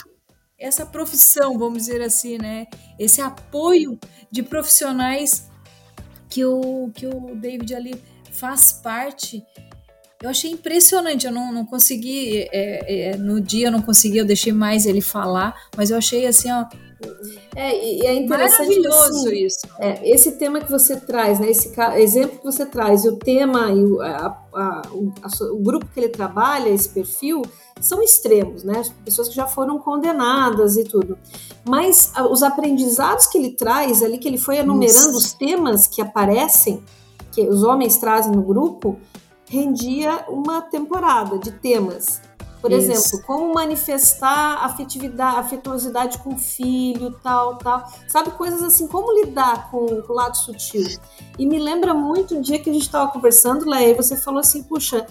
essa 0.57 0.85
profissão 0.85 1.57
vamos 1.57 1.79
dizer 1.79 2.01
assim 2.01 2.37
né? 2.37 2.67
Esse 2.97 3.19
apoio 3.19 3.99
de 4.31 4.41
profissionais 4.41 5.49
que 6.29 6.45
o 6.45 6.89
que 6.93 7.05
o 7.05 7.35
David 7.35 7.75
ali 7.75 8.01
faz 8.31 8.71
parte 8.71 9.43
eu 10.21 10.29
achei 10.29 10.51
impressionante. 10.51 11.25
Eu 11.25 11.31
não, 11.31 11.51
não 11.51 11.65
consegui, 11.65 12.47
é, 12.51 13.11
é, 13.11 13.17
no 13.17 13.41
dia 13.41 13.67
eu 13.67 13.71
não 13.71 13.81
consegui, 13.81 14.19
eu 14.19 14.25
deixei 14.25 14.53
mais 14.53 14.85
ele 14.85 15.01
falar, 15.01 15.55
mas 15.75 15.89
eu 15.89 15.97
achei 15.97 16.27
assim, 16.27 16.51
ó. 16.51 16.65
É, 17.55 17.75
e 17.83 18.05
é 18.05 18.13
interessante 18.13 18.79
Maravilhoso 18.79 19.27
assim, 19.27 19.45
isso. 19.45 19.67
É, 19.79 20.07
esse 20.07 20.33
tema 20.33 20.61
que 20.61 20.69
você 20.69 20.95
traz, 20.95 21.39
né, 21.39 21.49
esse 21.49 21.73
exemplo 21.95 22.37
que 22.37 22.43
você 22.43 22.63
traz, 22.63 23.03
e 23.03 23.09
o 23.09 23.17
tema 23.17 23.71
e 23.71 23.83
o, 23.83 23.99
a, 23.99 24.37
a, 24.53 24.81
o, 24.91 25.11
a, 25.23 25.45
o 25.45 25.57
grupo 25.57 25.87
que 25.91 25.99
ele 25.99 26.09
trabalha, 26.09 26.69
esse 26.69 26.89
perfil, 26.89 27.41
são 27.79 28.03
extremos, 28.03 28.63
né? 28.63 28.83
Pessoas 29.03 29.27
que 29.27 29.33
já 29.33 29.47
foram 29.47 29.79
condenadas 29.79 30.77
e 30.77 30.83
tudo. 30.83 31.17
Mas 31.67 32.13
os 32.29 32.43
aprendizados 32.43 33.25
que 33.25 33.39
ele 33.39 33.55
traz 33.55 34.03
ali, 34.03 34.19
que 34.19 34.27
ele 34.27 34.37
foi 34.37 34.57
enumerando 34.57 35.17
os 35.17 35.33
temas 35.33 35.87
que 35.87 35.99
aparecem, 35.99 36.83
que 37.31 37.47
os 37.47 37.63
homens 37.63 37.97
trazem 37.97 38.31
no 38.31 38.41
grupo, 38.41 38.99
rendia 39.47 40.25
uma 40.29 40.61
temporada 40.61 41.37
de 41.37 41.51
temas. 41.51 42.21
Por 42.61 42.71
Isso. 42.71 42.91
exemplo, 42.91 43.25
como 43.25 43.53
manifestar 43.53 44.63
afetividade, 44.63 45.39
afetuosidade 45.39 46.19
com 46.19 46.35
o 46.35 46.37
filho, 46.37 47.11
tal, 47.23 47.57
tal. 47.57 47.91
Sabe, 48.07 48.29
coisas 48.31 48.61
assim, 48.61 48.85
como 48.85 49.11
lidar 49.19 49.71
com, 49.71 50.01
com 50.03 50.13
o 50.13 50.15
lado 50.15 50.37
sutil. 50.37 50.85
E 51.39 51.45
me 51.45 51.57
lembra 51.57 51.93
muito 51.93 52.35
um 52.35 52.41
dia 52.41 52.59
que 52.59 52.69
a 52.69 52.73
gente 52.73 52.83
estava 52.83 53.11
conversando, 53.11 53.67
Leia, 53.67 53.91
e 53.91 53.93
você 53.95 54.15
falou 54.15 54.39
assim, 54.39 54.61
puxa, 54.61 55.07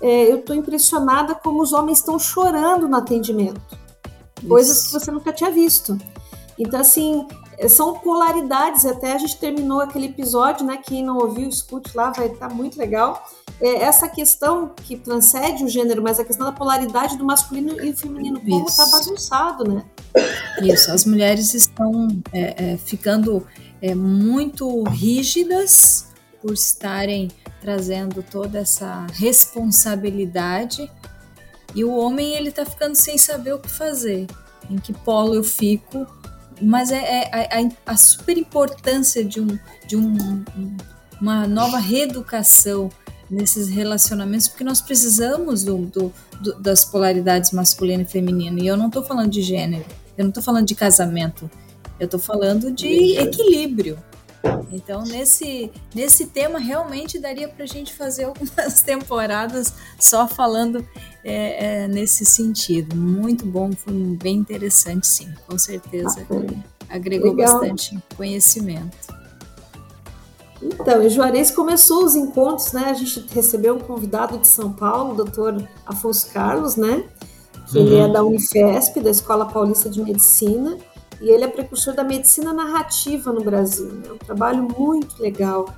é, 0.00 0.30
eu 0.30 0.38
estou 0.38 0.54
impressionada 0.54 1.34
como 1.34 1.60
os 1.60 1.72
homens 1.72 1.98
estão 1.98 2.18
chorando 2.20 2.88
no 2.88 2.96
atendimento. 2.96 3.60
Isso. 4.38 4.48
Coisas 4.48 4.86
que 4.86 4.92
você 4.92 5.10
nunca 5.10 5.32
tinha 5.32 5.50
visto. 5.50 5.98
Então, 6.56 6.80
assim, 6.80 7.26
são 7.68 7.94
polaridades. 7.98 8.84
Até 8.84 9.12
a 9.12 9.18
gente 9.18 9.38
terminou 9.38 9.80
aquele 9.80 10.06
episódio, 10.06 10.66
né? 10.66 10.78
Quem 10.78 11.04
não 11.04 11.18
ouviu, 11.18 11.48
escute 11.48 11.96
lá, 11.96 12.10
vai 12.10 12.26
estar 12.26 12.48
tá 12.48 12.54
muito 12.54 12.78
legal. 12.78 13.24
É 13.60 13.82
essa 13.82 14.08
questão 14.08 14.72
que 14.74 14.96
transcende 14.96 15.64
o 15.64 15.68
gênero, 15.68 16.02
mas 16.02 16.18
a 16.18 16.24
questão 16.24 16.46
da 16.46 16.52
polaridade 16.52 17.16
do 17.16 17.24
masculino 17.24 17.80
e 17.84 17.92
feminino, 17.92 18.40
como 18.40 18.68
está 18.68 18.86
bagunçado, 18.86 19.64
né? 19.64 19.84
Isso, 20.62 20.90
as 20.90 21.04
mulheres 21.04 21.54
estão 21.54 22.08
é, 22.32 22.72
é, 22.72 22.76
ficando 22.76 23.46
é, 23.80 23.94
muito 23.94 24.82
rígidas 24.84 26.06
por 26.40 26.52
estarem 26.52 27.30
trazendo 27.60 28.22
toda 28.22 28.58
essa 28.58 29.06
responsabilidade 29.12 30.90
e 31.74 31.84
o 31.84 31.94
homem 31.94 32.34
ele 32.34 32.48
está 32.48 32.66
ficando 32.66 32.96
sem 32.96 33.16
saber 33.16 33.54
o 33.54 33.58
que 33.58 33.70
fazer, 33.70 34.26
em 34.68 34.76
que 34.76 34.92
polo 34.92 35.34
eu 35.34 35.44
fico 35.44 36.06
mas 36.62 36.92
é, 36.92 36.96
é 36.96 37.70
a, 37.86 37.92
a, 37.92 37.96
super 37.96 38.38
importância 38.38 39.24
de, 39.24 39.40
um, 39.40 39.58
de 39.86 39.96
um, 39.96 40.44
uma 41.20 41.46
nova 41.46 41.78
reeducação 41.78 42.90
nesses 43.30 43.68
relacionamentos, 43.68 44.48
porque 44.48 44.62
nós 44.62 44.80
precisamos 44.80 45.64
do, 45.64 45.78
do, 45.78 46.12
do, 46.40 46.60
das 46.60 46.84
polaridades 46.84 47.50
masculina 47.50 48.02
e 48.02 48.06
feminina. 48.06 48.60
E 48.60 48.66
eu 48.66 48.76
não 48.76 48.88
estou 48.88 49.02
falando 49.02 49.30
de 49.30 49.42
gênero, 49.42 49.84
eu 50.16 50.24
não 50.24 50.28
estou 50.30 50.42
falando 50.42 50.66
de 50.66 50.74
casamento, 50.74 51.50
eu 51.98 52.04
estou 52.04 52.20
falando 52.20 52.70
de 52.70 53.16
equilíbrio. 53.16 53.98
Então, 54.72 55.02
nesse, 55.02 55.70
nesse 55.94 56.26
tema, 56.26 56.58
realmente 56.58 57.18
daria 57.18 57.48
para 57.48 57.64
a 57.64 57.68
gente 57.68 57.94
fazer 57.94 58.24
algumas 58.24 58.80
temporadas 58.82 59.72
só 59.98 60.26
falando 60.26 60.86
é, 61.22 61.82
é, 61.84 61.88
nesse 61.88 62.24
sentido. 62.24 62.96
Muito 62.96 63.44
bom, 63.46 63.72
foi 63.72 63.92
bem 63.92 64.36
interessante, 64.36 65.06
sim, 65.06 65.32
com 65.46 65.58
certeza. 65.58 66.26
Agregou 66.88 67.34
Legal. 67.34 67.60
bastante 67.60 67.98
conhecimento. 68.16 69.22
Então, 70.62 71.04
o 71.04 71.08
Juarez 71.08 71.50
começou 71.50 72.04
os 72.04 72.14
encontros, 72.14 72.72
né? 72.72 72.84
A 72.84 72.94
gente 72.94 73.26
recebeu 73.32 73.76
um 73.76 73.80
convidado 73.80 74.38
de 74.38 74.46
São 74.46 74.72
Paulo, 74.72 75.12
o 75.12 75.16
doutor 75.16 75.68
Afonso 75.84 76.30
Carlos, 76.32 76.76
né? 76.76 77.04
Que 77.68 77.78
uhum. 77.78 77.86
ele 77.86 77.96
é 77.96 78.08
da 78.08 78.22
Unifesp, 78.22 79.00
da 79.00 79.10
Escola 79.10 79.46
Paulista 79.46 79.90
de 79.90 80.00
Medicina 80.00 80.78
e 81.22 81.30
ele 81.30 81.44
é 81.44 81.48
precursor 81.48 81.94
da 81.94 82.02
medicina 82.02 82.52
narrativa 82.52 83.32
no 83.32 83.42
Brasil. 83.42 83.88
É 83.88 84.08
né? 84.08 84.12
um 84.12 84.18
trabalho 84.18 84.62
muito 84.76 85.22
legal. 85.22 85.72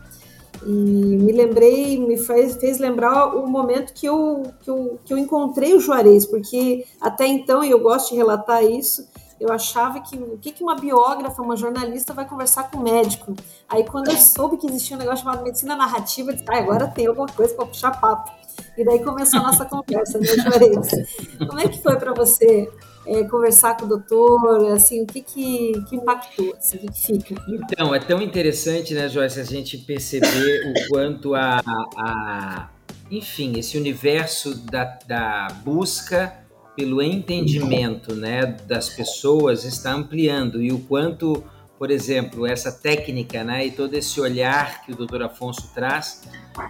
E 0.66 0.70
me 0.70 1.32
lembrei, 1.32 1.98
me 1.98 2.16
fez, 2.16 2.56
fez 2.56 2.78
lembrar 2.78 3.36
o 3.36 3.46
momento 3.46 3.92
que 3.92 4.06
eu, 4.06 4.44
que, 4.62 4.70
eu, 4.70 4.98
que 5.04 5.12
eu 5.12 5.18
encontrei 5.18 5.74
o 5.74 5.80
Juarez, 5.80 6.24
porque 6.24 6.86
até 6.98 7.26
então, 7.26 7.62
e 7.62 7.70
eu 7.70 7.78
gosto 7.80 8.10
de 8.10 8.16
relatar 8.16 8.64
isso, 8.64 9.06
eu 9.38 9.52
achava 9.52 10.00
que 10.00 10.16
o 10.16 10.38
que, 10.38 10.52
que 10.52 10.62
uma 10.62 10.76
biógrafa, 10.76 11.42
uma 11.42 11.56
jornalista 11.56 12.14
vai 12.14 12.26
conversar 12.26 12.70
com 12.70 12.78
um 12.78 12.82
médico. 12.82 13.34
Aí 13.68 13.84
quando 13.84 14.10
eu 14.10 14.16
soube 14.16 14.56
que 14.56 14.66
existia 14.66 14.96
um 14.96 15.00
negócio 15.00 15.24
chamado 15.24 15.44
medicina 15.44 15.76
narrativa, 15.76 16.30
eu 16.30 16.36
disse, 16.36 16.46
ah, 16.48 16.58
agora 16.58 16.88
tem 16.88 17.06
alguma 17.06 17.28
coisa 17.28 17.52
para 17.54 17.66
puxar 17.66 18.00
papo. 18.00 18.32
E 18.78 18.84
daí 18.84 19.04
começou 19.04 19.40
a 19.40 19.42
nossa 19.42 19.66
conversa, 19.66 20.18
né, 20.18 20.26
Juarez? 20.26 21.36
Como 21.46 21.60
é 21.60 21.68
que 21.68 21.82
foi 21.82 21.96
para 21.96 22.14
você 22.14 22.70
é, 23.06 23.24
conversar 23.24 23.76
com 23.76 23.84
o 23.84 23.88
doutor, 23.88 24.72
assim, 24.72 25.02
o 25.02 25.06
que 25.06 25.20
que, 25.20 25.72
que 25.88 25.96
impactou, 25.96 26.54
assim, 26.56 26.76
o 26.76 26.80
que, 26.80 27.34
que 27.34 27.34
fica? 27.34 27.66
Então, 27.70 27.94
é 27.94 27.98
tão 27.98 28.22
interessante, 28.22 28.94
né, 28.94 29.08
Joyce, 29.08 29.40
a 29.40 29.44
gente 29.44 29.78
perceber 29.78 30.72
o 30.72 30.88
quanto 30.88 31.34
a, 31.34 31.60
a 31.96 32.68
enfim, 33.10 33.58
esse 33.58 33.76
universo 33.76 34.54
da, 34.54 34.98
da 35.06 35.48
busca 35.64 36.34
pelo 36.76 37.00
entendimento, 37.00 38.14
né, 38.14 38.46
das 38.66 38.88
pessoas 38.88 39.64
está 39.64 39.92
ampliando 39.92 40.60
e 40.60 40.72
o 40.72 40.80
quanto, 40.80 41.44
por 41.78 41.90
exemplo, 41.90 42.46
essa 42.46 42.72
técnica, 42.72 43.44
né, 43.44 43.66
e 43.66 43.70
todo 43.70 43.94
esse 43.94 44.20
olhar 44.20 44.84
que 44.84 44.92
o 44.92 44.96
doutor 44.96 45.22
Afonso 45.22 45.70
traz 45.72 46.22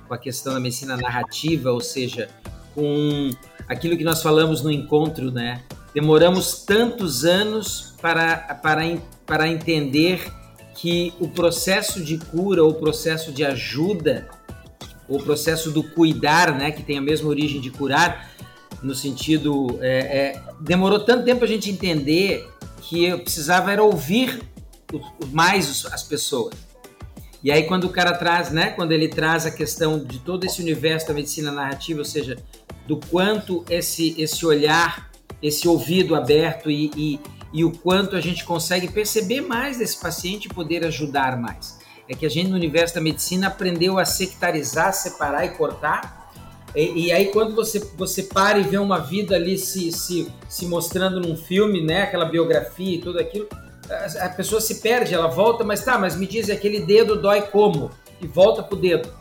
com 0.07 0.13
a 0.13 0.19
questão 0.19 0.53
da 0.53 0.61
medicina 0.61 0.97
narrativa, 0.97 1.73
ou 1.73 1.81
seja, 1.81 2.29
com 2.75 3.31
aquilo 3.69 3.97
que 3.97 4.05
nós 4.05 4.23
falamos 4.23 4.63
no 4.63 4.71
encontro, 4.71 5.31
né, 5.31 5.63
demoramos 5.95 6.65
tantos 6.65 7.25
anos 7.25 7.95
para, 8.01 8.37
para, 8.63 8.83
para 9.25 9.49
entender 9.49 10.21
que 10.75 11.15
o 11.21 11.29
processo 11.29 12.03
de 12.03 12.19
cura, 12.19 12.65
o 12.65 12.75
processo 12.75 13.33
de 13.33 13.45
ajuda, 13.45 14.29
o 15.09 15.19
processo 15.19 15.71
do 15.71 15.83
cuidar, 15.83 16.53
né, 16.57 16.73
que 16.73 16.83
tem 16.83 16.99
a 16.99 17.03
mesma 17.03 17.29
origem 17.29 17.61
de 17.61 17.71
curar, 17.71 18.35
no 18.85 18.95
sentido. 18.95 19.79
É, 19.81 19.99
é, 19.99 20.43
demorou 20.61 21.01
tanto 21.01 21.25
tempo 21.25 21.43
a 21.43 21.49
gente 21.49 21.71
entender 21.71 22.49
que 22.83 23.05
eu 23.05 23.19
precisava 23.21 23.73
era 23.73 23.83
ouvir 23.83 24.43
mais 25.33 25.87
as 25.87 26.03
pessoas. 26.03 26.55
E 27.43 27.51
aí 27.51 27.65
quando 27.65 27.85
o 27.85 27.91
cara 27.91 28.13
traz, 28.13 28.51
né, 28.51 28.71
quando 28.71 28.93
ele 28.93 29.09
traz 29.09 29.45
a 29.47 29.51
questão 29.51 29.99
de 30.03 30.19
todo 30.19 30.45
esse 30.45 30.63
universo 30.63 31.09
da 31.09 31.15
medicina 31.15 31.51
narrativa, 31.51 31.99
ou 31.99 32.05
seja, 32.05 32.37
do 32.87 32.99
quanto 32.99 33.65
esse 33.69 34.15
esse 34.21 34.45
olhar 34.45 35.11
esse 35.45 35.69
ouvido 35.69 36.15
aberto 36.15 36.71
e, 36.71 36.91
e, 36.97 37.21
e 37.53 37.65
o 37.65 37.71
quanto 37.71 38.17
a 38.17 38.21
gente 38.21 38.45
consegue 38.45 38.89
perceber 38.89 39.43
mais 39.43 39.77
desse 39.77 40.01
paciente 40.01 40.47
e 40.47 40.49
poder 40.49 40.87
ajudar 40.87 41.37
mais. 41.39 41.79
É 42.09 42.15
que 42.15 42.25
a 42.25 42.31
gente 42.31 42.49
no 42.49 42.57
universo 42.57 42.95
da 42.95 43.01
medicina 43.03 43.49
aprendeu 43.49 43.99
a 43.99 44.07
sectarizar, 44.07 44.95
separar 44.95 45.45
e 45.45 45.51
cortar. 45.51 46.31
E, 46.75 47.07
e, 47.07 47.13
aí 47.13 47.27
quando 47.27 47.55
você, 47.55 47.79
você 47.95 48.23
para 48.23 48.59
e 48.59 48.63
vê 48.63 48.79
uma 48.79 48.99
vida 48.99 49.37
ali 49.37 49.59
se, 49.59 49.93
se, 49.93 50.33
se 50.49 50.67
mostrando 50.67 51.21
num 51.21 51.37
filme, 51.37 51.85
né, 51.85 52.03
aquela 52.03 52.25
biografia 52.25 52.97
e 52.97 53.01
tudo 53.01 53.21
aquilo, 53.21 53.47
a, 53.89 54.25
a 54.25 54.29
pessoa 54.31 54.63
se 54.63 54.77
perde, 54.77 55.15
ela 55.15 55.29
volta, 55.29 55.63
mas 55.63 55.85
tá, 55.85 55.99
mas 55.99 56.17
me 56.17 56.27
diz, 56.27 56.49
aquele 56.49 56.81
dedo 56.81 57.21
dói 57.21 57.43
como? 57.43 57.91
E 58.21 58.27
volta 58.27 58.63
pro 58.63 58.77
dedo, 58.77 59.13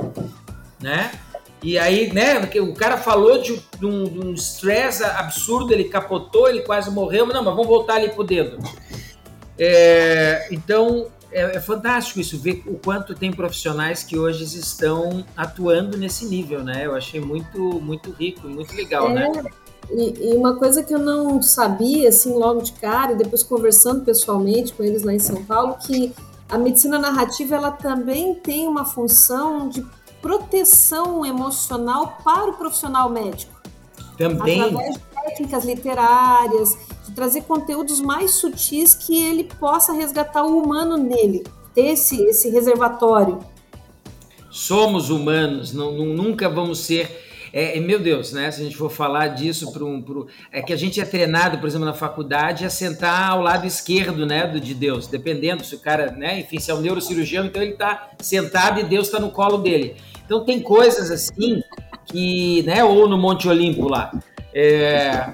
né? 0.79 1.11
E 1.63 1.79
aí, 1.79 2.11
né, 2.11 2.41
o 2.59 2.73
cara 2.73 2.97
falou 2.97 3.41
de, 3.41 3.63
um 3.81 4.33
estresse 4.33 5.01
absurdo, 5.01 5.71
ele 5.71 5.85
capotou, 5.85 6.49
ele 6.49 6.61
quase 6.61 6.91
morreu, 6.91 7.25
mas 7.25 7.33
não, 7.33 7.43
mas 7.43 7.55
vamos 7.55 7.67
voltar 7.67 7.95
ali 7.95 8.09
pro 8.09 8.21
dedo. 8.21 8.57
É, 9.57 10.49
então, 10.51 11.07
é, 11.31 11.55
é, 11.55 11.59
fantástico 11.61 12.19
isso, 12.19 12.37
ver 12.37 12.63
o 12.67 12.77
quanto 12.77 13.15
tem 13.15 13.31
profissionais 13.31 14.03
que 14.03 14.19
hoje 14.19 14.43
estão 14.43 15.25
atuando 15.37 15.97
nesse 15.97 16.25
nível, 16.25 16.63
né? 16.63 16.85
Eu 16.85 16.95
achei 16.95 17.21
muito, 17.21 17.57
muito 17.79 18.11
rico, 18.11 18.45
muito 18.47 18.75
legal, 18.75 19.09
é, 19.09 19.13
né? 19.13 19.43
E, 19.89 20.31
e, 20.31 20.35
uma 20.35 20.55
coisa 20.55 20.83
que 20.83 20.93
eu 20.93 20.99
não 20.99 21.41
sabia, 21.41 22.09
assim, 22.09 22.33
logo 22.33 22.61
de 22.61 22.73
cara, 22.73 23.13
e 23.13 23.15
depois 23.15 23.41
conversando 23.41 24.03
pessoalmente 24.03 24.73
com 24.73 24.83
eles 24.83 25.03
lá 25.03 25.13
em 25.13 25.19
São 25.19 25.45
Paulo, 25.45 25.77
que 25.85 26.13
a 26.49 26.57
medicina 26.57 26.99
narrativa, 26.99 27.55
ela 27.55 27.71
também 27.71 28.35
tem 28.35 28.67
uma 28.67 28.85
função 28.85 29.69
de 29.69 29.85
proteção 30.23 31.25
emocional 31.25 32.17
para 32.23 32.49
o 32.49 32.53
profissional 32.53 33.09
médico. 33.09 33.61
Também. 34.17 34.61
Através 34.61 34.93
de 34.93 34.99
técnicas 35.25 35.65
literárias, 35.65 36.77
de 37.05 37.11
trazer 37.11 37.41
conteúdos 37.41 37.99
mais 37.99 38.31
sutis 38.31 38.95
que 38.95 39.21
ele 39.21 39.43
possa 39.43 39.91
resgatar 39.91 40.45
o 40.45 40.57
humano 40.57 40.95
nele, 40.95 41.43
ter 41.75 41.87
esse, 41.87 42.23
esse 42.23 42.49
reservatório. 42.49 43.39
Somos 44.49 45.09
humanos, 45.09 45.73
não, 45.73 45.91
nunca 45.91 46.47
vamos 46.47 46.79
ser 46.79 47.23
é, 47.55 47.79
meu 47.79 47.99
Deus, 47.99 48.33
né? 48.33 48.49
Se 48.49 48.61
a 48.61 48.63
gente 48.63 48.75
for 48.75 48.89
falar 48.89 49.27
disso 49.27 49.71
para 49.71 49.85
um, 49.85 50.01
pro, 50.01 50.27
é 50.51 50.59
que 50.59 50.73
a 50.73 50.75
gente 50.75 50.99
é 50.99 51.05
treinado, 51.05 51.59
por 51.59 51.67
exemplo, 51.67 51.85
na 51.85 51.93
faculdade 51.93 52.65
a 52.65 52.69
sentar 52.69 53.29
ao 53.29 53.41
lado 53.43 53.67
esquerdo, 53.67 54.25
né, 54.25 54.47
do 54.47 54.59
de 54.59 54.73
Deus, 54.73 55.05
dependendo 55.05 55.63
se 55.63 55.75
o 55.75 55.79
cara, 55.79 56.11
né, 56.11 56.39
enfim, 56.39 56.59
se 56.59 56.71
é 56.71 56.73
um 56.73 56.81
neurocirurgião, 56.81 57.45
então 57.45 57.61
ele 57.61 57.73
está 57.73 58.09
sentado 58.19 58.79
e 58.79 58.83
Deus 58.83 59.05
está 59.05 59.19
no 59.19 59.29
colo 59.29 59.59
dele. 59.59 59.95
Então 60.25 60.43
tem 60.45 60.61
coisas 60.61 61.11
assim 61.11 61.61
e, 62.13 62.63
né, 62.63 62.83
ou 62.83 63.07
no 63.07 63.17
Monte 63.17 63.47
Olimpo 63.47 63.87
lá. 63.87 64.11
É, 64.53 65.33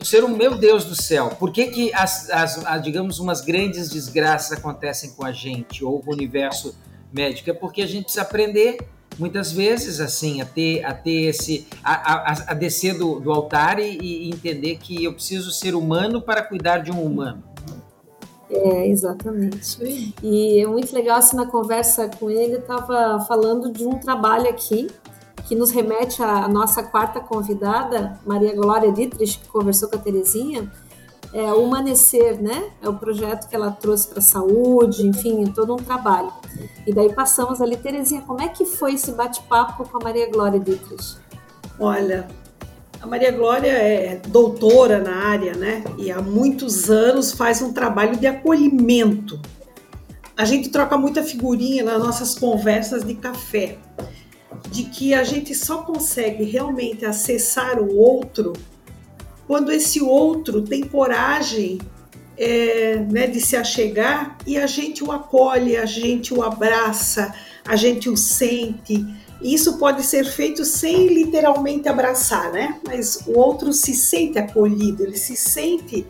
o 0.00 0.04
ser 0.04 0.24
um, 0.24 0.36
meu 0.36 0.56
Deus 0.56 0.84
do 0.84 0.94
céu, 0.94 1.30
por 1.30 1.50
que, 1.50 1.66
que 1.68 1.94
as, 1.94 2.30
as, 2.30 2.64
as, 2.66 2.82
digamos, 2.82 3.18
umas 3.18 3.40
grandes 3.40 3.90
desgraças 3.90 4.58
acontecem 4.58 5.10
com 5.12 5.24
a 5.24 5.32
gente, 5.32 5.84
ou 5.84 6.02
o 6.04 6.12
universo 6.12 6.76
médico? 7.12 7.50
É 7.50 7.54
porque 7.54 7.82
a 7.82 7.86
gente 7.86 8.04
precisa 8.04 8.22
aprender 8.22 8.78
muitas 9.18 9.52
vezes 9.52 10.00
assim 10.00 10.40
a 10.40 10.44
ter 10.44 10.84
a 10.84 10.92
ter 10.92 11.28
esse 11.28 11.68
a, 11.84 12.32
a, 12.32 12.32
a 12.48 12.54
descer 12.54 12.98
do, 12.98 13.20
do 13.20 13.32
altar 13.32 13.78
e, 13.78 13.96
e, 13.96 14.28
entender 14.28 14.76
que 14.76 15.04
eu 15.04 15.12
preciso 15.12 15.52
ser 15.52 15.74
humano 15.74 16.20
para 16.20 16.42
cuidar 16.42 16.78
de 16.78 16.90
um 16.90 17.00
humano 17.00 17.42
é 18.54 18.88
exatamente 18.88 20.14
e 20.22 20.60
é 20.60 20.66
muito 20.66 20.94
legal 20.94 21.18
assim 21.18 21.36
na 21.36 21.46
conversa 21.46 22.08
com 22.08 22.30
ele 22.30 22.56
estava 22.56 23.20
falando 23.26 23.72
de 23.72 23.84
um 23.84 23.98
trabalho 23.98 24.48
aqui 24.48 24.88
que 25.46 25.54
nos 25.54 25.70
remete 25.70 26.22
à 26.22 26.48
nossa 26.48 26.82
quarta 26.82 27.20
convidada 27.20 28.18
Maria 28.24 28.54
Glória 28.54 28.92
Dietrich 28.92 29.38
que 29.38 29.48
conversou 29.48 29.88
com 29.88 29.96
a 29.96 29.98
Terezinha 29.98 30.70
é, 31.34 31.52
o 31.52 31.64
Humanecer, 31.64 32.40
né? 32.40 32.70
É 32.80 32.88
o 32.88 32.94
projeto 32.94 33.48
que 33.48 33.56
ela 33.56 33.72
trouxe 33.72 34.06
para 34.06 34.20
a 34.20 34.22
saúde, 34.22 35.04
enfim, 35.04 35.44
todo 35.46 35.74
um 35.74 35.78
trabalho. 35.78 36.32
E 36.86 36.94
daí 36.94 37.12
passamos 37.12 37.60
ali, 37.60 37.76
Terezinha, 37.76 38.22
como 38.22 38.40
é 38.40 38.48
que 38.48 38.64
foi 38.64 38.94
esse 38.94 39.10
bate-papo 39.10 39.84
com 39.88 39.96
a 39.98 40.00
Maria 40.00 40.30
Glória 40.30 40.60
Dietrich? 40.60 41.16
Olha, 41.80 42.28
a 43.04 43.06
Maria 43.06 43.30
Glória 43.30 43.70
é 43.70 44.16
doutora 44.28 44.98
na 44.98 45.14
área, 45.14 45.54
né? 45.54 45.84
E 45.98 46.10
há 46.10 46.22
muitos 46.22 46.88
anos 46.88 47.32
faz 47.32 47.60
um 47.60 47.70
trabalho 47.70 48.16
de 48.16 48.26
acolhimento. 48.26 49.38
A 50.34 50.46
gente 50.46 50.70
troca 50.70 50.96
muita 50.96 51.22
figurinha 51.22 51.84
nas 51.84 52.02
nossas 52.02 52.34
conversas 52.38 53.04
de 53.04 53.14
café, 53.14 53.76
de 54.70 54.84
que 54.84 55.12
a 55.12 55.22
gente 55.22 55.54
só 55.54 55.82
consegue 55.82 56.44
realmente 56.44 57.04
acessar 57.04 57.78
o 57.78 57.94
outro 57.94 58.54
quando 59.46 59.70
esse 59.70 60.00
outro 60.00 60.62
tem 60.62 60.82
coragem 60.82 61.78
é, 62.38 62.96
né, 63.10 63.26
de 63.26 63.38
se 63.38 63.54
achegar 63.54 64.38
e 64.46 64.56
a 64.56 64.66
gente 64.66 65.04
o 65.04 65.12
acolhe, 65.12 65.76
a 65.76 65.84
gente 65.84 66.32
o 66.32 66.42
abraça, 66.42 67.34
a 67.66 67.76
gente 67.76 68.08
o 68.08 68.16
sente. 68.16 69.04
Isso 69.44 69.76
pode 69.76 70.02
ser 70.02 70.24
feito 70.24 70.64
sem 70.64 71.06
literalmente 71.08 71.86
abraçar, 71.86 72.50
né? 72.50 72.80
Mas 72.82 73.22
o 73.26 73.38
outro 73.38 73.74
se 73.74 73.94
sente 73.94 74.38
acolhido, 74.38 75.02
ele 75.02 75.18
se 75.18 75.36
sente 75.36 76.06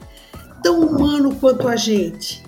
tão 0.62 0.80
humano 0.80 1.34
quanto 1.34 1.66
a 1.66 1.74
gente, 1.74 2.44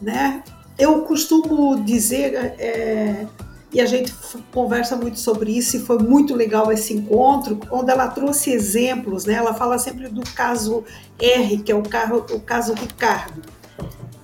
né? 0.00 0.44
Eu 0.78 1.02
costumo 1.02 1.82
dizer 1.84 2.34
é, 2.58 3.26
e 3.72 3.80
a 3.80 3.86
gente 3.86 4.14
conversa 4.52 4.94
muito 4.94 5.18
sobre 5.18 5.58
isso 5.58 5.76
e 5.76 5.80
foi 5.80 5.98
muito 5.98 6.36
legal 6.36 6.70
esse 6.70 6.94
encontro, 6.94 7.58
onde 7.68 7.90
ela 7.90 8.06
trouxe 8.06 8.52
exemplos, 8.52 9.24
né? 9.24 9.34
Ela 9.34 9.54
fala 9.54 9.76
sempre 9.76 10.08
do 10.08 10.22
caso 10.34 10.84
R, 11.18 11.58
que 11.58 11.72
é 11.72 11.74
o, 11.74 11.82
carro, 11.82 12.24
o 12.30 12.38
caso 12.38 12.74
Ricardo. 12.74 13.42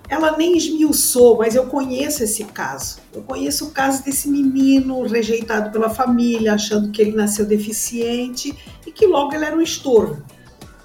Ela 0.09 0.37
nem 0.37 0.57
esmiuçou, 0.57 1.37
mas 1.39 1.55
eu 1.55 1.67
conheço 1.67 2.25
esse 2.25 2.45
caso. 2.45 2.99
Eu 3.13 3.23
conheço 3.23 3.67
o 3.67 3.71
caso 3.71 4.03
desse 4.03 4.29
menino 4.29 5.03
rejeitado 5.07 5.71
pela 5.71 5.91
família, 5.91 6.55
achando 6.55 6.91
que 6.91 7.03
ele 7.03 7.13
nasceu 7.13 7.45
deficiente 7.45 8.57
e 8.87 8.91
que 8.91 9.07
logo 9.07 9.35
ele 9.35 9.45
era 9.45 9.57
um 9.57 9.61
estorvo. 9.61 10.23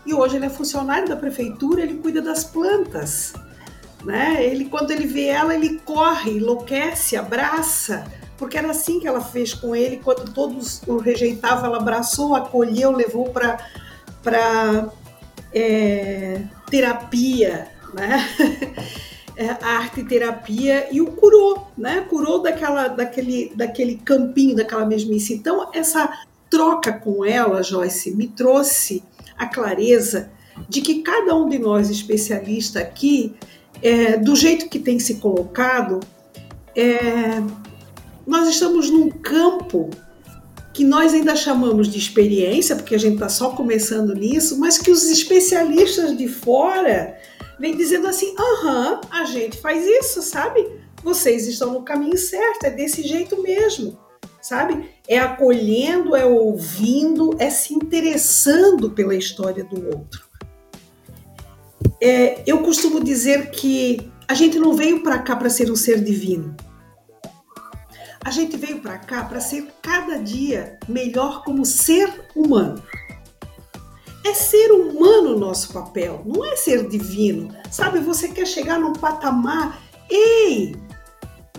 E 0.06 0.14
hoje 0.14 0.36
ele 0.36 0.46
é 0.46 0.50
funcionário 0.50 1.08
da 1.08 1.16
prefeitura, 1.16 1.82
ele 1.82 1.96
cuida 1.96 2.22
das 2.22 2.44
plantas. 2.44 3.34
Né? 4.04 4.46
Ele, 4.46 4.66
quando 4.66 4.92
ele 4.92 5.08
vê 5.08 5.28
ela, 5.28 5.56
ele 5.56 5.80
corre, 5.80 6.32
enlouquece, 6.32 7.16
abraça 7.16 8.06
porque 8.44 8.58
era 8.58 8.72
assim 8.72 9.00
que 9.00 9.08
ela 9.08 9.22
fez 9.22 9.54
com 9.54 9.74
ele, 9.74 10.02
quando 10.04 10.34
todos 10.34 10.82
o 10.86 10.98
rejeitavam, 10.98 11.66
ela 11.66 11.78
abraçou, 11.78 12.36
acolheu, 12.36 12.92
levou 12.92 13.30
para 13.30 14.90
é, 15.54 16.42
terapia, 16.70 17.72
né? 17.94 18.28
É, 19.36 19.50
a 19.50 19.78
arte 19.78 20.04
terapia 20.04 20.88
e 20.92 21.02
o 21.02 21.08
curou, 21.08 21.68
né? 21.78 22.02
Curou 22.02 22.42
daquela, 22.42 22.88
daquele, 22.88 23.52
daquele 23.56 23.96
campinho, 23.96 24.56
daquela 24.56 24.86
mesmice. 24.86 25.34
Então, 25.34 25.70
essa 25.74 26.22
troca 26.50 26.94
com 26.94 27.26
ela, 27.26 27.64
Joyce, 27.64 28.16
me 28.16 28.28
trouxe 28.28 29.04
a 29.36 29.48
clareza 29.48 30.30
de 30.70 30.82
que 30.82 31.02
cada 31.02 31.36
um 31.36 31.50
de 31.50 31.58
nós 31.58 31.90
especialista 31.90 32.80
aqui, 32.80 33.34
é, 33.82 34.18
do 34.18 34.36
jeito 34.36 34.70
que 34.70 34.78
tem 34.78 35.00
se 35.00 35.16
colocado, 35.16 36.00
é, 36.76 37.42
nós 38.26 38.48
estamos 38.48 38.90
num 38.90 39.10
campo 39.10 39.90
que 40.74 40.84
nós 40.84 41.14
ainda 41.14 41.36
chamamos 41.36 41.88
de 41.88 42.00
experiência, 42.00 42.76
porque 42.76 42.96
a 42.96 43.00
gente 43.00 43.16
está 43.16 43.30
só 43.30 43.50
começando 43.50 44.14
nisso, 44.16 44.60
mas 44.60 44.78
que 44.78 44.90
os 44.90 45.04
especialistas 45.06 46.18
de 46.18 46.28
fora 46.28 47.16
vêm 47.60 47.76
dizendo 47.76 48.08
assim: 48.08 48.36
aham, 48.38 49.02
a 49.10 49.26
gente 49.26 49.58
faz 49.58 49.86
isso, 49.86 50.22
sabe? 50.22 50.82
Vocês 51.04 51.48
estão 51.48 51.74
no 51.74 51.84
caminho 51.84 52.18
certo, 52.18 52.66
é 52.66 52.70
desse 52.70 53.04
jeito 53.04 53.42
mesmo, 53.42 54.00
sabe? 54.42 54.90
É 55.08 55.20
acolhendo, 55.20 56.16
é 56.16 56.26
ouvindo, 56.26 57.36
é 57.40 57.50
se 57.50 57.74
interessando 57.74 58.92
pela 58.92 59.16
história 59.16 59.64
do 59.64 59.86
outro. 59.88 60.24
É, 62.02 62.42
eu 62.46 62.60
costumo 62.60 63.04
dizer 63.04 63.52
que 63.52 64.12
a 64.28 64.34
gente 64.34 64.58
não 64.58 64.74
veio 64.74 65.04
para 65.04 65.20
cá 65.20 65.36
para 65.36 65.50
ser 65.50 65.72
um 65.72 65.76
ser 65.76 66.04
divino. 66.04 66.56
A 68.24 68.32
gente 68.32 68.56
veio 68.56 68.80
para 68.80 68.98
cá 68.98 69.26
para 69.26 69.42
ser 69.42 69.68
cada 69.82 70.18
dia 70.18 70.80
melhor 70.88 71.44
como 71.44 71.66
ser 71.66 72.10
humano. 72.34 72.82
É 74.24 74.34
ser 74.34 74.72
humano 74.72 75.36
o 75.36 75.40
nosso 75.40 75.74
papel, 75.74 76.22
não 76.26 76.46
é 76.46 76.56
ser 76.56 76.88
divino. 76.88 77.54
Sabe, 77.70 78.00
você 78.00 78.30
quer 78.30 78.48
chegar 78.48 78.80
num 78.80 78.94
patamar, 78.94 79.82
ei, 80.10 80.76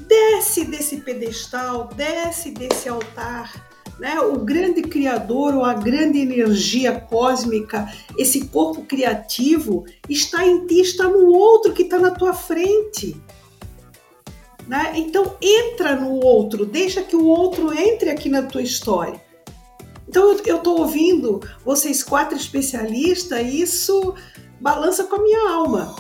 desce 0.09 0.65
desse 0.65 0.99
pedestal, 0.99 1.91
desce 1.95 2.51
desse 2.51 2.89
altar. 2.89 3.53
Né? 3.99 4.19
O 4.21 4.39
grande 4.39 4.83
criador 4.83 5.55
ou 5.55 5.65
a 5.65 5.75
grande 5.75 6.19
energia 6.19 6.99
cósmica, 6.99 7.87
esse 8.19 8.47
corpo 8.47 8.83
criativo, 8.85 9.85
está 10.09 10.45
em 10.47 10.67
ti, 10.67 10.81
está 10.81 11.05
no 11.05 11.29
outro 11.29 11.73
que 11.73 11.83
está 11.83 11.99
na 11.99 12.11
tua 12.11 12.33
frente. 12.33 13.15
Né? 14.67 14.95
Então 14.97 15.37
entra 15.41 15.95
no 15.95 16.15
outro, 16.25 16.65
deixa 16.65 17.03
que 17.03 17.15
o 17.15 17.27
outro 17.27 17.73
entre 17.73 18.11
aqui 18.11 18.29
na 18.29 18.43
tua 18.43 18.63
história. 18.63 19.21
Então 20.15 20.31
eu 20.47 20.59
estou 20.59 20.79
ouvindo 20.79 21.41
vocês 21.65 22.05
quatro 22.05 22.37
especialistas, 22.37 23.41
e 23.41 23.63
isso 23.63 24.15
balança 24.61 25.03
com 25.03 25.17
a 25.17 25.23
minha 25.25 25.51
alma. 25.51 25.97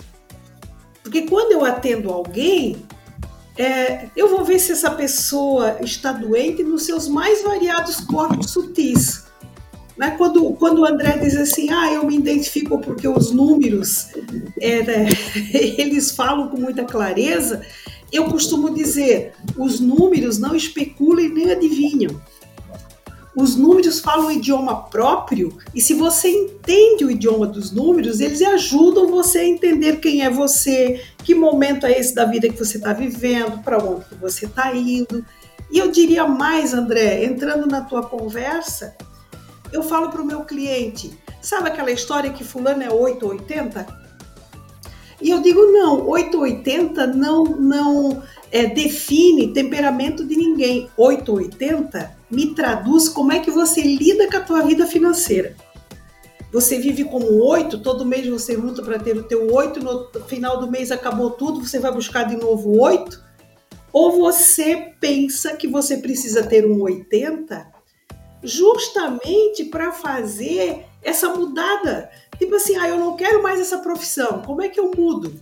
Porque 1.02 1.22
quando 1.22 1.50
eu 1.50 1.64
atendo 1.64 2.12
alguém, 2.12 2.76
é, 3.58 4.06
eu 4.16 4.28
vou 4.28 4.44
ver 4.44 4.60
se 4.60 4.70
essa 4.70 4.88
pessoa 4.88 5.78
está 5.80 6.12
doente 6.12 6.62
nos 6.62 6.84
seus 6.84 7.08
mais 7.08 7.42
variados 7.42 8.02
corpos 8.02 8.52
sutis. 8.52 9.24
Né? 9.96 10.12
Quando, 10.16 10.52
quando 10.52 10.82
o 10.82 10.86
André 10.86 11.18
diz 11.18 11.36
assim, 11.36 11.72
ah, 11.72 11.92
eu 11.92 12.06
me 12.06 12.16
identifico 12.16 12.78
porque 12.78 13.08
os 13.08 13.32
números, 13.32 14.10
é, 14.60 14.80
né, 14.84 15.08
eles 15.76 16.12
falam 16.12 16.46
com 16.50 16.56
muita 16.56 16.84
clareza, 16.84 17.62
eu 18.12 18.26
costumo 18.26 18.72
dizer: 18.72 19.32
os 19.58 19.80
números 19.80 20.38
não 20.38 20.54
especulam 20.54 21.24
e 21.24 21.28
nem 21.28 21.50
adivinham. 21.50 22.20
Os 23.36 23.56
números 23.56 23.98
falam 23.98 24.28
o 24.28 24.32
idioma 24.32 24.84
próprio 24.84 25.58
e 25.74 25.80
se 25.80 25.92
você 25.92 26.28
entende 26.28 27.04
o 27.04 27.10
idioma 27.10 27.46
dos 27.46 27.72
números, 27.72 28.20
eles 28.20 28.40
ajudam 28.40 29.08
você 29.08 29.40
a 29.40 29.48
entender 29.48 29.96
quem 29.96 30.22
é 30.22 30.30
você, 30.30 31.02
que 31.18 31.34
momento 31.34 31.84
é 31.84 31.98
esse 31.98 32.14
da 32.14 32.24
vida 32.24 32.48
que 32.48 32.56
você 32.56 32.76
está 32.76 32.92
vivendo, 32.92 33.60
para 33.62 33.78
onde 33.78 34.04
que 34.04 34.14
você 34.14 34.46
está 34.46 34.72
indo. 34.74 35.24
E 35.68 35.78
eu 35.78 35.90
diria 35.90 36.28
mais, 36.28 36.72
André, 36.72 37.24
entrando 37.24 37.66
na 37.66 37.80
tua 37.80 38.04
conversa, 38.04 38.96
eu 39.72 39.82
falo 39.82 40.10
para 40.10 40.22
o 40.22 40.26
meu 40.26 40.44
cliente, 40.44 41.18
sabe 41.42 41.68
aquela 41.68 41.90
história 41.90 42.30
que 42.30 42.44
fulano 42.44 42.84
é 42.84 42.92
880? 42.92 44.04
E 45.20 45.30
eu 45.30 45.40
digo, 45.40 45.60
não, 45.72 46.06
880 46.08 47.06
não, 47.08 47.44
não 47.44 48.22
é, 48.52 48.66
define 48.66 49.52
temperamento 49.52 50.24
de 50.24 50.36
ninguém. 50.36 50.88
880 50.96 52.23
me 52.34 52.54
traduz 52.54 53.08
como 53.08 53.32
é 53.32 53.40
que 53.40 53.50
você 53.50 53.80
lida 53.80 54.28
com 54.30 54.36
a 54.36 54.40
tua 54.40 54.62
vida 54.62 54.86
financeira. 54.86 55.56
Você 56.52 56.78
vive 56.78 57.04
como 57.04 57.42
oito, 57.44 57.82
todo 57.82 58.04
mês 58.04 58.26
você 58.28 58.56
luta 58.56 58.82
para 58.82 58.98
ter 58.98 59.16
o 59.16 59.24
teu 59.24 59.52
oito, 59.52 59.80
no 59.80 60.08
final 60.26 60.60
do 60.60 60.70
mês 60.70 60.92
acabou 60.92 61.30
tudo, 61.30 61.64
você 61.64 61.78
vai 61.78 61.92
buscar 61.92 62.24
de 62.24 62.36
novo 62.36 62.80
oito? 62.80 63.22
Ou 63.92 64.12
você 64.12 64.92
pensa 65.00 65.56
que 65.56 65.66
você 65.66 65.96
precisa 65.96 66.44
ter 66.44 66.66
um 66.66 66.82
80 66.82 67.72
justamente 68.42 69.64
para 69.64 69.90
fazer 69.90 70.84
essa 71.02 71.30
mudada 71.30 72.10
Tipo 72.38 72.56
assim, 72.56 72.76
ah, 72.76 72.88
eu 72.88 72.98
não 72.98 73.16
quero 73.16 73.42
mais 73.42 73.60
essa 73.60 73.78
profissão, 73.78 74.42
como 74.42 74.62
é 74.62 74.68
que 74.68 74.80
eu 74.80 74.90
mudo? 74.96 75.32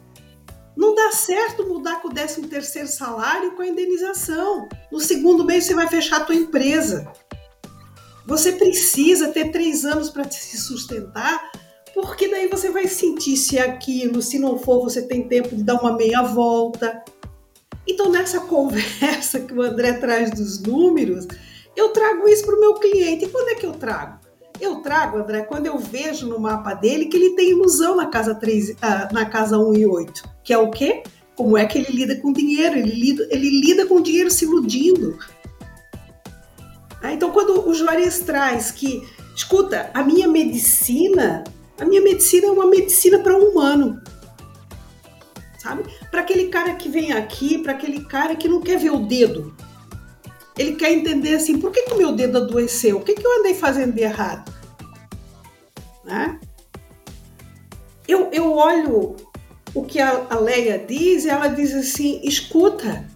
Não 0.76 0.94
dá 0.94 1.12
certo 1.12 1.66
mudar 1.66 2.00
com 2.00 2.08
o 2.08 2.14
13 2.14 2.42
terceiro 2.42 2.88
salário 2.88 3.54
com 3.54 3.62
a 3.62 3.66
indenização. 3.66 4.68
No 4.90 5.00
segundo 5.00 5.44
mês 5.44 5.64
você 5.64 5.74
vai 5.74 5.88
fechar 5.88 6.18
a 6.18 6.24
tua 6.24 6.34
empresa. 6.34 7.12
Você 8.26 8.52
precisa 8.52 9.28
ter 9.28 9.50
três 9.50 9.84
anos 9.84 10.08
para 10.08 10.30
se 10.30 10.56
sustentar, 10.56 11.50
porque 11.92 12.28
daí 12.28 12.48
você 12.48 12.70
vai 12.70 12.86
sentir 12.86 13.36
se 13.36 13.58
é 13.58 13.62
aquilo, 13.62 14.22
se 14.22 14.38
não 14.38 14.58
for, 14.58 14.82
você 14.82 15.02
tem 15.02 15.28
tempo 15.28 15.54
de 15.54 15.62
dar 15.62 15.74
uma 15.74 15.92
meia 15.92 16.22
volta. 16.22 17.04
Então, 17.86 18.10
nessa 18.10 18.40
conversa 18.40 19.40
que 19.40 19.52
o 19.52 19.60
André 19.60 19.94
traz 19.94 20.30
dos 20.30 20.60
números, 20.60 21.26
eu 21.76 21.88
trago 21.88 22.28
isso 22.28 22.46
para 22.46 22.56
o 22.56 22.60
meu 22.60 22.74
cliente. 22.74 23.24
E 23.24 23.28
quando 23.28 23.48
é 23.48 23.54
que 23.54 23.66
eu 23.66 23.72
trago? 23.72 24.20
Eu 24.60 24.76
trago, 24.76 25.18
André, 25.18 25.42
quando 25.42 25.66
eu 25.66 25.78
vejo 25.78 26.26
no 26.28 26.38
mapa 26.38 26.74
dele 26.74 27.06
que 27.06 27.16
ele 27.16 27.34
tem 27.34 27.50
ilusão 27.50 27.96
na 27.96 28.06
casa 28.06 28.34
3, 28.34 28.76
ah, 28.80 29.08
na 29.12 29.24
casa 29.26 29.58
1 29.58 29.74
e 29.74 29.86
8, 29.86 30.22
que 30.44 30.52
é 30.52 30.58
o 30.58 30.70
quê? 30.70 31.02
Como 31.34 31.56
é 31.56 31.64
que 31.64 31.78
ele 31.78 31.90
lida 31.90 32.16
com 32.16 32.32
dinheiro? 32.32 32.76
Ele 32.76 32.94
lida, 32.94 33.26
ele 33.30 33.60
lida 33.60 33.86
com 33.86 34.00
dinheiro 34.00 34.30
se 34.30 34.44
iludindo. 34.44 35.18
Ah, 37.02 37.12
então, 37.12 37.30
quando 37.32 37.68
o 37.68 37.74
Juarez 37.74 38.20
traz 38.20 38.70
que, 38.70 39.02
escuta, 39.34 39.90
a 39.92 40.04
minha 40.04 40.28
medicina, 40.28 41.42
a 41.80 41.84
minha 41.84 42.00
medicina 42.00 42.46
é 42.46 42.50
uma 42.50 42.66
medicina 42.66 43.18
para 43.18 43.36
um 43.36 43.48
humano. 43.48 44.00
Sabe? 45.58 45.84
Para 46.10 46.20
aquele 46.20 46.48
cara 46.48 46.74
que 46.74 46.88
vem 46.88 47.12
aqui, 47.12 47.58
para 47.58 47.72
aquele 47.72 48.04
cara 48.04 48.36
que 48.36 48.48
não 48.48 48.60
quer 48.60 48.78
ver 48.78 48.90
o 48.90 49.00
dedo. 49.00 49.54
Ele 50.56 50.72
quer 50.74 50.92
entender 50.92 51.34
assim, 51.34 51.58
por 51.58 51.70
que, 51.70 51.80
o 51.92 51.96
meu 51.96 52.12
dedo 52.12 52.38
adoeceu? 52.38 52.98
O 52.98 53.00
que, 53.02 53.14
que 53.14 53.26
eu 53.26 53.40
andei 53.40 53.54
fazendo 53.54 53.92
de 53.92 54.02
errado? 54.02 54.52
Né? 56.04 56.38
Eu, 58.06 58.28
eu 58.32 58.52
olho 58.52 59.16
o 59.74 59.82
que 59.82 59.98
a, 60.00 60.26
a 60.28 60.38
Leia 60.38 60.78
diz, 60.78 61.24
ela 61.24 61.48
diz 61.48 61.74
assim: 61.74 62.20
escuta, 62.22 63.08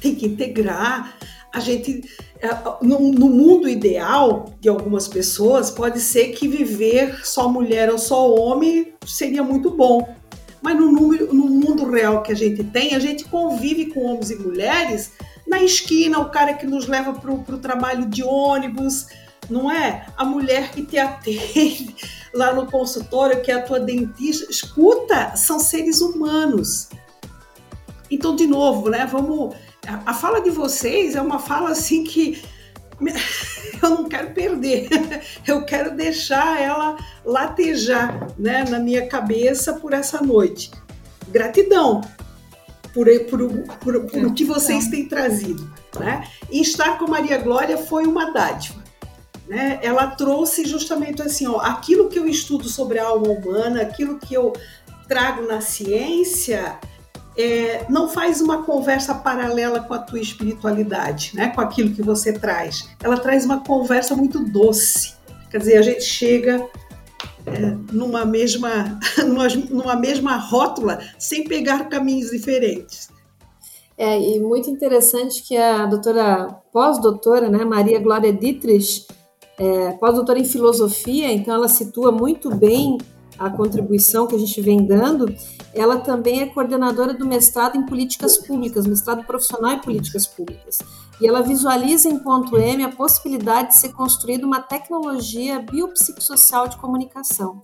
tem 0.00 0.14
que 0.14 0.26
integrar. 0.26 1.16
A 1.52 1.60
gente, 1.60 2.02
é, 2.38 2.48
no, 2.82 3.12
no, 3.12 3.30
mundo 3.30 3.66
ideal 3.66 4.54
de 4.60 4.68
algumas 4.68 5.08
pessoas, 5.08 5.70
pode 5.70 6.00
ser 6.00 6.28
que 6.32 6.46
viver 6.46 7.24
só 7.24 7.48
mulher 7.48 7.90
ou 7.90 7.96
só 7.96 8.34
homem 8.34 8.92
seria 9.06 9.42
muito 9.42 9.70
bom. 9.70 10.14
Mas 10.60 10.76
no, 10.76 10.92
número, 10.92 11.32
no 11.32 11.46
mundo 11.46 11.88
real 11.88 12.22
que 12.22 12.32
a 12.32 12.36
gente 12.36 12.62
tem, 12.64 12.94
a 12.94 12.98
gente 12.98 13.24
convive 13.24 13.86
com 13.86 14.04
homens 14.04 14.30
e 14.30 14.36
mulheres 14.36 15.12
na 15.46 15.62
esquina, 15.62 16.18
o 16.18 16.30
cara 16.30 16.54
que 16.54 16.66
nos 16.66 16.86
leva 16.86 17.12
para 17.12 17.32
o 17.32 17.58
trabalho 17.58 18.06
de 18.06 18.22
ônibus, 18.22 19.06
não 19.48 19.70
é? 19.70 20.06
A 20.16 20.24
mulher 20.24 20.70
que 20.72 20.82
te 20.82 20.98
atende 20.98 21.94
lá 22.34 22.52
no 22.52 22.70
consultório, 22.70 23.40
que 23.42 23.50
é 23.50 23.54
a 23.54 23.62
tua 23.62 23.78
dentista. 23.78 24.50
Escuta, 24.50 25.36
são 25.36 25.60
seres 25.60 26.00
humanos. 26.00 26.88
Então, 28.10 28.34
de 28.34 28.46
novo, 28.46 28.90
né? 28.90 29.06
Vamos. 29.06 29.54
A, 30.04 30.12
fala 30.12 30.40
de 30.40 30.50
vocês 30.50 31.14
é 31.14 31.20
uma 31.20 31.38
fala 31.38 31.70
assim 31.70 32.02
que 32.02 32.42
eu 33.80 33.90
não 33.90 34.08
quero 34.08 34.32
perder, 34.32 34.88
eu 35.46 35.64
quero 35.64 35.94
deixar 35.94 36.60
ela 36.60 36.96
latejar 37.24 38.32
né, 38.36 38.64
na 38.68 38.80
minha 38.80 39.06
cabeça 39.06 39.74
por 39.74 39.92
essa 39.92 40.20
noite. 40.20 40.72
Gratidão 41.28 42.00
por, 42.96 43.06
por, 43.28 43.48
por, 43.78 44.00
por 44.06 44.24
o 44.24 44.32
que 44.32 44.44
vocês 44.44 44.88
têm 44.88 45.06
trazido. 45.06 45.70
Né? 46.00 46.26
E 46.50 46.62
estar 46.62 46.98
com 46.98 47.10
Maria 47.10 47.36
Glória 47.36 47.76
foi 47.76 48.06
uma 48.06 48.32
dádiva 48.32 48.86
né, 49.48 49.78
ela 49.82 50.08
trouxe 50.08 50.64
justamente 50.64 51.22
assim, 51.22 51.46
ó, 51.46 51.58
aquilo 51.60 52.08
que 52.08 52.18
eu 52.18 52.26
estudo 52.26 52.68
sobre 52.68 52.98
a 52.98 53.06
alma 53.06 53.28
humana, 53.28 53.82
aquilo 53.82 54.18
que 54.18 54.34
eu 54.34 54.52
trago 55.08 55.46
na 55.46 55.60
ciência, 55.60 56.78
é, 57.38 57.84
não 57.88 58.08
faz 58.08 58.40
uma 58.40 58.62
conversa 58.64 59.14
paralela 59.14 59.80
com 59.80 59.94
a 59.94 59.98
tua 59.98 60.18
espiritualidade, 60.18 61.32
né, 61.34 61.48
com 61.48 61.60
aquilo 61.60 61.94
que 61.94 62.02
você 62.02 62.32
traz. 62.32 62.88
Ela 63.02 63.18
traz 63.18 63.44
uma 63.44 63.60
conversa 63.62 64.16
muito 64.16 64.40
doce. 64.40 65.14
Quer 65.50 65.58
dizer, 65.58 65.76
a 65.76 65.82
gente 65.82 66.02
chega 66.02 66.56
é, 66.56 66.66
numa 67.92 68.24
mesma 68.24 68.98
numa, 69.70 69.96
mesma 69.96 70.36
rótula 70.36 70.98
sem 71.18 71.44
pegar 71.44 71.88
caminhos 71.88 72.30
diferentes. 72.30 73.08
É, 73.98 74.20
e 74.20 74.40
muito 74.40 74.68
interessante 74.68 75.42
que 75.42 75.56
a 75.56 75.86
doutora, 75.86 76.48
pós-doutora, 76.70 77.48
né, 77.48 77.64
Maria 77.64 77.98
Glória 77.98 78.30
Dietrich, 78.32 79.06
é, 79.58 79.92
pós-doutora 79.92 80.38
em 80.38 80.44
filosofia, 80.44 81.32
então 81.32 81.54
ela 81.54 81.68
situa 81.68 82.12
muito 82.12 82.54
bem 82.54 82.98
a 83.38 83.48
contribuição 83.50 84.26
que 84.26 84.34
a 84.34 84.38
gente 84.38 84.60
vem 84.60 84.84
dando. 84.84 85.34
Ela 85.74 85.98
também 85.98 86.40
é 86.40 86.46
coordenadora 86.46 87.14
do 87.14 87.26
mestrado 87.26 87.76
em 87.76 87.86
políticas 87.86 88.36
públicas, 88.36 88.86
mestrado 88.86 89.24
profissional 89.24 89.72
em 89.72 89.80
políticas 89.80 90.26
públicas. 90.26 90.78
E 91.20 91.26
ela 91.26 91.42
visualiza 91.42 92.08
em 92.08 92.18
ponto 92.18 92.58
M 92.58 92.84
a 92.84 92.92
possibilidade 92.92 93.68
de 93.68 93.76
ser 93.76 93.92
construída 93.92 94.46
uma 94.46 94.60
tecnologia 94.60 95.60
biopsicossocial 95.60 96.68
de 96.68 96.76
comunicação 96.76 97.60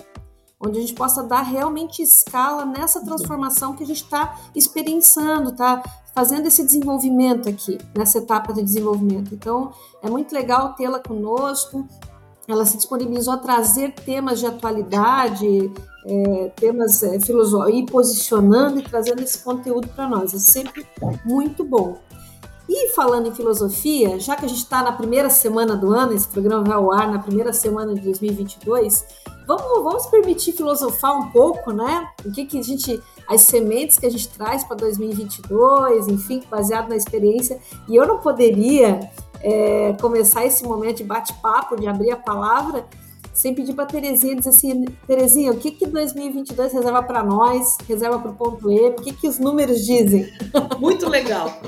onde 0.64 0.78
a 0.78 0.80
gente 0.80 0.94
possa 0.94 1.24
dar 1.24 1.42
realmente 1.42 2.00
escala 2.02 2.64
nessa 2.64 3.04
transformação 3.04 3.74
que 3.74 3.82
a 3.82 3.86
gente 3.86 4.04
está 4.04 4.38
experienciando, 4.54 5.50
está 5.50 5.82
fazendo 6.14 6.46
esse 6.46 6.64
desenvolvimento 6.64 7.48
aqui, 7.48 7.78
nessa 7.96 8.18
etapa 8.18 8.52
de 8.52 8.62
desenvolvimento. 8.62 9.34
Então, 9.34 9.72
é 10.00 10.08
muito 10.08 10.32
legal 10.32 10.74
tê-la 10.74 11.00
conosco. 11.00 11.86
Ela 12.46 12.64
se 12.64 12.76
disponibilizou 12.76 13.34
a 13.34 13.38
trazer 13.38 13.92
temas 13.92 14.38
de 14.38 14.46
atualidade, 14.46 15.72
é, 16.06 16.52
temas 16.54 17.02
é, 17.02 17.18
filosóficos, 17.18 17.80
e 17.80 17.86
posicionando 17.86 18.78
e 18.78 18.82
trazendo 18.82 19.22
esse 19.22 19.38
conteúdo 19.38 19.88
para 19.88 20.08
nós. 20.08 20.32
É 20.32 20.38
sempre 20.38 20.86
muito 21.24 21.64
bom. 21.64 21.98
E 22.68 22.90
falando 22.90 23.28
em 23.28 23.34
filosofia, 23.34 24.18
já 24.18 24.36
que 24.36 24.44
a 24.44 24.48
gente 24.48 24.58
está 24.58 24.82
na 24.82 24.92
primeira 24.92 25.28
semana 25.28 25.76
do 25.76 25.92
ano, 25.92 26.14
esse 26.14 26.28
programa 26.28 26.62
vai 26.62 26.76
ao 26.76 26.92
ar 26.92 27.10
na 27.10 27.18
primeira 27.18 27.52
semana 27.52 27.94
de 27.94 28.00
2022, 28.00 29.04
vamos, 29.46 29.82
vamos 29.82 30.06
permitir 30.06 30.52
filosofar 30.52 31.18
um 31.18 31.30
pouco, 31.30 31.72
né? 31.72 32.08
O 32.24 32.30
que, 32.30 32.44
que 32.46 32.58
a 32.58 32.62
gente, 32.62 33.02
as 33.28 33.42
sementes 33.42 33.98
que 33.98 34.06
a 34.06 34.10
gente 34.10 34.28
traz 34.28 34.64
para 34.64 34.76
2022, 34.76 36.08
enfim, 36.08 36.42
baseado 36.50 36.88
na 36.88 36.96
experiência. 36.96 37.58
E 37.88 37.96
eu 37.96 38.06
não 38.06 38.18
poderia 38.18 39.10
é, 39.40 39.94
começar 40.00 40.46
esse 40.46 40.64
momento 40.64 40.98
de 40.98 41.04
bate-papo, 41.04 41.76
de 41.76 41.86
abrir 41.88 42.12
a 42.12 42.16
palavra, 42.16 42.86
sem 43.32 43.54
pedir 43.54 43.74
para 43.74 43.86
Terezinha 43.86 44.36
dizer 44.36 44.50
assim, 44.50 44.84
Terezinha, 45.06 45.52
o 45.52 45.56
que 45.56 45.70
que 45.70 45.86
2022 45.86 46.72
reserva 46.72 47.02
para 47.02 47.24
nós, 47.24 47.76
reserva 47.88 48.18
para 48.18 48.30
o 48.30 48.34
ponto 48.34 48.70
E, 48.70 48.90
o 48.90 48.94
que 48.94 49.12
que 49.12 49.26
os 49.26 49.38
números 49.38 49.84
dizem? 49.84 50.30
Muito 50.78 51.08
legal. 51.08 51.60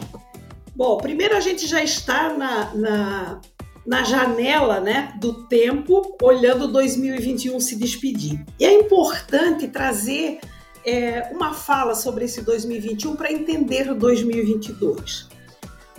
Bom, 0.77 0.97
primeiro 0.97 1.37
a 1.37 1.41
gente 1.41 1.69
já 1.69 1.85
está 1.85 2.37
na, 2.37 2.75
na, 2.75 3.41
na 3.87 4.03
janela 4.03 4.81
né, 4.81 5.15
do 5.21 5.47
tempo, 5.47 6.17
olhando 6.21 6.67
2021 6.67 7.61
se 7.61 7.77
despedir. 7.77 8.45
E 8.59 8.65
é 8.65 8.73
importante 8.73 9.69
trazer 9.69 10.41
é, 10.85 11.31
uma 11.33 11.55
fala 11.55 11.95
sobre 11.95 12.25
esse 12.25 12.43
2021 12.43 13.15
para 13.15 13.33
entender 13.33 13.95
2022. 13.95 15.29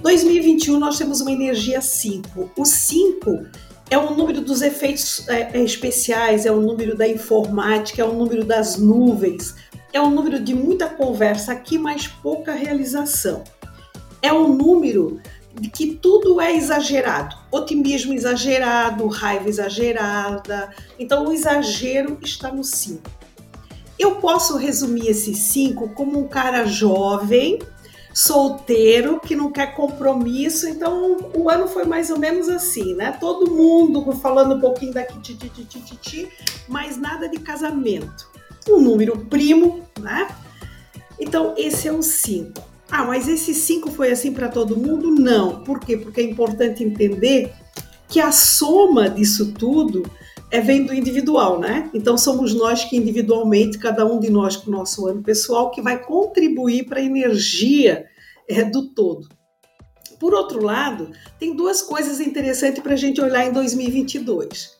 2021 0.01 0.77
nós 0.77 0.97
temos 0.97 1.21
uma 1.21 1.31
energia 1.31 1.79
5. 1.79 2.51
O 2.57 2.65
5 2.65 3.45
é 3.89 3.97
o 3.97 4.13
número 4.13 4.41
dos 4.41 4.61
efeitos 4.61 5.25
é, 5.29 5.57
é, 5.57 5.63
especiais, 5.63 6.45
é 6.45 6.51
o 6.51 6.59
número 6.59 6.97
da 6.97 7.07
informática, 7.07 8.01
é 8.01 8.05
o 8.05 8.11
número 8.11 8.43
das 8.43 8.77
nuvens, 8.77 9.55
é 9.93 10.01
o 10.01 10.09
número 10.09 10.37
de 10.37 10.53
muita 10.53 10.89
conversa 10.89 11.53
aqui, 11.53 11.77
mas 11.77 12.09
pouca 12.09 12.51
realização 12.51 13.41
é 14.25 14.33
um 14.33 14.53
número 14.53 15.21
de 15.53 15.69
que 15.69 15.95
tudo 15.95 16.41
é 16.41 16.55
exagerado. 16.55 17.35
Otimismo 17.51 18.13
exagerado, 18.13 19.07
raiva 19.07 19.47
exagerada. 19.47 20.73
Então, 20.99 21.27
o 21.27 21.31
exagero 21.31 22.17
está 22.21 22.51
no 22.51 22.63
5. 22.63 23.01
Eu 23.97 24.15
posso 24.15 24.57
resumir 24.57 25.07
esse 25.07 25.33
5 25.33 25.89
como 25.89 26.19
um 26.19 26.27
cara 26.27 26.65
jovem, 26.65 27.59
solteiro, 28.13 29.19
que 29.19 29.35
não 29.35 29.51
quer 29.51 29.75
compromisso. 29.75 30.67
Então, 30.67 31.17
o 31.33 31.49
ano 31.49 31.67
foi 31.67 31.85
mais 31.85 32.09
ou 32.09 32.19
menos 32.19 32.49
assim, 32.49 32.93
né? 32.93 33.15
Todo 33.19 33.49
mundo 33.49 34.11
falando 34.13 34.55
um 34.55 34.59
pouquinho 34.59 34.93
daqui, 34.93 35.17
ti, 35.21 35.35
ti, 35.35 35.49
ti, 35.49 35.65
ti, 35.65 35.95
ti, 35.97 36.29
mas 36.67 36.97
nada 36.97 37.29
de 37.29 37.39
casamento. 37.39 38.29
Um 38.67 38.81
número 38.81 39.17
primo, 39.25 39.85
né? 39.99 40.27
Então, 41.17 41.53
esse 41.55 41.87
é 41.87 41.93
o 41.93 42.01
5. 42.01 42.74
Ah, 42.97 43.03
mas 43.03 43.27
esse 43.27 43.53
5 43.53 43.91
foi 43.91 44.09
assim 44.09 44.31
para 44.31 44.47
todo 44.47 44.77
mundo? 44.77 45.11
Não. 45.11 45.61
Por 45.65 45.81
quê? 45.81 45.97
Porque 45.97 46.21
é 46.21 46.23
importante 46.23 46.81
entender 46.81 47.51
que 48.07 48.21
a 48.21 48.31
soma 48.31 49.09
disso 49.09 49.51
tudo 49.51 50.09
é 50.49 50.61
vem 50.61 50.85
do 50.85 50.93
individual, 50.93 51.59
né? 51.59 51.89
Então 51.93 52.17
somos 52.17 52.53
nós 52.53 52.85
que 52.85 52.95
individualmente, 52.95 53.77
cada 53.77 54.05
um 54.05 54.17
de 54.17 54.29
nós 54.29 54.55
com 54.55 54.71
o 54.71 54.73
nosso 54.73 55.05
ano 55.07 55.21
pessoal, 55.21 55.71
que 55.71 55.81
vai 55.81 56.01
contribuir 56.01 56.85
para 56.85 57.01
a 57.01 57.03
energia 57.03 58.05
é, 58.47 58.63
do 58.63 58.87
todo. 58.93 59.27
Por 60.17 60.33
outro 60.33 60.63
lado, 60.63 61.11
tem 61.37 61.53
duas 61.53 61.81
coisas 61.81 62.21
interessantes 62.21 62.81
para 62.81 62.93
a 62.93 62.97
gente 62.97 63.19
olhar 63.19 63.45
em 63.45 63.51
2022. 63.51 64.71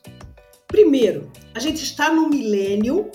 Primeiro, 0.66 1.30
a 1.54 1.60
gente 1.60 1.82
está 1.82 2.10
no 2.10 2.30
milênio 2.30 3.10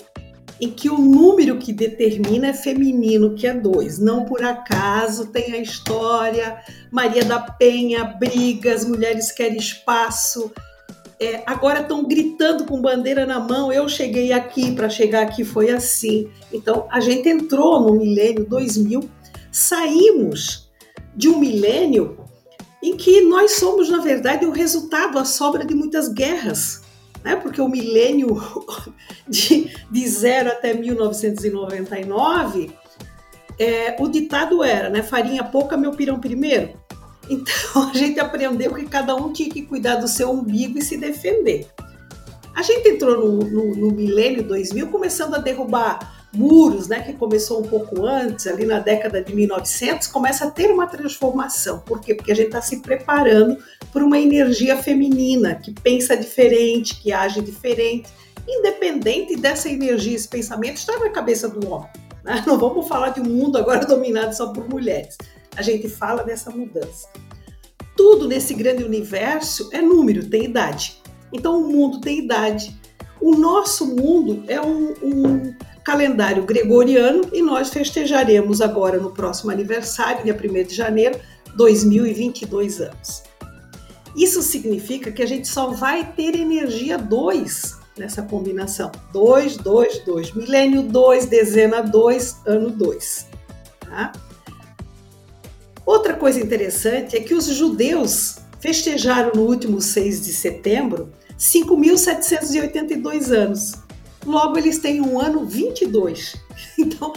em 0.62 0.70
que 0.70 0.88
o 0.88 0.96
número 0.96 1.58
que 1.58 1.72
determina 1.72 2.46
é 2.46 2.52
feminino, 2.52 3.34
que 3.34 3.48
é 3.48 3.52
dois. 3.52 3.98
Não 3.98 4.24
por 4.24 4.44
acaso 4.44 5.26
tem 5.26 5.52
a 5.54 5.58
história, 5.58 6.56
Maria 6.88 7.24
da 7.24 7.40
Penha 7.40 8.04
briga, 8.04 8.72
as 8.72 8.84
mulheres 8.84 9.32
querem 9.32 9.58
espaço. 9.58 10.52
É, 11.18 11.42
agora 11.46 11.80
estão 11.80 12.06
gritando 12.06 12.64
com 12.64 12.80
bandeira 12.80 13.26
na 13.26 13.40
mão. 13.40 13.72
Eu 13.72 13.88
cheguei 13.88 14.32
aqui, 14.32 14.70
para 14.70 14.88
chegar 14.88 15.22
aqui 15.22 15.42
foi 15.42 15.68
assim. 15.68 16.30
Então 16.52 16.86
a 16.92 17.00
gente 17.00 17.28
entrou 17.28 17.80
no 17.80 17.98
milênio 17.98 18.46
2000, 18.46 19.00
saímos 19.50 20.70
de 21.16 21.28
um 21.28 21.40
milênio 21.40 22.18
em 22.80 22.96
que 22.96 23.20
nós 23.22 23.56
somos, 23.56 23.88
na 23.88 23.98
verdade, 23.98 24.46
o 24.46 24.52
resultado, 24.52 25.18
a 25.18 25.24
sobra 25.24 25.64
de 25.64 25.74
muitas 25.74 26.08
guerras 26.08 26.81
né? 27.24 27.36
porque 27.36 27.60
o 27.60 27.68
milênio 27.68 28.40
de, 29.28 29.70
de 29.90 30.08
zero 30.08 30.50
até 30.50 30.74
1999, 30.74 32.70
é, 33.58 33.96
o 33.98 34.08
ditado 34.08 34.62
era, 34.62 34.88
né, 34.88 35.02
farinha 35.02 35.44
pouca, 35.44 35.76
meu 35.76 35.92
pirão 35.92 36.18
primeiro. 36.18 36.70
Então 37.28 37.90
a 37.90 37.94
gente 37.94 38.18
aprendeu 38.18 38.74
que 38.74 38.86
cada 38.86 39.14
um 39.14 39.32
tinha 39.32 39.50
que 39.50 39.62
cuidar 39.62 39.96
do 39.96 40.08
seu 40.08 40.30
umbigo 40.30 40.78
e 40.78 40.82
se 40.82 40.96
defender. 40.96 41.66
A 42.54 42.62
gente 42.62 42.88
entrou 42.88 43.16
no, 43.16 43.38
no, 43.48 43.74
no 43.76 43.90
milênio 43.92 44.42
2000 44.42 44.88
começando 44.88 45.34
a 45.34 45.38
derrubar 45.38 46.21
muros, 46.32 46.88
né, 46.88 47.02
que 47.02 47.12
começou 47.12 47.60
um 47.60 47.68
pouco 47.68 48.06
antes, 48.06 48.46
ali 48.46 48.64
na 48.64 48.78
década 48.78 49.22
de 49.22 49.34
1900, 49.34 50.08
começa 50.08 50.46
a 50.46 50.50
ter 50.50 50.70
uma 50.70 50.86
transformação. 50.86 51.80
Por 51.80 52.00
quê? 52.00 52.14
Porque 52.14 52.32
a 52.32 52.34
gente 52.34 52.46
está 52.46 52.62
se 52.62 52.80
preparando 52.80 53.58
por 53.92 54.02
uma 54.02 54.18
energia 54.18 54.76
feminina 54.76 55.54
que 55.54 55.72
pensa 55.72 56.16
diferente, 56.16 56.96
que 57.00 57.12
age 57.12 57.42
diferente, 57.42 58.08
independente 58.48 59.36
dessa 59.36 59.68
energia, 59.68 60.16
esse 60.16 60.28
pensamento 60.28 60.76
está 60.76 60.98
na 60.98 61.10
cabeça 61.10 61.48
do 61.48 61.68
homem. 61.68 61.90
Né? 62.24 62.42
Não 62.46 62.58
vamos 62.58 62.88
falar 62.88 63.10
de 63.10 63.20
um 63.20 63.24
mundo 63.24 63.58
agora 63.58 63.84
dominado 63.86 64.34
só 64.34 64.52
por 64.52 64.68
mulheres. 64.68 65.18
A 65.54 65.62
gente 65.62 65.88
fala 65.88 66.22
dessa 66.22 66.50
mudança. 66.50 67.08
Tudo 67.94 68.26
nesse 68.26 68.54
grande 68.54 68.82
universo 68.82 69.68
é 69.70 69.82
número, 69.82 70.28
tem 70.28 70.44
idade. 70.44 71.00
Então 71.30 71.60
o 71.60 71.70
mundo 71.70 72.00
tem 72.00 72.20
idade. 72.20 72.74
O 73.20 73.36
nosso 73.36 73.86
mundo 73.94 74.44
é 74.48 74.60
um, 74.60 74.94
um 75.02 75.54
calendário 75.84 76.44
gregoriano 76.44 77.28
e 77.32 77.42
nós 77.42 77.70
festejaremos 77.70 78.60
agora 78.60 78.98
no 78.98 79.10
próximo 79.10 79.50
aniversário, 79.50 80.24
dia 80.24 80.36
1 80.36 80.66
de 80.66 80.74
janeiro, 80.74 81.18
2022 81.56 82.80
anos. 82.80 83.22
Isso 84.16 84.42
significa 84.42 85.10
que 85.10 85.22
a 85.22 85.26
gente 85.26 85.48
só 85.48 85.70
vai 85.70 86.12
ter 86.12 86.34
energia 86.34 86.98
2 86.98 87.78
nessa 87.98 88.22
combinação. 88.22 88.90
2, 89.12 89.56
2, 89.58 89.98
2. 90.00 90.32
Milênio 90.34 90.82
2, 90.82 91.26
dezena 91.26 91.82
2, 91.82 92.36
ano 92.46 92.70
2. 92.70 93.26
Tá? 93.80 94.12
Outra 95.84 96.14
coisa 96.14 96.40
interessante 96.40 97.16
é 97.16 97.20
que 97.20 97.34
os 97.34 97.46
judeus 97.46 98.38
festejaram 98.60 99.32
no 99.34 99.42
último 99.42 99.80
6 99.80 100.24
de 100.24 100.32
setembro 100.32 101.10
5.782 101.38 103.30
anos. 103.30 103.72
Logo, 104.24 104.58
eles 104.58 104.78
têm 104.78 105.00
um 105.00 105.20
ano 105.20 105.44
22. 105.44 106.36
Então, 106.78 107.12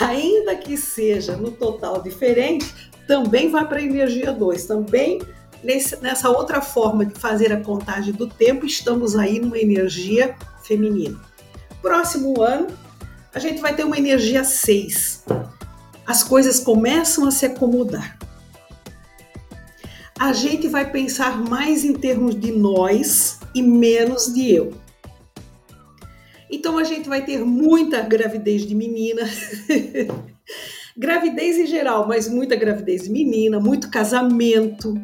ainda 0.00 0.54
que 0.54 0.76
seja 0.76 1.36
no 1.36 1.50
total 1.50 2.02
diferente, 2.02 2.92
também 3.06 3.50
vai 3.50 3.66
para 3.66 3.78
a 3.78 3.82
energia 3.82 4.32
2. 4.32 4.66
Também 4.66 5.20
nesse, 5.62 6.00
nessa 6.02 6.30
outra 6.30 6.60
forma 6.60 7.04
de 7.06 7.18
fazer 7.18 7.52
a 7.52 7.60
contagem 7.60 8.12
do 8.12 8.26
tempo, 8.26 8.66
estamos 8.66 9.16
aí 9.16 9.40
numa 9.40 9.58
energia 9.58 10.36
feminina. 10.62 11.20
Próximo 11.80 12.40
ano, 12.40 12.68
a 13.34 13.38
gente 13.38 13.60
vai 13.60 13.74
ter 13.74 13.84
uma 13.84 13.98
energia 13.98 14.44
6. 14.44 15.24
As 16.06 16.22
coisas 16.22 16.60
começam 16.60 17.26
a 17.26 17.30
se 17.30 17.46
acomodar. 17.46 18.18
A 20.18 20.32
gente 20.32 20.68
vai 20.68 20.90
pensar 20.90 21.36
mais 21.36 21.84
em 21.84 21.94
termos 21.94 22.38
de 22.38 22.52
nós 22.52 23.40
e 23.54 23.62
menos 23.62 24.32
de 24.32 24.54
eu. 24.54 24.81
Então 26.52 26.76
a 26.76 26.84
gente 26.84 27.08
vai 27.08 27.24
ter 27.24 27.38
muita 27.38 28.02
gravidez 28.02 28.66
de 28.66 28.74
menina, 28.74 29.22
gravidez 30.94 31.58
em 31.58 31.66
geral, 31.66 32.06
mas 32.06 32.28
muita 32.28 32.54
gravidez 32.54 33.04
de 33.04 33.10
menina, 33.10 33.58
muito 33.58 33.90
casamento, 33.90 34.94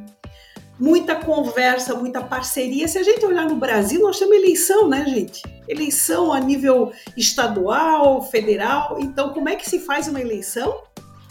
muita 0.79 1.17
conversa, 1.17 1.95
muita 1.95 2.23
parceria. 2.23 2.87
Se 2.87 2.99
a 2.99 3.03
gente 3.03 3.25
olhar 3.25 3.49
no 3.49 3.57
Brasil, 3.57 4.03
nós 4.03 4.19
temos 4.19 4.37
eleição, 4.37 4.89
né, 4.89 5.07
gente? 5.09 5.43
Eleição 5.67 6.35
a 6.35 6.39
nível 6.39 6.93
estadual, 7.17 8.21
federal. 8.23 8.99
Então, 9.01 9.33
como 9.33 9.49
é 9.49 9.57
que 9.57 9.69
se 9.69 9.79
faz 9.81 10.07
uma 10.07 10.21
eleição? 10.21 10.83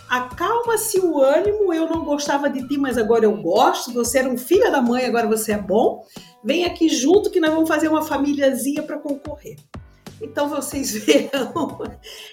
Acalma-se 0.09 0.99
o 0.99 1.19
ânimo. 1.19 1.71
Eu 1.71 1.87
não 1.87 2.03
gostava 2.03 2.49
de 2.49 2.67
ti, 2.67 2.75
mas 2.75 2.97
agora 2.97 3.25
eu 3.25 3.37
gosto. 3.37 3.93
Você 3.93 4.17
era 4.17 4.29
um 4.29 4.37
filho 4.37 4.71
da 4.71 4.81
mãe, 4.81 5.05
agora 5.05 5.27
você 5.27 5.51
é 5.51 5.57
bom. 5.57 6.03
Vem 6.43 6.65
aqui 6.65 6.89
junto 6.89 7.29
que 7.29 7.39
nós 7.39 7.53
vamos 7.53 7.69
fazer 7.69 7.87
uma 7.87 8.01
famíliazinha 8.01 8.81
para 8.81 8.97
concorrer. 8.97 9.57
Então 10.21 10.49
vocês 10.49 10.91
verão 11.05 11.79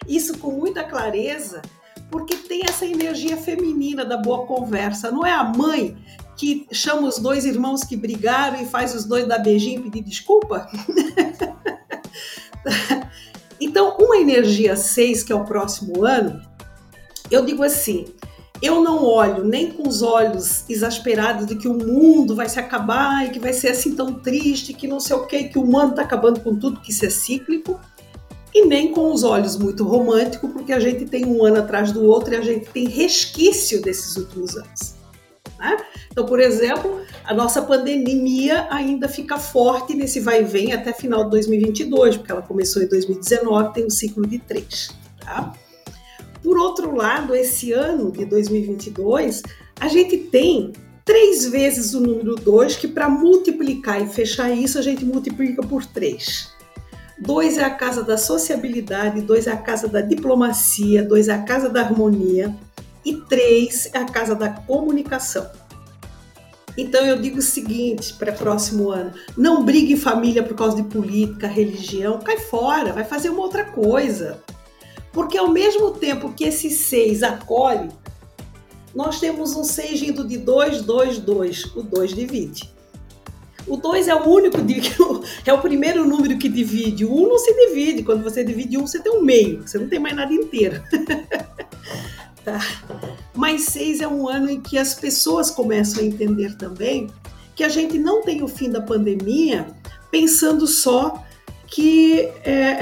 isso 0.07 0.39
com 0.39 0.53
muita 0.53 0.85
clareza, 0.85 1.63
porque 2.11 2.37
tem 2.37 2.63
essa 2.65 2.87
energia 2.87 3.37
feminina 3.37 4.05
da 4.05 4.17
boa 4.17 4.47
conversa. 4.47 5.11
Não 5.11 5.25
é 5.25 5.33
a 5.33 5.45
mãe 5.45 5.97
que 6.37 6.67
chama 6.73 7.09
os 7.09 7.19
dois 7.19 7.45
irmãos 7.45 7.85
que 7.85 7.97
brigaram 7.97 8.61
e 8.61 8.67
faz 8.67 8.95
os 8.95 9.05
dois 9.05 9.27
dar 9.27 9.39
beijinho 9.39 9.81
e 9.81 9.91
pedir 9.91 10.03
desculpa? 10.03 10.69
então, 13.61 13.97
uma 13.99 14.17
energia 14.17 14.77
6, 14.77 15.23
que 15.23 15.33
é 15.33 15.37
o 15.37 15.45
próximo 15.45 16.05
ano, 16.05 16.41
eu 17.31 17.45
digo 17.45 17.63
assim: 17.63 18.07
eu 18.65 18.83
não 18.83 19.05
olho 19.05 19.45
nem 19.45 19.71
com 19.71 19.89
os 19.89 20.03
olhos 20.03 20.65
exasperados 20.69 21.47
de 21.47 21.57
que 21.57 21.69
o 21.69 21.75
mundo 21.75 22.35
vai 22.35 22.49
se 22.49 22.59
acabar 22.59 23.27
e 23.27 23.31
que 23.31 23.39
vai 23.39 23.53
ser 23.53 23.69
assim 23.69 23.95
tão 23.95 24.15
triste, 24.15 24.73
que 24.73 24.87
não 24.87 25.01
sei 25.01 25.17
o 25.17 25.27
que, 25.27 25.45
que 25.45 25.59
o 25.59 25.65
mundo 25.65 25.91
está 25.91 26.03
acabando 26.03 26.41
com 26.41 26.57
tudo, 26.57 26.81
que 26.81 26.91
isso 26.91 27.05
é 27.05 27.11
cíclico, 27.11 27.79
e 28.55 28.65
nem 28.67 28.93
com 28.93 29.13
os 29.13 29.25
olhos 29.25 29.57
muito 29.57 29.85
românticos, 29.85 30.51
porque 30.53 30.73
a 30.73 30.79
gente 30.79 31.05
tem 31.05 31.27
um 31.27 31.45
ano 31.45 31.59
atrás 31.59 31.91
do 31.91 32.05
outro 32.05 32.33
e 32.33 32.37
a 32.37 32.43
gente 32.43 32.67
tem 32.71 32.89
resquício 32.89 33.83
desses 33.83 34.17
últimos 34.17 34.57
anos. 34.57 34.95
Né? 35.59 35.77
Então, 36.11 36.25
por 36.25 36.41
exemplo, 36.41 37.01
a 37.25 37.35
nossa 37.35 37.61
pandemia 37.61 38.69
ainda 38.71 39.09
fica 39.09 39.39
forte 39.39 39.95
nesse 39.95 40.21
vai 40.21 40.43
e 40.43 40.45
vem 40.45 40.73
até 40.73 40.93
final 40.93 41.25
de 41.25 41.31
2022, 41.31 42.17
porque 42.17 42.31
ela 42.31 42.43
começou 42.43 42.83
em 42.83 42.87
2019, 42.87 43.75
tem 43.75 43.85
um 43.85 43.91
ciclo 43.91 44.27
de 44.27 44.39
três. 44.39 44.91
Tá? 45.21 45.53
Por 46.45 46.59
outro 46.59 46.95
lado, 46.95 47.35
esse 47.35 47.73
ano 47.73 48.13
de 48.13 48.27
2022, 48.27 49.43
a 49.81 49.89
gente 49.89 50.19
tem 50.19 50.73
três 51.03 51.47
vezes 51.47 51.95
o 51.95 52.01
número 52.01 52.35
2, 52.35 52.77
que 52.77 52.87
para 52.87 53.09
multiplicar 53.09 54.03
e 54.03 54.07
fechar 54.07 54.51
isso, 54.51 54.79
a 54.79 54.83
gente 54.83 55.07
multiplica 55.07 55.63
por 55.63 55.87
3. 55.87 56.53
2 57.19 57.57
é 57.57 57.65
a 57.65 57.71
casa 57.71 58.03
da 58.03 58.19
sociabilidade, 58.19 59.23
2 59.23 59.47
é 59.47 59.53
a 59.53 59.57
casa 59.57 59.89
da 59.89 60.03
diplomacia, 60.03 61.03
2 61.03 61.29
é 61.29 61.33
a 61.33 61.43
casa 61.43 61.71
da 61.71 61.81
harmonia 61.81 62.55
e 63.03 63.15
3 63.15 63.91
é 63.95 63.99
a 63.99 64.05
casa 64.05 64.35
da 64.35 64.51
comunicação. 64.51 65.49
Então 66.77 67.07
eu 67.07 67.19
digo 67.19 67.39
o 67.39 67.43
seguinte 67.43 68.13
para 68.15 68.33
o 68.33 68.37
próximo 68.37 68.91
ano: 68.91 69.15
não 69.35 69.65
brigue 69.65 69.97
família 69.97 70.43
por 70.43 70.57
causa 70.57 70.77
de 70.77 70.83
política, 70.83 71.47
religião, 71.47 72.19
cai 72.19 72.37
fora, 72.37 72.93
vai 72.93 73.05
fazer 73.05 73.31
uma 73.31 73.41
outra 73.41 73.65
coisa. 73.65 74.43
Porque 75.15 75.39
ao 75.39 75.49
mesmo 75.49 75.93
tempo 75.93 76.35
que 76.35 76.45
esse 76.45 76.69
6 76.69 77.23
acolhe, 77.23 77.89
nós 78.93 79.21
temos 79.21 79.55
um 79.55 79.63
6 79.63 80.03
indo 80.03 80.27
de 80.27 80.37
2, 80.37 80.83
2, 80.83 81.19
2. 81.19 81.65
O 81.77 81.83
2 81.83 82.15
divide. 82.15 82.75
O 83.67 83.77
2 83.77 84.09
é 84.09 84.15
o 84.15 84.29
único, 84.29 84.59
é 85.47 85.53
o 85.53 85.61
primeiro 85.61 86.05
número 86.05 86.37
que 86.37 86.49
divide. 86.49 87.05
O 87.05 87.15
1 87.15 87.17
um 87.17 87.29
não 87.29 87.39
se 87.39 87.55
divide. 87.55 88.03
Quando 88.03 88.25
você 88.25 88.43
divide 88.43 88.77
um, 88.77 88.87
você 88.87 88.99
tem 88.99 89.13
um 89.13 89.23
meio. 89.23 89.63
Você 89.63 89.79
não 89.79 89.89
tem 89.89 90.01
mais 90.01 90.17
nada 90.17 90.35
inteiro. 90.35 90.83
tá? 92.45 92.61
Mas 93.35 93.67
6 93.67 94.01
é 94.01 94.09
um 94.09 94.29
ano 94.29 94.51
em 94.51 94.61
que 94.61 94.77
as 94.77 94.95
pessoas 94.95 95.49
começam 95.49 96.03
a 96.03 96.07
entender 96.07 96.57
também 96.57 97.09
que 97.55 97.63
a 97.63 97.69
gente 97.69 97.99
não 97.99 98.21
tem 98.21 98.43
o 98.43 98.49
fim 98.49 98.69
da 98.69 98.81
pandemia 98.81 99.69
pensando 100.11 100.67
só 100.67 101.23
que 101.69 102.21
é, 102.45 102.81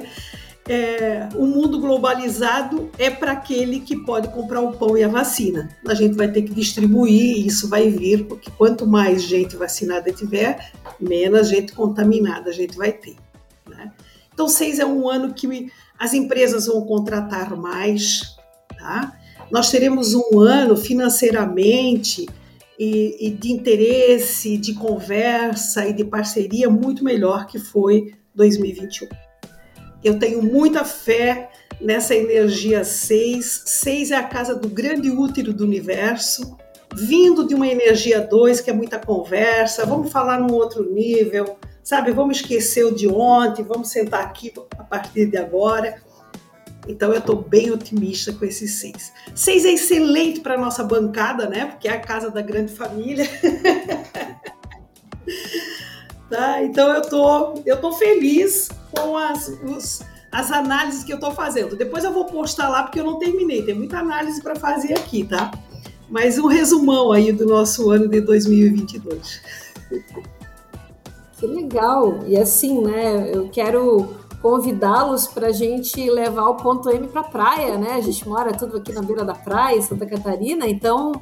é, 0.68 1.28
o 1.34 1.44
mundo 1.46 1.80
globalizado 1.80 2.90
é 2.96 3.10
para 3.10 3.32
aquele 3.32 3.80
que 3.80 3.96
pode 3.96 4.28
comprar 4.28 4.60
o 4.60 4.72
pão 4.72 4.96
e 4.96 5.02
a 5.02 5.08
vacina. 5.08 5.68
A 5.86 5.94
gente 5.94 6.16
vai 6.16 6.30
ter 6.30 6.42
que 6.42 6.54
distribuir 6.54 7.38
e 7.38 7.46
isso 7.46 7.68
vai 7.68 7.90
vir, 7.90 8.26
porque 8.26 8.50
quanto 8.50 8.86
mais 8.86 9.22
gente 9.22 9.56
vacinada 9.56 10.12
tiver, 10.12 10.72
menos 11.00 11.48
gente 11.48 11.72
contaminada 11.72 12.50
a 12.50 12.52
gente 12.52 12.76
vai 12.76 12.92
ter. 12.92 13.16
Né? 13.68 13.92
Então, 14.32 14.48
seis 14.48 14.78
é 14.78 14.86
um 14.86 15.08
ano 15.08 15.34
que 15.34 15.70
as 15.98 16.14
empresas 16.14 16.66
vão 16.66 16.84
contratar 16.84 17.56
mais, 17.56 18.36
tá? 18.78 19.16
Nós 19.50 19.70
teremos 19.70 20.14
um 20.14 20.40
ano 20.40 20.76
financeiramente 20.76 22.26
e, 22.78 23.28
e 23.28 23.30
de 23.30 23.52
interesse, 23.52 24.56
de 24.56 24.74
conversa 24.74 25.86
e 25.86 25.92
de 25.92 26.04
parceria 26.04 26.70
muito 26.70 27.04
melhor 27.04 27.46
que 27.46 27.58
foi 27.58 28.14
2021. 28.34 29.08
Eu 30.04 30.18
tenho 30.18 30.42
muita 30.42 30.84
fé 30.84 31.50
nessa 31.80 32.14
energia 32.14 32.84
6. 32.84 33.62
6 33.66 34.10
é 34.10 34.16
a 34.16 34.22
casa 34.22 34.54
do 34.54 34.68
grande 34.68 35.10
útero 35.10 35.52
do 35.52 35.64
universo, 35.64 36.56
vindo 36.94 37.46
de 37.46 37.54
uma 37.54 37.66
energia 37.66 38.20
2, 38.20 38.60
que 38.60 38.70
é 38.70 38.72
muita 38.72 38.98
conversa, 38.98 39.86
vamos 39.86 40.10
falar 40.10 40.40
num 40.40 40.54
outro 40.54 40.92
nível, 40.92 41.58
sabe? 41.82 42.12
Vamos 42.12 42.38
esquecer 42.38 42.84
o 42.84 42.94
de 42.94 43.08
ontem, 43.08 43.64
vamos 43.64 43.88
sentar 43.88 44.22
aqui 44.22 44.52
a 44.78 44.84
partir 44.84 45.26
de 45.26 45.36
agora. 45.36 46.00
Então 46.88 47.12
eu 47.12 47.18
estou 47.18 47.36
bem 47.36 47.70
otimista 47.70 48.32
com 48.32 48.44
esses 48.44 48.80
seis. 48.80 49.12
Seis 49.34 49.64
é 49.64 49.70
excelente 49.70 50.40
para 50.40 50.58
nossa 50.58 50.82
bancada, 50.82 51.48
né? 51.48 51.66
Porque 51.66 51.86
é 51.86 51.92
a 51.92 52.00
casa 52.00 52.28
da 52.28 52.42
grande 52.42 52.72
família. 52.72 53.24
tá? 56.32 56.64
Então 56.64 56.90
eu 56.94 57.02
tô, 57.02 57.54
eu 57.66 57.78
tô 57.78 57.92
feliz 57.92 58.70
com 58.90 59.18
as, 59.18 59.48
os, 59.64 60.02
as 60.32 60.50
análises 60.50 61.04
que 61.04 61.12
eu 61.12 61.16
estou 61.16 61.30
fazendo. 61.32 61.76
Depois 61.76 62.04
eu 62.04 62.12
vou 62.12 62.24
postar 62.24 62.70
lá 62.70 62.84
porque 62.84 62.98
eu 62.98 63.04
não 63.04 63.18
terminei. 63.18 63.62
Tem 63.62 63.74
muita 63.74 63.98
análise 63.98 64.42
para 64.42 64.56
fazer 64.56 64.94
aqui, 64.94 65.24
tá? 65.24 65.50
Mas 66.08 66.38
um 66.38 66.46
resumão 66.46 67.12
aí 67.12 67.32
do 67.32 67.44
nosso 67.44 67.90
ano 67.90 68.08
de 68.08 68.22
2022. 68.22 69.42
Que 71.38 71.46
legal! 71.46 72.20
E 72.26 72.36
assim, 72.38 72.80
né? 72.80 73.30
Eu 73.34 73.50
quero 73.50 74.16
convidá-los 74.40 75.26
para 75.26 75.48
a 75.48 75.52
gente 75.52 76.10
levar 76.10 76.48
o 76.48 76.56
ponto 76.56 76.90
M 76.90 77.08
para 77.08 77.20
a 77.20 77.24
praia, 77.24 77.76
né? 77.76 77.92
A 77.92 78.00
gente 78.00 78.26
mora 78.26 78.52
tudo 78.52 78.78
aqui 78.78 78.92
na 78.92 79.02
beira 79.02 79.24
da 79.24 79.34
praia, 79.34 79.76
em 79.76 79.82
Santa 79.82 80.06
Catarina, 80.06 80.66
então 80.66 81.12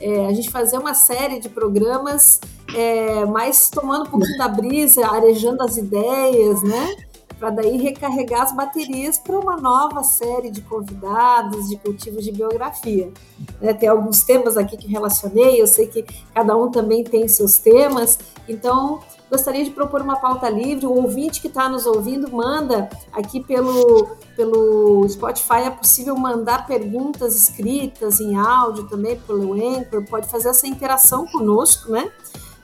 é, 0.00 0.26
a 0.26 0.32
gente 0.32 0.50
fazer 0.50 0.78
uma 0.78 0.94
série 0.94 1.40
de 1.40 1.48
programas, 1.48 2.40
é, 2.74 3.24
mais 3.24 3.68
tomando 3.68 4.06
um 4.06 4.10
pouquinho 4.10 4.38
da 4.38 4.48
brisa, 4.48 5.06
arejando 5.06 5.62
as 5.62 5.76
ideias, 5.76 6.62
né? 6.62 6.96
Para 7.38 7.50
daí 7.50 7.76
recarregar 7.76 8.42
as 8.42 8.54
baterias 8.54 9.18
para 9.18 9.38
uma 9.38 9.56
nova 9.56 10.02
série 10.02 10.50
de 10.50 10.60
convidados, 10.62 11.68
de 11.68 11.76
cultivos 11.76 12.24
de 12.24 12.32
biografia. 12.32 13.12
Né? 13.60 13.72
Tem 13.74 13.88
alguns 13.88 14.22
temas 14.22 14.56
aqui 14.56 14.76
que 14.76 14.88
relacionei, 14.88 15.60
eu 15.60 15.66
sei 15.66 15.86
que 15.86 16.04
cada 16.34 16.56
um 16.56 16.68
também 16.68 17.04
tem 17.04 17.28
seus 17.28 17.58
temas, 17.58 18.18
então 18.48 19.00
gostaria 19.30 19.64
de 19.64 19.70
propor 19.70 20.02
uma 20.02 20.16
pauta 20.16 20.48
livre. 20.48 20.86
O 20.86 20.92
ouvinte 20.92 21.40
que 21.40 21.48
está 21.48 21.68
nos 21.68 21.84
ouvindo, 21.86 22.30
manda 22.30 22.88
aqui 23.12 23.40
pelo, 23.40 24.16
pelo 24.36 25.08
Spotify. 25.08 25.62
É 25.66 25.70
possível 25.70 26.16
mandar 26.16 26.64
perguntas 26.66 27.36
escritas 27.36 28.20
em 28.20 28.36
áudio 28.36 28.88
também 28.88 29.18
pelo 29.20 29.54
Anchor. 29.54 30.04
Pode 30.04 30.28
fazer 30.28 30.48
essa 30.48 30.66
interação 30.66 31.26
conosco, 31.26 31.92
né? 31.92 32.10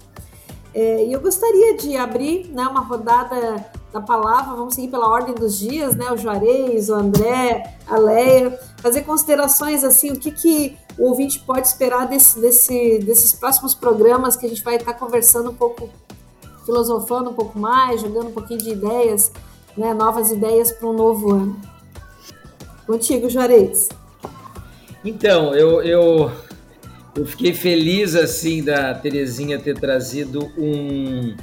É, 0.75 1.05
e 1.05 1.13
eu 1.13 1.21
gostaria 1.21 1.77
de 1.77 1.97
abrir 1.97 2.49
né, 2.49 2.67
uma 2.67 2.81
rodada 2.81 3.72
da 3.93 4.01
palavra, 4.01 4.57
vamos 4.57 4.75
seguir 4.75 4.89
pela 4.89 5.07
ordem 5.07 5.35
dos 5.35 5.59
dias, 5.59 5.95
né? 5.95 6.11
O 6.11 6.17
Juarez, 6.17 6.89
o 6.89 6.95
André, 6.95 7.77
a 7.87 7.99
Leia, 7.99 8.59
fazer 8.79 9.03
considerações 9.03 9.85
assim, 9.85 10.13
o 10.13 10.19
que, 10.19 10.31
que 10.31 10.77
o 10.99 11.09
ouvinte 11.09 11.41
pode 11.41 11.67
esperar 11.67 12.09
desse, 12.09 12.41
desse, 12.41 12.99
desses 13.01 13.35
próximos 13.35 13.75
programas 13.75 14.35
que 14.35 14.47
a 14.47 14.49
gente 14.49 14.65
vai 14.65 14.77
estar 14.77 14.95
conversando 14.95 15.51
um 15.51 15.55
pouco, 15.55 15.91
filosofando 16.65 17.31
um 17.31 17.35
pouco 17.35 17.59
mais, 17.59 18.01
jogando 18.01 18.29
um 18.29 18.33
pouquinho 18.33 18.61
de 18.61 18.71
ideias, 18.71 19.31
né? 19.77 19.93
Novas 19.93 20.31
ideias 20.31 20.73
para 20.73 20.89
um 20.89 20.95
novo 20.95 21.31
ano. 21.31 21.61
Contigo, 22.87 23.29
Juarez. 23.29 23.91
Então, 25.05 25.55
eu, 25.55 25.83
eu, 25.83 26.33
eu 27.15 27.27
fiquei 27.27 27.53
feliz 27.53 28.15
assim 28.15 28.65
da 28.65 28.95
Terezinha 28.95 29.59
ter 29.59 29.79
trazido 29.79 30.51
um 30.57 31.37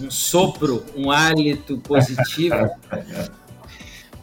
um 0.00 0.10
sopro, 0.10 0.84
um 0.96 1.10
hálito 1.10 1.78
positivo. 1.78 2.70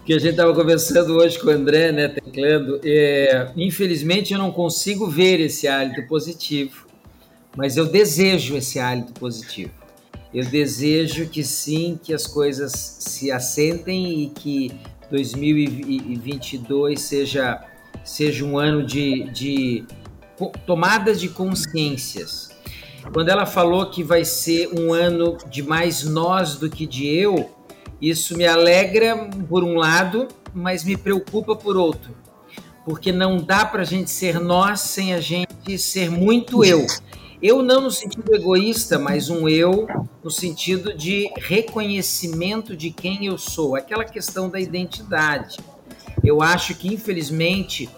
que 0.06 0.14
a 0.14 0.20
gente 0.20 0.32
estava 0.32 0.54
conversando 0.54 1.14
hoje 1.14 1.40
com 1.40 1.48
o 1.48 1.52
André, 1.52 1.92
né, 1.92 2.08
teclando. 2.10 2.80
É, 2.84 3.52
infelizmente 3.56 4.34
eu 4.34 4.40
não 4.40 4.52
consigo 4.52 5.10
ver 5.10 5.40
esse 5.40 5.68
hálito 5.68 6.06
positivo, 6.08 6.86
mas 7.56 7.78
eu 7.78 7.86
desejo 7.86 8.58
esse 8.58 8.80
hálito 8.80 9.14
positivo. 9.14 9.72
Eu 10.34 10.46
desejo 10.46 11.28
que 11.28 11.44
sim, 11.44 11.98
que 12.02 12.14
as 12.14 12.26
coisas 12.26 12.72
se 13.00 13.32
assentem 13.32 14.24
e 14.24 14.30
que 14.30 14.72
2022 15.10 17.00
seja, 17.00 17.64
seja 18.04 18.44
um 18.44 18.58
ano 18.58 18.84
de, 18.84 19.30
de 19.32 19.86
tomadas 20.66 21.22
de 21.22 21.30
consciências 21.30 22.53
quando 23.12 23.30
ela 23.30 23.46
falou 23.46 23.90
que 23.90 24.04
vai 24.04 24.24
ser 24.24 24.70
um 24.78 24.94
ano 24.94 25.38
de 25.50 25.62
mais 25.62 26.04
nós 26.04 26.56
do 26.56 26.70
que 26.70 26.86
de 26.86 27.08
eu, 27.08 27.50
isso 28.02 28.38
me 28.38 28.46
alegra 28.46 29.30
por 29.48 29.64
um 29.64 29.76
lado, 29.76 30.28
mas 30.54 30.84
me 30.84 30.96
preocupa 30.96 31.56
por 31.56 31.76
outro. 31.76 32.16
Porque 32.86 33.12
não 33.12 33.38
dá 33.38 33.66
para 33.66 33.82
a 33.82 33.86
gente 33.86 34.12
ser 34.12 34.40
nós 34.40 34.82
sem 34.82 35.14
a 35.14 35.22
gente 35.22 35.78
ser 35.78 36.10
muito 36.10 36.64
eu. 36.64 36.86
Eu 37.42 37.62
não 37.62 37.82
no 37.82 37.92
sentido 37.92 38.34
egoísta, 38.34 38.98
mas 38.98 39.30
um 39.30 39.50
eu 39.50 39.88
no 40.24 40.32
sentido 40.32 40.94
de 40.94 41.30
reconhecimento 41.38 42.76
de 42.76 42.90
quem 42.90 43.26
eu 43.26 43.38
sou, 43.38 43.76
aquela 43.76 44.06
questão 44.06 44.50
da 44.50 44.60
identidade. 44.60 45.58
Eu 46.24 46.42
acho 46.42 46.76
que, 46.76 46.94
infelizmente, 46.94 47.90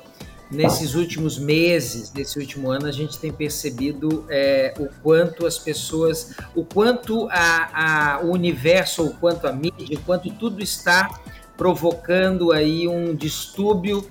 nesses 0.51 0.93
últimos 0.93 1.37
meses, 1.37 2.11
nesse 2.13 2.39
último 2.39 2.69
ano, 2.69 2.87
a 2.87 2.91
gente 2.91 3.17
tem 3.17 3.31
percebido 3.31 4.25
é, 4.29 4.73
o 4.79 4.87
quanto 5.01 5.45
as 5.45 5.57
pessoas, 5.57 6.35
o 6.55 6.63
quanto 6.63 7.27
a, 7.31 8.15
a, 8.17 8.21
o 8.21 8.31
universo, 8.31 9.03
o 9.03 9.13
quanto 9.15 9.47
a 9.47 9.51
mídia, 9.51 9.97
o 9.97 10.01
quanto 10.01 10.29
tudo 10.31 10.61
está 10.61 11.19
provocando 11.57 12.51
aí 12.51 12.87
um 12.87 13.15
distúrbio, 13.15 14.09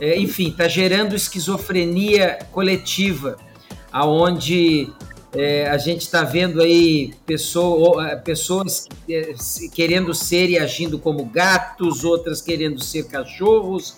é, 0.00 0.18
enfim, 0.18 0.48
está 0.50 0.68
gerando 0.68 1.14
esquizofrenia 1.14 2.38
coletiva, 2.52 3.36
aonde 3.90 4.92
é, 5.32 5.68
a 5.68 5.78
gente 5.78 6.02
está 6.02 6.22
vendo 6.22 6.60
aí 6.60 7.12
pessoa, 7.26 8.08
é, 8.08 8.16
pessoas 8.16 8.88
é, 9.08 9.34
querendo 9.72 10.14
ser 10.14 10.50
e 10.50 10.58
agindo 10.58 10.98
como 10.98 11.24
gatos, 11.24 12.04
outras 12.04 12.40
querendo 12.40 12.82
ser 12.82 13.08
cachorros, 13.08 13.96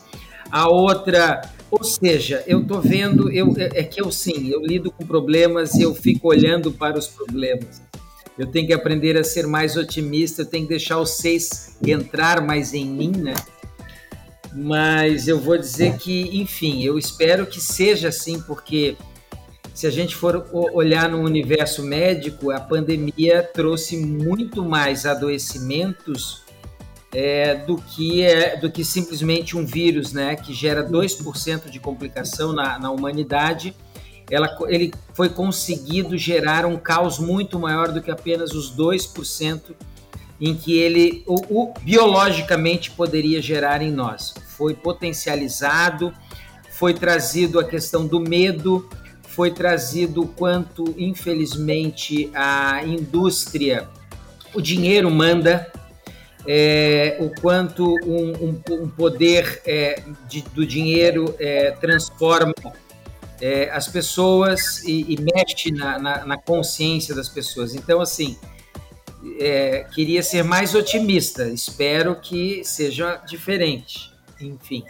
a 0.50 0.68
outra 0.68 1.42
ou 1.70 1.82
seja, 1.82 2.44
eu 2.46 2.64
tô 2.64 2.80
vendo, 2.80 3.30
eu, 3.30 3.54
é, 3.56 3.80
é 3.80 3.82
que 3.82 4.00
eu 4.00 4.10
sim, 4.10 4.48
eu 4.48 4.60
lido 4.60 4.90
com 4.90 5.04
problemas 5.04 5.74
e 5.74 5.82
eu 5.82 5.94
fico 5.94 6.28
olhando 6.28 6.70
para 6.70 6.98
os 6.98 7.08
problemas. 7.08 7.82
Eu 8.38 8.46
tenho 8.46 8.66
que 8.66 8.72
aprender 8.72 9.16
a 9.16 9.24
ser 9.24 9.46
mais 9.46 9.76
otimista, 9.76 10.42
eu 10.42 10.46
tenho 10.46 10.64
que 10.64 10.70
deixar 10.70 11.00
os 11.00 11.16
seis 11.16 11.76
entrar 11.84 12.40
mais 12.40 12.74
em 12.74 12.84
mim, 12.84 13.10
né? 13.10 13.34
Mas 14.52 15.26
eu 15.26 15.40
vou 15.40 15.58
dizer 15.58 15.96
que, 15.96 16.40
enfim, 16.40 16.84
eu 16.84 16.98
espero 16.98 17.46
que 17.46 17.60
seja 17.60 18.08
assim, 18.08 18.40
porque 18.40 18.96
se 19.74 19.86
a 19.86 19.90
gente 19.90 20.14
for 20.14 20.48
olhar 20.52 21.10
no 21.10 21.18
universo 21.18 21.82
médico, 21.82 22.50
a 22.50 22.60
pandemia 22.60 23.42
trouxe 23.42 23.96
muito 23.96 24.64
mais 24.64 25.04
adoecimentos 25.04 26.45
é, 27.18 27.54
do, 27.54 27.78
que 27.78 28.22
é, 28.22 28.58
do 28.58 28.70
que 28.70 28.84
simplesmente 28.84 29.56
um 29.56 29.64
vírus, 29.64 30.12
né, 30.12 30.36
que 30.36 30.52
gera 30.52 30.86
2% 30.86 31.70
de 31.70 31.80
complicação 31.80 32.52
na, 32.52 32.78
na 32.78 32.90
humanidade. 32.90 33.74
Ela, 34.30 34.54
ele 34.68 34.92
foi 35.14 35.30
conseguido 35.30 36.18
gerar 36.18 36.66
um 36.66 36.76
caos 36.76 37.18
muito 37.18 37.58
maior 37.58 37.90
do 37.90 38.02
que 38.02 38.10
apenas 38.10 38.52
os 38.52 38.76
2% 38.76 39.74
em 40.38 40.54
que 40.54 40.76
ele 40.76 41.24
o, 41.26 41.36
o, 41.48 41.74
biologicamente 41.80 42.90
poderia 42.90 43.40
gerar 43.40 43.80
em 43.80 43.90
nós. 43.90 44.34
Foi 44.48 44.74
potencializado, 44.74 46.12
foi 46.68 46.92
trazido 46.92 47.58
a 47.58 47.64
questão 47.64 48.06
do 48.06 48.20
medo, 48.20 48.90
foi 49.22 49.50
trazido 49.50 50.20
o 50.24 50.28
quanto, 50.28 50.94
infelizmente, 50.98 52.30
a 52.34 52.84
indústria, 52.84 53.88
o 54.52 54.60
dinheiro 54.60 55.10
manda, 55.10 55.72
é, 56.46 57.16
o 57.20 57.40
quanto 57.40 57.84
um, 58.04 58.32
um, 58.32 58.62
um 58.82 58.88
poder 58.88 59.62
é, 59.66 60.02
de, 60.28 60.42
do 60.42 60.66
dinheiro 60.66 61.34
é, 61.38 61.72
transforma 61.72 62.54
é, 63.40 63.68
as 63.70 63.88
pessoas 63.88 64.82
e, 64.84 65.14
e 65.14 65.20
mexe 65.20 65.70
na, 65.70 65.98
na, 65.98 66.24
na, 66.24 66.38
consciência 66.38 67.14
das 67.14 67.28
pessoas. 67.28 67.74
Então, 67.74 68.00
assim, 68.00 68.38
é, 69.38 69.84
queria 69.92 70.22
ser 70.22 70.42
mais 70.42 70.74
otimista. 70.74 71.48
Espero 71.48 72.18
que 72.20 72.64
seja 72.64 73.16
diferente. 73.26 74.12
Enfim. 74.40 74.84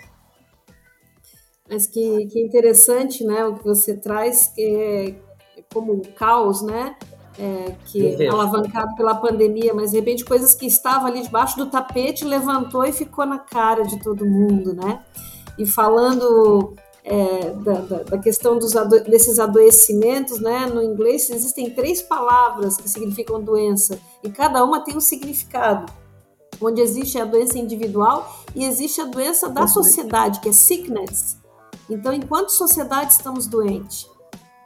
Mas 1.69 1.87
que, 1.87 2.27
que 2.27 2.41
interessante, 2.41 3.25
né? 3.25 3.45
O 3.45 3.57
que 3.57 3.65
você 3.65 3.97
traz 3.97 4.53
é, 4.59 5.15
como 5.73 5.95
um 5.95 6.01
caos, 6.01 6.63
né? 6.63 6.97
É, 7.39 7.75
que 7.87 8.27
alavancado 8.27 8.95
pela 8.97 9.15
pandemia, 9.15 9.75
mas 9.75 9.91
de 9.91 9.99
repente 9.99 10.25
coisas 10.25 10.55
que 10.55 10.67
estavam 10.67 11.07
ali 11.09 11.23
debaixo 11.23 11.57
do 11.57 11.67
tapete 11.67 12.25
levantou 12.25 12.85
e 12.85 12.93
ficou 12.93 13.27
na 13.27 13.39
cara 13.39 13.83
de 13.85 13.99
todo 14.03 14.25
mundo, 14.25 14.75
né? 14.75 15.03
E 15.59 15.67
falando 15.67 16.75
é, 17.05 17.51
da, 17.51 17.81
da, 17.81 18.03
da, 18.03 18.19
questão 18.19 18.59
dos 18.59 18.75
ado 18.75 19.01
desses 19.05 19.39
adoecimentos, 19.39 20.41
né? 20.41 20.67
No 20.67 20.83
inglês 20.83 21.31
existem 21.31 21.71
três 21.71 22.03
palavras 22.03 22.77
que 22.77 22.89
significam 22.89 23.41
doença 23.41 23.99
e 24.23 24.31
cada 24.31 24.65
uma 24.65 24.81
tem 24.81 24.97
um 24.97 25.01
significado. 25.01 25.93
Onde 26.61 26.81
existe 26.81 27.19
a 27.19 27.25
doença 27.27 27.59
individual 27.59 28.35
e 28.55 28.65
existe 28.65 29.01
a 29.01 29.05
doença 29.05 29.47
da 29.47 29.67
sociedade, 29.67 30.41
que 30.41 30.49
é 30.49 30.53
sickness. 30.53 31.37
Então, 31.89 32.15
enquanto 32.15 32.49
sociedade 32.49 33.13
estamos 33.13 33.47
doentes. 33.47 34.09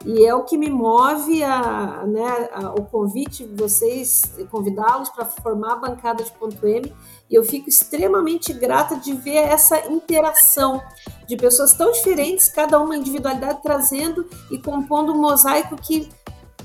E 0.05 0.25
é 0.25 0.33
o 0.33 0.43
que 0.43 0.57
me 0.57 0.69
move 0.69 1.43
a, 1.43 2.03
né, 2.07 2.49
a, 2.53 2.69
o 2.71 2.85
convite 2.85 3.45
vocês, 3.45 4.23
convidá-los 4.49 5.09
para 5.09 5.25
formar 5.25 5.73
a 5.73 5.75
bancada 5.75 6.23
de 6.23 6.31
ponto 6.31 6.65
M. 6.65 6.91
E 7.29 7.35
eu 7.35 7.43
fico 7.43 7.69
extremamente 7.69 8.51
grata 8.51 8.95
de 8.95 9.13
ver 9.13 9.37
essa 9.37 9.87
interação 9.91 10.81
de 11.27 11.37
pessoas 11.37 11.73
tão 11.73 11.91
diferentes, 11.91 12.47
cada 12.47 12.79
uma 12.79 12.97
individualidade 12.97 13.59
trazendo 13.61 14.25
e 14.49 14.57
compondo 14.57 15.13
um 15.13 15.21
mosaico 15.21 15.75
que 15.75 16.09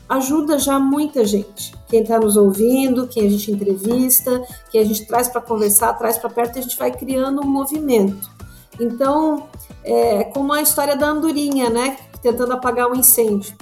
ajuda 0.09 0.59
já 0.59 0.78
muita 0.78 1.24
gente. 1.24 1.74
Quem 1.89 2.03
está 2.03 2.18
nos 2.18 2.37
ouvindo, 2.37 3.07
quem 3.07 3.26
a 3.26 3.30
gente 3.30 3.53
entrevista, 3.53 4.43
quem 4.70 4.80
a 4.80 4.84
gente 4.84 5.07
traz 5.07 5.28
para 5.28 5.41
conversar, 5.41 5.93
traz 5.95 6.16
para 6.16 6.30
perto, 6.30 6.59
a 6.59 6.62
gente 6.62 6.76
vai 6.78 6.91
criando 6.91 7.43
um 7.43 7.47
movimento. 7.47 8.30
Então, 8.80 9.49
é 9.84 10.24
como 10.24 10.53
a 10.53 10.61
história 10.61 10.97
da 10.97 11.09
andorinha, 11.09 11.70
né? 11.70 11.97
Tentando 12.27 12.53
apagar 12.53 12.91
um 12.91 12.95
incêndio. 12.95 13.57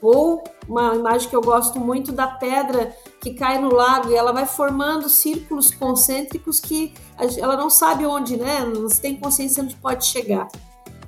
Ou 0.00 0.44
uma 0.68 0.94
imagem 0.94 1.28
que 1.28 1.34
eu 1.34 1.40
gosto 1.40 1.78
muito 1.80 2.12
da 2.12 2.26
pedra 2.26 2.94
que 3.20 3.34
cai 3.34 3.58
no 3.58 3.72
lago 3.72 4.10
e 4.10 4.14
ela 4.14 4.32
vai 4.32 4.46
formando 4.46 5.08
círculos 5.08 5.70
concêntricos 5.72 6.60
que 6.60 6.92
ela 7.38 7.56
não 7.56 7.70
sabe 7.70 8.06
onde, 8.06 8.36
né? 8.36 8.60
Não 8.60 8.88
tem 8.88 9.16
consciência 9.16 9.62
onde 9.62 9.74
pode 9.76 10.04
chegar. 10.04 10.48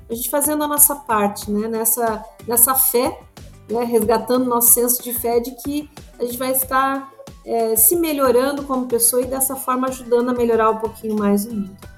A 0.09 0.13
gente 0.13 0.29
fazendo 0.29 0.63
a 0.63 0.67
nossa 0.67 0.95
parte, 0.95 1.49
né? 1.51 1.67
Nessa, 1.67 2.25
nessa 2.47 2.73
fé, 2.73 3.19
né? 3.69 3.83
resgatando 3.83 4.45
nosso 4.45 4.71
senso 4.71 5.01
de 5.03 5.13
fé 5.13 5.39
de 5.39 5.51
que 5.51 5.89
a 6.19 6.25
gente 6.25 6.37
vai 6.37 6.51
estar 6.51 7.11
é, 7.45 7.75
se 7.75 7.95
melhorando 7.95 8.63
como 8.63 8.87
pessoa 8.87 9.21
e 9.21 9.25
dessa 9.25 9.55
forma 9.55 9.87
ajudando 9.87 10.29
a 10.29 10.33
melhorar 10.33 10.71
um 10.71 10.77
pouquinho 10.77 11.15
mais 11.17 11.45
o 11.45 11.53
mundo. 11.53 11.96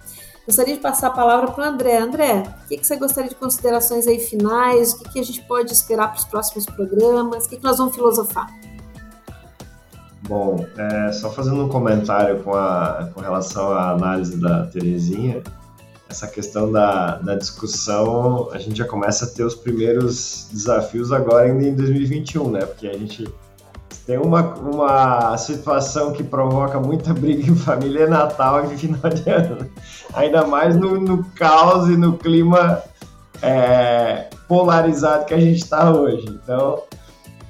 Gostaria 0.50 0.74
de 0.74 0.82
passar 0.82 1.10
a 1.10 1.12
palavra 1.12 1.52
para 1.52 1.64
o 1.64 1.68
André. 1.68 2.00
André, 2.00 2.44
o 2.66 2.68
que, 2.68 2.78
que, 2.78 2.88
você 2.88 2.96
gostaria 2.96 3.30
de 3.30 3.36
considerações 3.36 4.08
aí 4.08 4.20
finais? 4.20 4.94
O 4.94 4.98
que, 4.98 5.10
que 5.12 5.20
a 5.20 5.24
gente 5.24 5.44
pode 5.44 5.72
esperar 5.72 6.08
para 6.08 6.18
os 6.18 6.26
próximos 6.26 6.66
programas? 6.66 7.46
O 7.46 7.50
que, 7.50 7.58
que 7.58 7.64
nós 7.64 7.78
vamos 7.78 7.94
filosofar? 7.94 8.48
Bom, 10.28 10.66
é, 10.76 11.12
só 11.12 11.30
fazendo 11.30 11.64
um 11.64 11.70
comentário 11.70 12.42
com, 12.42 12.56
a, 12.56 13.12
com 13.14 13.22
relação 13.22 13.72
à 13.72 13.92
análise 13.92 14.42
da 14.42 14.66
Terezinha, 14.66 15.44
essa 16.10 16.26
questão 16.26 16.72
da, 16.72 17.18
da 17.18 17.36
discussão, 17.36 18.50
a 18.52 18.58
gente 18.58 18.76
já 18.76 18.86
começa 18.86 19.26
a 19.26 19.28
ter 19.28 19.44
os 19.44 19.54
primeiros 19.54 20.48
desafios 20.52 21.12
agora 21.12 21.46
ainda 21.46 21.64
em 21.64 21.76
2021, 21.76 22.50
né? 22.50 22.66
Porque 22.66 22.88
a 22.88 22.98
gente 22.98 23.32
tem 24.10 24.18
uma, 24.18 24.56
uma 24.56 25.38
situação 25.38 26.12
que 26.12 26.24
provoca 26.24 26.80
muita 26.80 27.14
briga 27.14 27.48
em 27.48 27.56
família 27.56 28.06
é 28.06 28.08
Natal 28.08 28.66
e 28.66 28.76
final 28.76 29.08
de 29.08 29.30
ano. 29.30 29.70
Ainda 30.16 30.48
mais 30.48 30.76
no, 30.76 31.00
no 31.00 31.24
caos 31.36 31.88
e 31.90 31.96
no 31.96 32.18
clima 32.18 32.82
é, 33.44 34.26
polarizado 34.48 35.26
que 35.26 35.34
a 35.36 35.40
gente 35.40 35.62
está 35.62 35.92
hoje. 35.92 36.26
Então, 36.28 36.82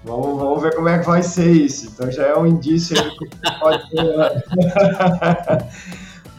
vamos, 0.04 0.38
vamos 0.38 0.62
ver 0.62 0.76
como 0.76 0.90
é 0.90 1.00
que 1.00 1.06
vai 1.06 1.24
ser 1.24 1.50
isso. 1.50 1.92
Então, 1.94 2.12
já 2.12 2.28
é 2.28 2.38
um 2.38 2.46
indício 2.46 3.02
aí 3.02 3.10
que 3.10 3.30
pode 3.58 3.90
ter. 3.92 4.44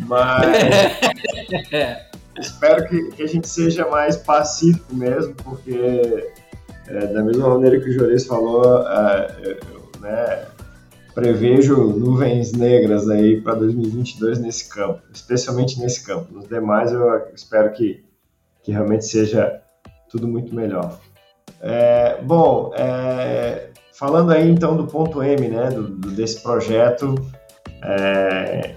Mas 0.07 0.49
espero 2.39 2.87
que, 2.89 3.11
que, 3.13 3.23
a 3.23 3.27
gente 3.27 3.49
seja 3.49 3.89
mais 3.89 4.19
pacífico 4.19 4.95
mesmo, 4.95 5.35
porque 5.37 6.31
é, 6.89 7.07
da 7.07 7.23
mesma 7.23 7.49
maneira 7.49 7.81
que 7.81 7.89
o 7.89 7.93
Jores 7.95 8.27
falou, 8.27 8.87
é, 8.87 9.80
né, 10.01 10.47
prevejo 11.15 11.77
nuvens 11.77 12.53
negras 12.53 13.09
aí 13.09 13.41
para 13.41 13.55
2022 13.55 14.39
nesse 14.39 14.69
campo, 14.69 15.03
especialmente 15.13 15.79
nesse 15.79 16.05
campo. 16.05 16.33
Nos 16.33 16.49
demais 16.49 16.93
eu 16.93 17.29
espero 17.35 17.73
que, 17.73 18.05
que 18.63 18.73
realmente 18.73 19.05
seja 19.05 19.61
tudo 20.09 20.27
muito 20.27 20.55
melhor. 20.55 20.99
É, 21.61 22.21
bom, 22.23 22.73
é, 22.75 23.71
falando 23.93 24.33
aí 24.33 24.49
então 24.49 24.77
do 24.77 24.87
ponto 24.87 25.23
M, 25.23 25.49
né, 25.49 25.69
do, 25.69 25.89
desse 26.13 26.43
projeto 26.43 27.15
é, 27.83 28.75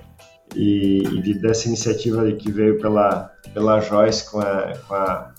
e, 0.56 1.04
e, 1.04 1.34
dessa 1.40 1.68
iniciativa 1.68 2.30
que 2.34 2.52
veio 2.52 2.80
pela, 2.80 3.32
pela 3.54 3.80
Joyce 3.80 4.30
com 4.30 4.40
a, 4.40 4.74
com 4.88 4.94
a, 4.94 5.34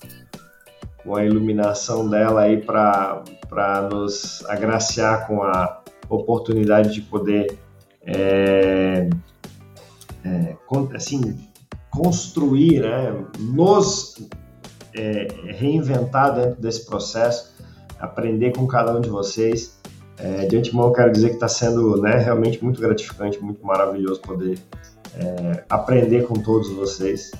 com 1.05 1.15
a 1.15 1.23
iluminação 1.23 2.09
dela 2.09 2.41
aí 2.41 2.57
para 2.57 3.23
nos 3.91 4.43
agraciar 4.47 5.27
com 5.27 5.43
a 5.43 5.81
oportunidade 6.09 6.93
de 6.93 7.01
poder 7.01 7.57
é, 8.03 9.07
é, 10.25 10.55
assim, 10.95 11.37
construir, 11.91 12.81
né, 12.81 13.25
nos 13.39 14.27
é, 14.95 15.27
reinventar 15.53 16.33
dentro 16.33 16.59
desse 16.59 16.85
processo, 16.85 17.53
aprender 17.99 18.51
com 18.51 18.65
cada 18.65 18.97
um 18.97 18.99
de 18.99 19.09
vocês. 19.09 19.75
É, 20.17 20.45
de 20.45 20.55
antemão, 20.55 20.93
quero 20.93 21.11
dizer 21.11 21.27
que 21.27 21.33
está 21.35 21.47
sendo 21.49 22.01
né, 22.01 22.15
realmente 22.17 22.63
muito 22.63 22.79
gratificante, 22.79 23.37
muito 23.43 23.65
maravilhoso 23.65 24.21
poder 24.21 24.57
é, 25.19 25.63
aprender 25.69 26.25
com 26.25 26.35
todos 26.35 26.69
vocês. 26.69 27.31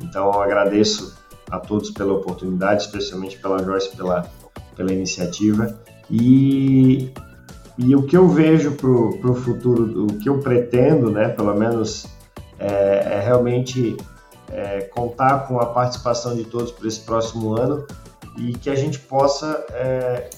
Então, 0.00 0.32
agradeço 0.32 1.16
a 1.50 1.58
todos 1.58 1.90
pela 1.90 2.12
oportunidade, 2.12 2.82
especialmente 2.82 3.38
pela 3.38 3.62
Joyce 3.62 3.96
pela, 3.96 4.30
pela 4.76 4.92
iniciativa. 4.92 5.78
E 6.10 7.12
e 7.78 7.94
o 7.94 8.02
que 8.02 8.16
eu 8.16 8.28
vejo 8.28 8.72
para 8.72 8.90
o 8.90 9.34
futuro, 9.36 10.06
o 10.06 10.18
que 10.18 10.28
eu 10.28 10.40
pretendo, 10.40 11.12
né, 11.12 11.28
pelo 11.28 11.54
menos, 11.54 12.06
é, 12.58 13.18
é 13.18 13.20
realmente 13.24 13.96
é, 14.50 14.80
contar 14.80 15.46
com 15.46 15.60
a 15.60 15.66
participação 15.66 16.34
de 16.34 16.42
todos 16.44 16.72
para 16.72 16.88
esse 16.88 17.00
próximo 17.00 17.54
ano 17.54 17.86
e 18.36 18.52
que 18.52 18.68
a 18.68 18.74
gente 18.74 18.98
possa 18.98 19.64
é, 19.70 20.28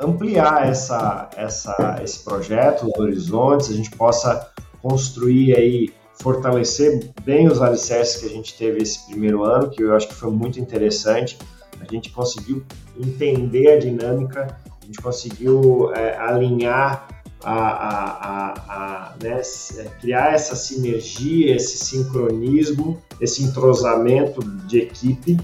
ampliar 0.00 0.68
essa, 0.68 1.30
essa, 1.36 2.00
esse 2.02 2.24
projeto, 2.24 2.88
os 2.88 3.00
horizontes, 3.00 3.70
a 3.70 3.74
gente 3.74 3.90
possa 3.90 4.50
construir 4.82 5.56
aí, 5.56 5.92
fortalecer 6.20 7.10
bem 7.22 7.46
os 7.48 7.60
alicerces 7.60 8.20
que 8.20 8.26
a 8.26 8.30
gente 8.30 8.56
teve 8.56 8.82
esse 8.82 9.06
primeiro 9.06 9.44
ano, 9.44 9.70
que 9.70 9.82
eu 9.82 9.94
acho 9.94 10.08
que 10.08 10.14
foi 10.14 10.30
muito 10.30 10.58
interessante. 10.58 11.38
A 11.80 11.92
gente 11.92 12.10
conseguiu 12.10 12.64
entender 12.98 13.72
a 13.72 13.78
dinâmica 13.78 14.56
a 14.88 14.90
gente 14.90 15.02
conseguiu 15.02 15.92
é, 15.94 16.16
alinhar, 16.16 17.06
a, 17.44 17.52
a, 17.52 18.52
a, 18.68 19.14
né, 19.22 19.42
é, 19.76 19.84
criar 20.00 20.34
essa 20.34 20.56
sinergia, 20.56 21.54
esse 21.54 21.76
sincronismo, 21.84 23.00
esse 23.20 23.44
entrosamento 23.44 24.42
de 24.66 24.78
equipe 24.78 25.36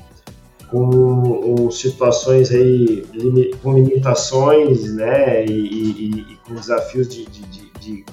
com, 0.71 1.57
com 1.57 1.71
situações 1.71 2.51
aí, 2.51 3.05
com 3.63 3.75
limitações, 3.75 4.95
né, 4.95 5.45
e, 5.45 5.53
e, 5.53 6.21
e 6.33 6.37
com 6.47 6.55
desafios 6.55 7.07
de, 7.09 7.27
de, 7.27 7.43
de, 7.43 7.71
de 7.79 8.05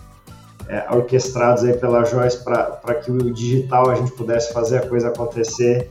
é, 0.71 0.85
orquestrados 0.89 1.65
aí 1.65 1.73
pela 1.73 2.05
Joyce 2.05 2.41
para 2.45 2.95
que 2.95 3.11
o 3.11 3.33
digital 3.33 3.89
a 3.89 3.95
gente 3.95 4.13
pudesse 4.13 4.53
fazer 4.53 4.77
a 4.77 4.87
coisa 4.87 5.09
acontecer 5.09 5.89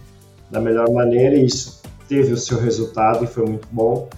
da 0.51 0.59
melhor 0.59 0.91
maneira 0.91 1.37
e 1.37 1.45
isso 1.45 1.83
teve 2.09 2.33
o 2.33 2.37
seu 2.37 2.59
resultado 2.59 3.23
e 3.23 3.27
foi 3.27 3.45
muito 3.45 3.69
bom. 3.71 4.09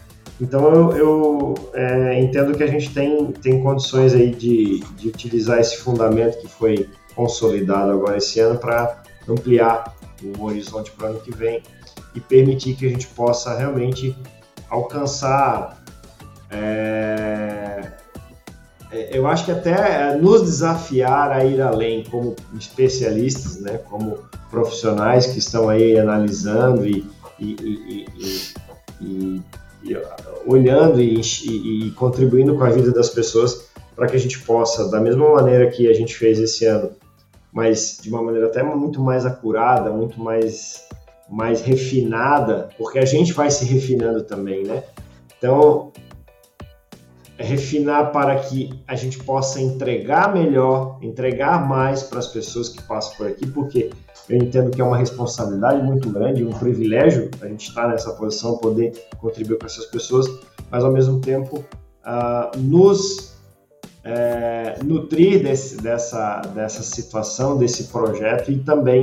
Então 0.41 0.73
eu, 0.73 0.97
eu 0.97 1.55
é, 1.75 2.21
entendo 2.21 2.57
que 2.57 2.63
a 2.63 2.67
gente 2.69 2.95
tem, 2.95 3.33
tem 3.33 3.61
condições 3.61 4.15
aí 4.15 4.31
de, 4.31 4.79
de 4.97 5.09
utilizar 5.09 5.59
esse 5.59 5.79
fundamento 5.79 6.39
que 6.39 6.47
foi 6.47 6.89
consolidado 7.17 7.91
agora 7.91 8.17
esse 8.17 8.39
ano 8.39 8.57
para 8.57 9.03
ampliar 9.29 9.93
o 10.39 10.45
horizonte 10.45 10.93
para 10.93 11.09
o 11.09 11.11
ano 11.11 11.21
que 11.21 11.35
vem 11.35 11.61
e 12.15 12.21
permitir 12.21 12.77
que 12.77 12.87
a 12.87 12.89
gente 12.89 13.09
possa 13.09 13.57
realmente 13.59 14.17
alcançar. 14.71 15.83
É, 16.51 18.02
eu 19.11 19.27
acho 19.27 19.47
que 19.47 19.51
até 19.51 20.17
nos 20.17 20.43
desafiar 20.43 21.31
a 21.31 21.45
ir 21.45 21.61
além 21.61 22.05
como 22.05 22.37
especialistas, 22.59 23.59
né, 23.59 23.79
como 23.89 24.19
profissionais 24.51 25.27
que 25.27 25.39
estão 25.39 25.69
aí 25.69 25.99
analisando 25.99 26.87
e, 26.87 27.07
e, 27.41 28.07
e, 29.01 29.43
e 29.83 29.97
olhando 30.47 31.01
e, 31.01 31.91
contribuindo 31.97 32.57
com 32.57 32.65
a 32.65 32.71
vida 32.71 32.93
das 32.93 33.09
pessoas 33.09 33.67
para 33.97 34.07
que 34.07 34.17
a 34.17 34.21
gente 34.21 34.41
possa, 34.41 34.91
da 34.91 35.01
mesma 35.01 35.29
maneira 35.33 35.71
que 35.71 35.89
a 35.89 35.95
gente 35.95 36.15
fez 36.15 36.39
esse 36.39 36.67
ano, 36.67 36.91
mas 37.53 37.99
de 38.03 38.11
uma 38.11 38.23
maneira 38.23 38.47
até 38.47 38.63
muito 38.63 39.01
mais 39.01 39.25
acurada, 39.25 39.91
muito 39.91 40.21
mais, 40.21 40.87
mais 41.31 41.61
refinada, 41.63 42.69
porque 42.77 42.99
a 42.99 43.05
gente 43.05 43.33
vai 43.33 43.51
se 43.51 43.65
refinando 43.65 44.23
também, 44.23 44.65
né? 44.65 44.83
Então, 45.39 45.93
é 45.95 46.12
refinar 47.43 48.13
para 48.13 48.37
que 48.37 48.71
a 48.87 48.95
gente 48.95 49.19
possa 49.19 49.61
entregar 49.61 50.33
melhor, 50.33 50.99
entregar 51.03 51.67
mais 51.67 52.03
para 52.03 52.19
as 52.19 52.29
pessoas 52.29 52.69
que 52.69 52.83
passam 52.83 53.17
por 53.17 53.27
aqui, 53.27 53.47
porque 53.47 53.91
Eu 54.29 54.39
entendo 54.39 54.71
que 54.71 54.81
é 54.81 54.85
uma 54.85 54.97
responsabilidade 54.97 55.83
muito 55.83 56.09
grande, 56.09 56.45
um 56.45 56.53
privilégio 56.53 57.29
a 57.41 57.49
gente 57.49 57.69
estar 57.69 57.89
nessa 57.89 58.13
posição, 58.13 58.57
poder 58.57 58.93
contribuir 59.19 59.59
com 59.59 59.67
essas 59.67 59.85
pessoas, 59.87 60.27
mas 60.71 60.85
ao 60.85 60.93
mesmo 60.93 61.21
tempo 61.21 61.59
uh, 61.59 62.57
nos 62.57 63.33
é, 64.05 64.79
nutrir 64.83 65.43
desse, 65.43 65.77
dessa, 65.77 66.41
dessa 66.55 66.83
situação, 66.83 67.57
desse 67.57 67.85
projeto 67.85 68.51
e 68.51 68.59
também 68.59 69.03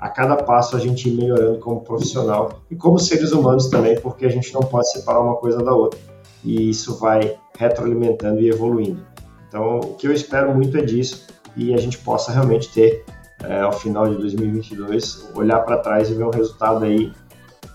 a 0.00 0.08
cada 0.08 0.36
passo 0.36 0.76
a 0.76 0.80
gente 0.80 1.08
ir 1.08 1.14
melhorando 1.14 1.58
como 1.58 1.80
profissional 1.80 2.60
e 2.70 2.76
como 2.76 2.98
seres 2.98 3.32
humanos 3.32 3.68
também, 3.68 4.00
porque 4.00 4.24
a 4.24 4.30
gente 4.30 4.52
não 4.54 4.60
pode 4.60 4.90
separar 4.90 5.20
uma 5.20 5.36
coisa 5.36 5.58
da 5.58 5.74
outra. 5.74 6.00
E 6.42 6.70
isso 6.70 6.98
vai 6.98 7.38
retroalimentando 7.60 8.40
e 8.40 8.48
evoluindo. 8.48 9.04
Então, 9.46 9.80
o 9.80 9.94
que 9.94 10.06
eu 10.06 10.12
espero 10.12 10.54
muito 10.54 10.78
é 10.78 10.80
disso 10.80 11.26
e 11.54 11.74
a 11.74 11.76
gente 11.76 11.98
possa 11.98 12.32
realmente 12.32 12.72
ter, 12.72 13.04
é, 13.44 13.60
ao 13.60 13.72
final 13.72 14.08
de 14.08 14.16
2022, 14.16 15.28
olhar 15.34 15.60
para 15.60 15.76
trás 15.76 16.08
e 16.08 16.14
ver 16.14 16.24
um 16.24 16.30
resultado 16.30 16.86
aí 16.86 17.12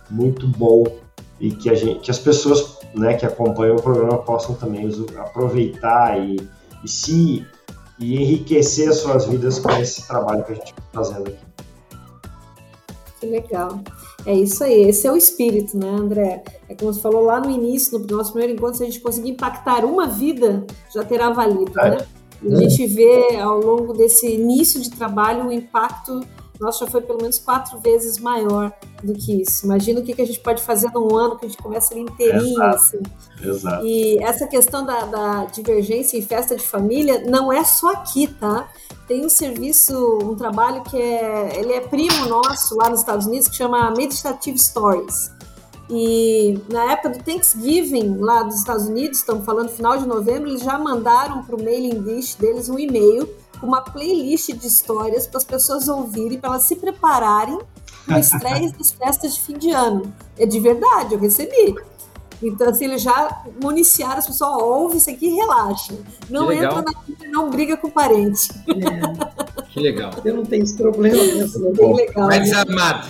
muito 0.09 0.47
bom 0.47 0.85
e 1.39 1.51
que, 1.51 1.69
a 1.69 1.75
gente, 1.75 1.99
que 1.99 2.09
as 2.09 2.17
pessoas 2.17 2.79
né, 2.95 3.13
que 3.13 3.25
acompanham 3.27 3.75
o 3.75 3.81
programa 3.81 4.17
possam 4.17 4.55
também 4.55 4.89
aproveitar 5.17 6.19
e, 6.19 6.37
e 6.83 6.87
se 6.87 7.45
e 7.97 8.21
enriquecer 8.21 8.89
as 8.89 8.97
suas 8.97 9.25
vidas 9.25 9.59
com 9.59 9.69
esse 9.71 10.05
trabalho 10.05 10.43
que 10.43 10.51
a 10.51 10.55
gente 10.55 10.73
está 10.73 10.81
fazendo 10.91 11.29
aqui. 11.29 11.45
Que 13.19 13.27
legal. 13.27 13.81
É 14.25 14.33
isso 14.33 14.63
aí, 14.63 14.89
esse 14.89 15.05
é 15.05 15.11
o 15.11 15.15
espírito, 15.15 15.77
né, 15.77 15.89
André? 15.89 16.43
É 16.67 16.73
como 16.73 16.91
você 16.91 16.99
falou 16.99 17.23
lá 17.23 17.39
no 17.39 17.49
início, 17.49 17.99
no 17.99 18.17
nosso 18.17 18.31
primeiro 18.31 18.53
encontro, 18.53 18.77
se 18.77 18.83
a 18.83 18.85
gente 18.87 18.99
conseguir 18.99 19.29
impactar 19.29 19.85
uma 19.85 20.07
vida, 20.07 20.65
já 20.93 21.03
terá 21.03 21.29
valido, 21.29 21.79
é. 21.79 21.91
né? 21.91 22.07
E 22.41 22.53
a 22.53 22.57
gente 22.57 22.87
vê 22.87 23.37
ao 23.37 23.59
longo 23.59 23.93
desse 23.93 24.27
início 24.27 24.81
de 24.81 24.91
trabalho 24.91 25.47
o 25.47 25.51
impacto 25.51 26.21
nosso 26.59 26.85
já 26.85 26.91
foi 26.91 27.01
pelo 27.01 27.21
menos 27.21 27.37
quatro 27.37 27.79
vezes 27.79 28.17
maior 28.17 28.71
do 29.03 29.13
que 29.13 29.41
isso. 29.41 29.65
Imagina 29.65 29.99
o 29.99 30.03
que, 30.03 30.19
a 30.21 30.25
gente 30.25 30.39
pode 30.39 30.61
fazer 30.61 30.89
num 30.93 31.15
ano 31.15 31.37
que 31.37 31.45
a 31.45 31.49
gente 31.49 31.61
começa 31.61 31.93
ali 31.93 32.03
inteirinho. 32.03 32.53
Exato. 32.53 32.75
Assim. 32.75 32.99
Exato. 33.43 33.85
E 33.85 34.23
essa 34.23 34.47
questão 34.47 34.85
da, 34.85 35.05
da 35.05 35.45
divergência 35.45 36.17
em 36.17 36.21
festa 36.21 36.55
de 36.55 36.63
família 36.63 37.23
não 37.25 37.51
é 37.51 37.63
só 37.63 37.91
aqui, 37.91 38.27
tá? 38.27 38.69
Tem 39.07 39.25
um 39.25 39.29
serviço, 39.29 40.19
um 40.23 40.35
trabalho 40.35 40.83
que 40.83 40.97
é, 40.97 41.59
ele 41.59 41.73
é 41.73 41.81
primo 41.81 42.25
nosso 42.27 42.75
lá 42.75 42.89
nos 42.89 43.01
Estados 43.01 43.27
Unidos, 43.27 43.47
que 43.47 43.55
chama 43.55 43.91
Meditative 43.91 44.57
Stories. 44.57 45.31
E 45.89 46.59
na 46.69 46.93
época 46.93 47.09
do 47.09 47.23
Thanksgiving, 47.23 48.17
lá 48.17 48.41
dos 48.41 48.55
Estados 48.55 48.87
Unidos, 48.87 49.19
estamos 49.19 49.45
falando 49.45 49.69
final 49.69 49.97
de 49.97 50.07
novembro, 50.07 50.49
eles 50.49 50.61
já 50.61 50.79
mandaram 50.79 51.43
para 51.43 51.55
o 51.55 51.63
mailing 51.63 51.99
list 51.99 52.39
deles 52.39 52.69
um 52.69 52.79
e-mail 52.79 53.29
uma 53.61 53.81
playlist 53.81 54.51
de 54.53 54.67
histórias 54.67 55.27
para 55.27 55.37
as 55.37 55.43
pessoas 55.43 55.87
ouvirem, 55.87 56.39
para 56.39 56.51
elas 56.51 56.63
se 56.63 56.75
prepararem 56.75 57.59
para 58.05 58.17
o 58.17 58.19
estresse 58.19 58.73
das 58.77 58.91
festas 58.91 59.35
de 59.35 59.41
fim 59.41 59.57
de 59.57 59.71
ano. 59.71 60.13
É 60.37 60.45
de 60.45 60.59
verdade, 60.59 61.13
eu 61.13 61.19
recebi. 61.19 61.75
Então, 62.41 62.69
assim, 62.69 62.85
eles 62.85 63.01
já 63.01 63.43
municiaram 63.61 64.17
as 64.17 64.27
pessoas, 64.27 64.61
ouve 64.61 64.97
isso 64.97 65.09
aqui 65.09 65.27
e 65.27 65.35
relaxa. 65.35 65.93
Não 66.29 66.51
entra 66.51 66.81
na 66.81 67.01
vida, 67.05 67.27
não 67.27 67.49
briga 67.49 67.77
com 67.77 67.87
o 67.87 67.91
parente. 67.91 68.49
É. 68.67 69.65
Que 69.69 69.79
legal. 69.79 70.11
Eu 70.23 70.35
não 70.35 70.45
tenho 70.45 70.63
esse 70.63 70.77
problema. 70.77 71.17
Bem 71.73 71.95
legal. 71.95 72.27
Mais 72.27 72.49
né? 72.49 72.63
amado. 72.67 73.09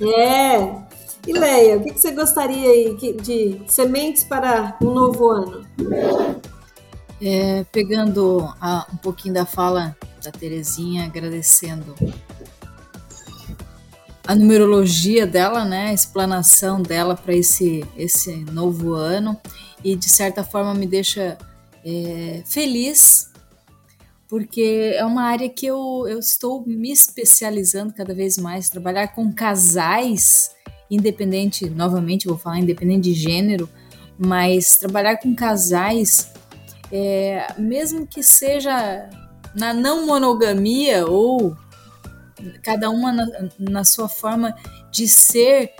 É. 0.00 0.86
E 1.26 1.32
Leia, 1.32 1.76
o 1.76 1.82
que 1.82 1.98
você 1.98 2.12
gostaria 2.12 2.70
aí 2.70 2.96
de 3.20 3.60
sementes 3.66 4.22
para 4.22 4.76
um 4.80 4.92
novo 4.92 5.28
ano? 5.28 5.66
É, 7.20 7.64
pegando 7.72 8.48
a, 8.60 8.86
um 8.92 8.96
pouquinho 8.96 9.34
da 9.34 9.44
fala 9.44 9.96
da 10.22 10.30
Terezinha, 10.30 11.06
agradecendo 11.06 11.94
a 14.26 14.34
numerologia 14.34 15.26
dela, 15.26 15.64
né, 15.64 15.88
a 15.88 15.92
explanação 15.92 16.82
dela 16.82 17.14
para 17.14 17.34
esse, 17.34 17.84
esse 17.96 18.36
novo 18.52 18.94
ano. 18.94 19.38
E 19.84 19.94
de 19.94 20.08
certa 20.08 20.42
forma 20.42 20.74
me 20.74 20.86
deixa 20.86 21.38
é, 21.84 22.42
feliz 22.44 23.30
porque 24.28 24.92
é 24.96 25.04
uma 25.04 25.22
área 25.22 25.48
que 25.48 25.66
eu, 25.66 26.04
eu 26.08 26.18
estou 26.18 26.64
me 26.66 26.90
especializando 26.90 27.94
cada 27.94 28.12
vez 28.12 28.36
mais, 28.36 28.68
trabalhar 28.68 29.08
com 29.08 29.32
casais, 29.32 30.50
independente, 30.90 31.70
novamente 31.70 32.26
vou 32.26 32.36
falar 32.36 32.58
independente 32.58 33.04
de 33.04 33.14
gênero, 33.14 33.68
mas 34.18 34.76
trabalhar 34.76 35.16
com 35.18 35.34
casais 35.34 36.32
é, 36.90 37.46
mesmo 37.58 38.06
que 38.06 38.22
seja 38.22 39.08
na 39.54 39.72
não 39.72 40.06
monogamia 40.06 41.06
ou 41.06 41.56
cada 42.62 42.90
uma 42.90 43.12
na, 43.12 43.26
na 43.58 43.84
sua 43.84 44.08
forma 44.08 44.54
de 44.90 45.08
ser, 45.08 45.72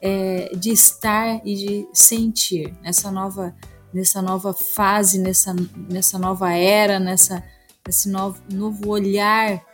é, 0.00 0.50
de 0.56 0.70
estar 0.70 1.40
e 1.44 1.54
de 1.54 1.88
sentir 1.92 2.74
nessa 2.82 3.10
nova 3.10 3.54
nessa 3.94 4.20
nova 4.20 4.52
fase, 4.52 5.20
nessa, 5.20 5.54
nessa 5.88 6.18
nova 6.18 6.52
era, 6.52 6.98
nessa, 6.98 7.44
nesse 7.86 8.08
novo, 8.08 8.42
novo 8.52 8.90
olhar 8.90 9.64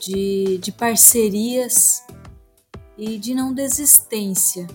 de, 0.00 0.58
de 0.58 0.72
parcerias 0.72 2.02
e 2.98 3.16
de 3.16 3.34
não 3.34 3.54
desistência. 3.54 4.66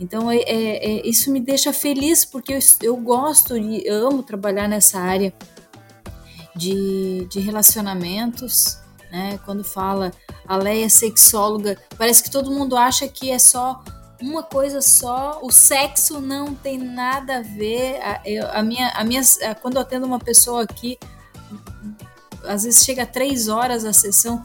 Então, 0.00 0.30
é, 0.30 0.38
é, 0.38 0.98
é, 0.98 1.06
isso 1.06 1.30
me 1.30 1.40
deixa 1.40 1.72
feliz 1.74 2.24
porque 2.24 2.54
eu, 2.54 2.58
eu 2.82 2.96
gosto 2.96 3.56
e 3.56 3.86
amo 3.86 4.22
trabalhar 4.22 4.66
nessa 4.66 4.98
área 4.98 5.32
de, 6.54 7.26
de 7.30 7.38
relacionamentos. 7.40 8.78
Né? 9.16 9.40
Quando 9.46 9.64
fala 9.64 10.12
a 10.46 10.58
Leia 10.58 10.84
é 10.84 10.88
sexóloga, 10.90 11.78
parece 11.96 12.22
que 12.22 12.30
todo 12.30 12.50
mundo 12.50 12.76
acha 12.76 13.08
que 13.08 13.30
é 13.30 13.38
só 13.38 13.82
uma 14.20 14.42
coisa 14.42 14.82
só, 14.82 15.40
o 15.42 15.50
sexo 15.50 16.20
não 16.20 16.54
tem 16.54 16.76
nada 16.76 17.38
a 17.38 17.42
ver. 17.42 17.98
A, 18.02 18.20
eu, 18.26 18.46
a 18.50 18.62
minha, 18.62 18.90
a 18.90 19.02
minha, 19.04 19.22
quando 19.62 19.76
eu 19.76 19.80
atendo 19.80 20.04
uma 20.04 20.18
pessoa 20.18 20.64
aqui, 20.64 20.98
às 22.44 22.64
vezes 22.64 22.84
chega 22.84 23.04
a 23.04 23.06
três 23.06 23.48
horas 23.48 23.86
a 23.86 23.92
sessão, 23.94 24.44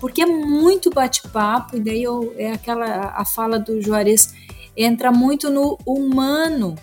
porque 0.00 0.22
é 0.22 0.26
muito 0.26 0.90
bate-papo, 0.90 1.76
e 1.76 1.80
daí 1.80 2.02
eu, 2.02 2.34
é 2.36 2.50
aquela 2.50 3.12
a 3.14 3.24
fala 3.24 3.56
do 3.56 3.80
Juarez 3.80 4.34
entra 4.76 5.12
muito 5.12 5.48
no 5.48 5.78
humano, 5.86 6.74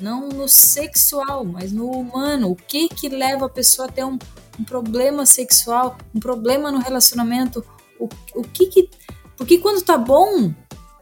não 0.00 0.28
no 0.28 0.48
sexual, 0.48 1.44
mas 1.44 1.70
no 1.70 1.88
humano. 1.88 2.50
O 2.50 2.56
que 2.56 2.88
que 2.88 3.08
leva 3.08 3.46
a 3.46 3.48
pessoa 3.48 3.86
a 3.86 3.92
ter 3.92 4.04
um, 4.04 4.18
um 4.58 4.64
problema 4.64 5.26
sexual, 5.26 5.98
um 6.14 6.20
problema 6.20 6.70
no 6.70 6.78
relacionamento? 6.78 7.64
O, 7.98 8.08
o 8.34 8.42
que 8.42 8.66
que. 8.66 8.90
Porque 9.36 9.58
quando 9.58 9.82
tá 9.82 9.96
bom, 9.96 10.52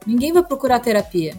ninguém 0.06 0.32
vai 0.32 0.42
procurar 0.42 0.80
terapia. 0.80 1.38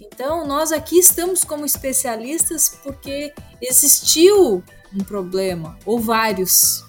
Então, 0.00 0.46
nós 0.46 0.72
aqui 0.72 0.98
estamos 0.98 1.42
como 1.42 1.64
especialistas 1.64 2.78
porque 2.82 3.32
existiu 3.60 4.62
um 4.94 5.02
problema, 5.02 5.78
ou 5.86 5.98
vários. 5.98 6.84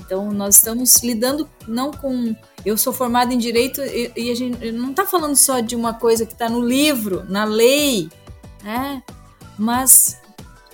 Então, 0.00 0.32
nós 0.32 0.56
estamos 0.56 0.96
lidando 1.02 1.48
não 1.68 1.92
com 1.92 2.34
eu 2.64 2.76
sou 2.76 2.92
formada 2.92 3.32
em 3.32 3.38
direito 3.38 3.80
e, 3.80 4.12
e 4.16 4.30
a 4.30 4.34
gente 4.34 4.72
não 4.72 4.90
está 4.90 5.06
falando 5.06 5.36
só 5.36 5.60
de 5.60 5.74
uma 5.74 5.94
coisa 5.94 6.26
que 6.26 6.32
está 6.32 6.48
no 6.48 6.60
livro, 6.60 7.24
na 7.28 7.44
lei, 7.44 8.10
né? 8.62 9.02
Mas 9.58 10.20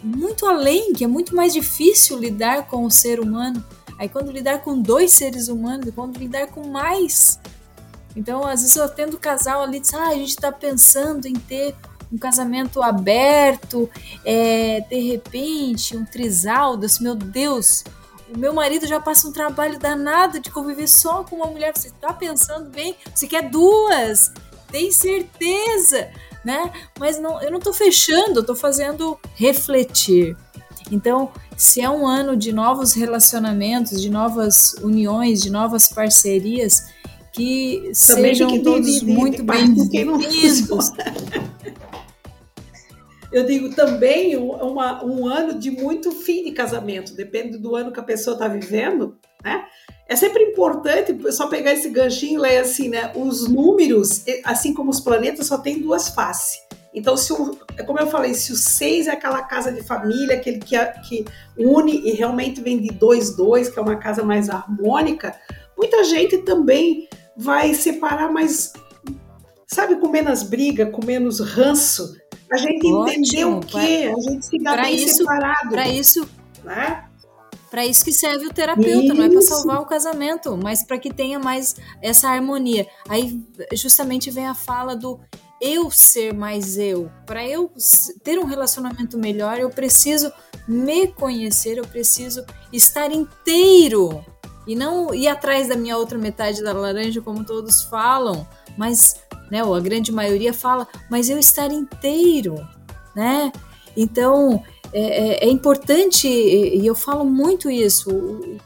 muito 0.07 0.47
além, 0.47 0.93
que 0.93 1.05
é 1.05 1.07
muito 1.07 1.35
mais 1.35 1.53
difícil 1.53 2.19
lidar 2.19 2.67
com 2.69 2.85
o 2.85 2.91
ser 2.91 3.19
humano. 3.19 3.63
Aí 3.99 4.09
quando 4.09 4.31
lidar 4.31 4.61
com 4.61 4.81
dois 4.81 5.13
seres 5.13 5.49
humanos, 5.49 5.93
quando 5.95 6.19
lidar 6.19 6.47
com 6.49 6.69
mais. 6.69 7.41
Então, 8.15 8.47
às 8.47 8.63
vezes 8.63 8.77
eu 8.77 8.85
atendo 8.85 9.19
casal 9.19 9.63
ali, 9.63 9.81
diz, 9.81 9.93
ah, 9.93 10.09
a 10.09 10.15
gente 10.15 10.31
está 10.31 10.53
pensando 10.53 11.27
em 11.27 11.35
ter 11.35 11.75
um 12.13 12.17
casamento 12.17 12.83
aberto, 12.83 13.91
é, 14.25 14.81
de 14.81 15.01
repente, 15.01 15.97
um 15.97 16.05
trisal, 16.05 16.77
Deus, 16.77 17.01
meu 17.01 17.15
Deus, 17.15 17.83
o 18.33 18.39
meu 18.39 18.55
marido 18.55 18.87
já 18.87 19.01
passa 19.01 19.29
um 19.29 19.33
trabalho 19.33 19.79
danado 19.79 20.41
de 20.41 20.51
conviver 20.51 20.89
só 20.89 21.25
com 21.25 21.37
uma 21.37 21.47
mulher. 21.47 21.73
Você 21.77 21.89
está 21.89 22.13
pensando 22.13 22.71
bem? 22.71 22.97
Você 23.15 23.27
quer 23.27 23.51
duas? 23.51 24.33
Tem 24.71 24.91
certeza, 24.91 26.09
né? 26.47 26.71
Mas 26.97 27.19
não, 27.19 27.43
eu 27.43 27.51
não 27.51 27.59
estou 27.59 27.73
fechando, 27.73 28.39
estou 28.39 28.55
fazendo 28.55 29.19
refletir. 29.35 30.37
Então, 30.93 31.33
se 31.57 31.81
é 31.81 31.91
um 31.91 32.07
ano 32.07 32.37
de 32.37 32.53
novos 32.53 32.93
relacionamentos, 32.95 34.01
de 34.01 34.09
novas 34.09 34.75
uniões, 34.75 35.43
de 35.43 35.51
novas 35.51 35.89
parcerias, 35.89 36.87
que 37.33 37.79
Também 37.81 37.95
sejam 37.95 38.49
que 38.49 38.61
todos 38.61 39.03
muito 39.03 39.43
bem-vindos. 39.43 40.93
eu 43.33 43.45
digo 43.45 43.71
também 43.75 44.37
uma, 44.37 45.05
um 45.05 45.27
ano 45.27 45.59
de 45.59 45.73
muito 45.73 46.13
fim 46.13 46.45
de 46.45 46.53
casamento, 46.53 47.13
depende 47.17 47.59
do 47.59 47.75
ano 47.75 47.91
que 47.91 47.99
a 47.99 48.05
pessoa 48.05 48.35
está 48.35 48.47
vivendo, 48.47 49.19
né? 49.43 49.65
É 50.09 50.15
sempre 50.15 50.43
importante 50.45 51.17
só 51.33 51.49
pegar 51.49 51.73
esse 51.73 51.89
ganchinho 51.91 52.39
e 52.39 52.43
ler 52.43 52.59
assim, 52.59 52.89
né? 52.89 53.13
Os 53.15 53.49
números, 53.49 54.25
assim 54.45 54.73
como 54.73 54.91
os 54.91 55.01
planetas, 55.01 55.47
só 55.47 55.59
tem 55.59 55.81
duas 55.81 56.09
faces. 56.09 56.61
Então, 56.95 57.17
se 57.17 57.33
o, 57.33 57.59
é 57.77 57.83
como 57.83 57.99
eu 57.99 58.07
falei, 58.07 58.33
se 58.33 58.53
o 58.53 58.57
seis 58.57 59.07
é 59.07 59.11
aquela 59.11 59.43
casa 59.43 59.71
de 59.71 59.83
família, 59.83 60.37
aquele 60.37 60.59
que, 60.59 60.79
que 61.07 61.25
une 61.59 61.93
e 62.09 62.13
realmente 62.13 62.61
vem 62.63 62.81
de 62.81 62.89
dois, 62.89 63.37
dois, 63.37 63.69
que 63.69 63.79
é 63.79 63.83
uma 63.83 63.97
casa 63.97 64.23
mais 64.23 64.49
harmônica, 64.49 65.39
muita 65.77 66.03
gente 66.05 66.39
também 66.39 67.07
vai 67.37 67.75
separar, 67.75 68.33
mas 68.33 68.73
sabe, 69.67 69.97
com 69.97 70.09
menos 70.09 70.43
briga, 70.43 70.87
com 70.87 71.05
menos 71.05 71.41
ranço. 71.41 72.17
A 72.51 72.57
gente 72.57 72.87
Ótimo, 72.87 73.09
entendeu 73.09 73.57
o 73.59 73.61
quê? 73.61 74.11
A 74.17 74.31
gente 74.31 74.47
se 74.47 74.59
dá 74.59 74.77
bem 74.77 74.95
isso, 74.95 75.17
separado. 75.19 75.69
Para 75.69 75.89
isso, 75.89 76.27
né? 76.65 77.05
Para 77.77 77.85
isso 77.85 78.07
que 78.07 78.11
serve 78.11 78.47
o 78.47 78.51
terapeuta, 78.55 79.05
isso. 79.05 79.15
não 79.15 79.23
é 79.23 79.29
para 79.29 79.43
salvar 79.43 79.83
o 79.83 79.85
casamento, 79.85 80.57
mas 80.57 80.83
para 80.83 80.99
que 80.99 81.13
tenha 81.13 81.39
mais 81.39 81.77
essa 82.01 82.27
harmonia. 82.27 82.87
Aí 83.07 83.39
justamente 83.75 84.31
vem 84.31 84.47
a 84.47 84.55
fala 84.55 84.97
do 84.97 85.21
eu 85.61 85.91
ser 85.91 86.33
mais 86.33 86.79
eu. 86.79 87.11
Para 87.27 87.47
eu 87.47 87.71
ter 88.25 88.39
um 88.39 88.47
relacionamento 88.47 89.19
melhor, 89.19 89.59
eu 89.59 89.69
preciso 89.69 90.33
me 90.67 91.07
conhecer, 91.09 91.77
eu 91.77 91.87
preciso 91.87 92.47
estar 92.73 93.13
inteiro 93.13 94.25
e 94.67 94.75
não 94.75 95.15
ir 95.15 95.29
atrás 95.29 95.69
da 95.69 95.77
minha 95.77 95.99
outra 95.99 96.17
metade 96.17 96.63
da 96.63 96.73
laranja, 96.73 97.21
como 97.21 97.45
todos 97.45 97.83
falam, 97.83 98.49
mas, 98.75 99.17
né, 99.51 99.63
ou 99.63 99.75
a 99.75 99.81
grande 99.81 100.11
maioria 100.11 100.55
fala, 100.55 100.89
mas 101.11 101.29
eu 101.29 101.39
estar 101.39 101.71
inteiro, 101.71 102.55
né? 103.15 103.53
Então, 103.97 104.63
é, 104.93 105.45
é, 105.45 105.49
é 105.49 105.51
importante, 105.51 106.29
e 106.29 106.87
eu 106.87 106.95
falo 106.95 107.25
muito 107.25 107.71
isso, 107.71 108.59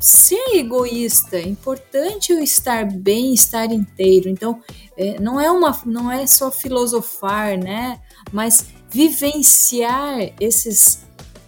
ser 0.00 0.56
egoísta, 0.56 1.36
é 1.36 1.42
importante 1.42 2.32
eu 2.32 2.40
estar 2.40 2.86
bem, 2.86 3.34
estar 3.34 3.70
inteiro. 3.70 4.28
Então, 4.28 4.62
é, 4.96 5.20
não 5.20 5.40
é 5.40 5.50
uma, 5.50 5.78
não 5.84 6.10
é 6.10 6.26
só 6.26 6.50
filosofar, 6.50 7.58
né? 7.58 8.00
Mas 8.32 8.66
vivenciar 8.88 10.32
esses, 10.40 11.00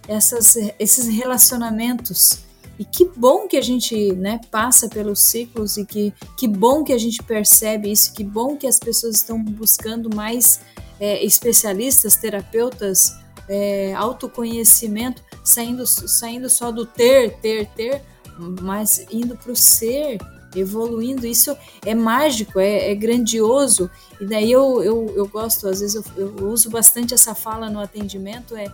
essas, 0.07 0.57
esses 0.79 1.09
relacionamentos 1.09 2.43
e 2.79 2.85
que 2.85 3.05
bom 3.05 3.47
que 3.47 3.57
a 3.57 3.63
gente 3.63 4.13
né, 4.13 4.41
passa 4.51 4.89
pelos 4.89 5.21
ciclos 5.21 5.77
e 5.77 5.85
que, 5.85 6.13
que 6.37 6.49
bom 6.49 6.83
que 6.83 6.93
a 6.93 6.99
gente 6.99 7.23
percebe 7.23 7.91
isso, 7.91 8.13
que 8.13 8.25
bom 8.25 8.57
que 8.57 8.67
as 8.67 8.79
pessoas 8.79 9.17
estão 9.17 9.43
buscando 9.43 10.15
mais 10.15 10.61
é, 11.03 11.25
especialistas, 11.25 12.15
terapeutas, 12.15 13.13
é, 13.49 13.93
autoconhecimento, 13.95 15.21
saindo, 15.43 15.85
saindo 15.85 16.49
só 16.49 16.71
do 16.71 16.87
ter, 16.87 17.39
ter, 17.39 17.67
ter, 17.71 18.03
mas 18.39 19.05
indo 19.11 19.37
para 19.37 19.51
o 19.51 19.57
ser, 19.57 20.19
evoluindo. 20.55 21.27
Isso 21.27 21.57
é 21.85 21.93
mágico, 21.93 22.61
é, 22.61 22.93
é, 22.93 22.95
grandioso. 22.95 23.91
E 24.21 24.25
daí 24.25 24.53
eu, 24.53 24.81
eu, 24.81 25.13
eu 25.17 25.27
gosto, 25.27 25.67
às 25.67 25.81
vezes 25.81 25.97
eu, 25.97 26.05
eu 26.17 26.49
uso 26.49 26.71
bastante 26.71 27.13
essa 27.13 27.35
fala 27.35 27.69
no 27.69 27.81
atendimento, 27.81 28.55
é 28.57 28.71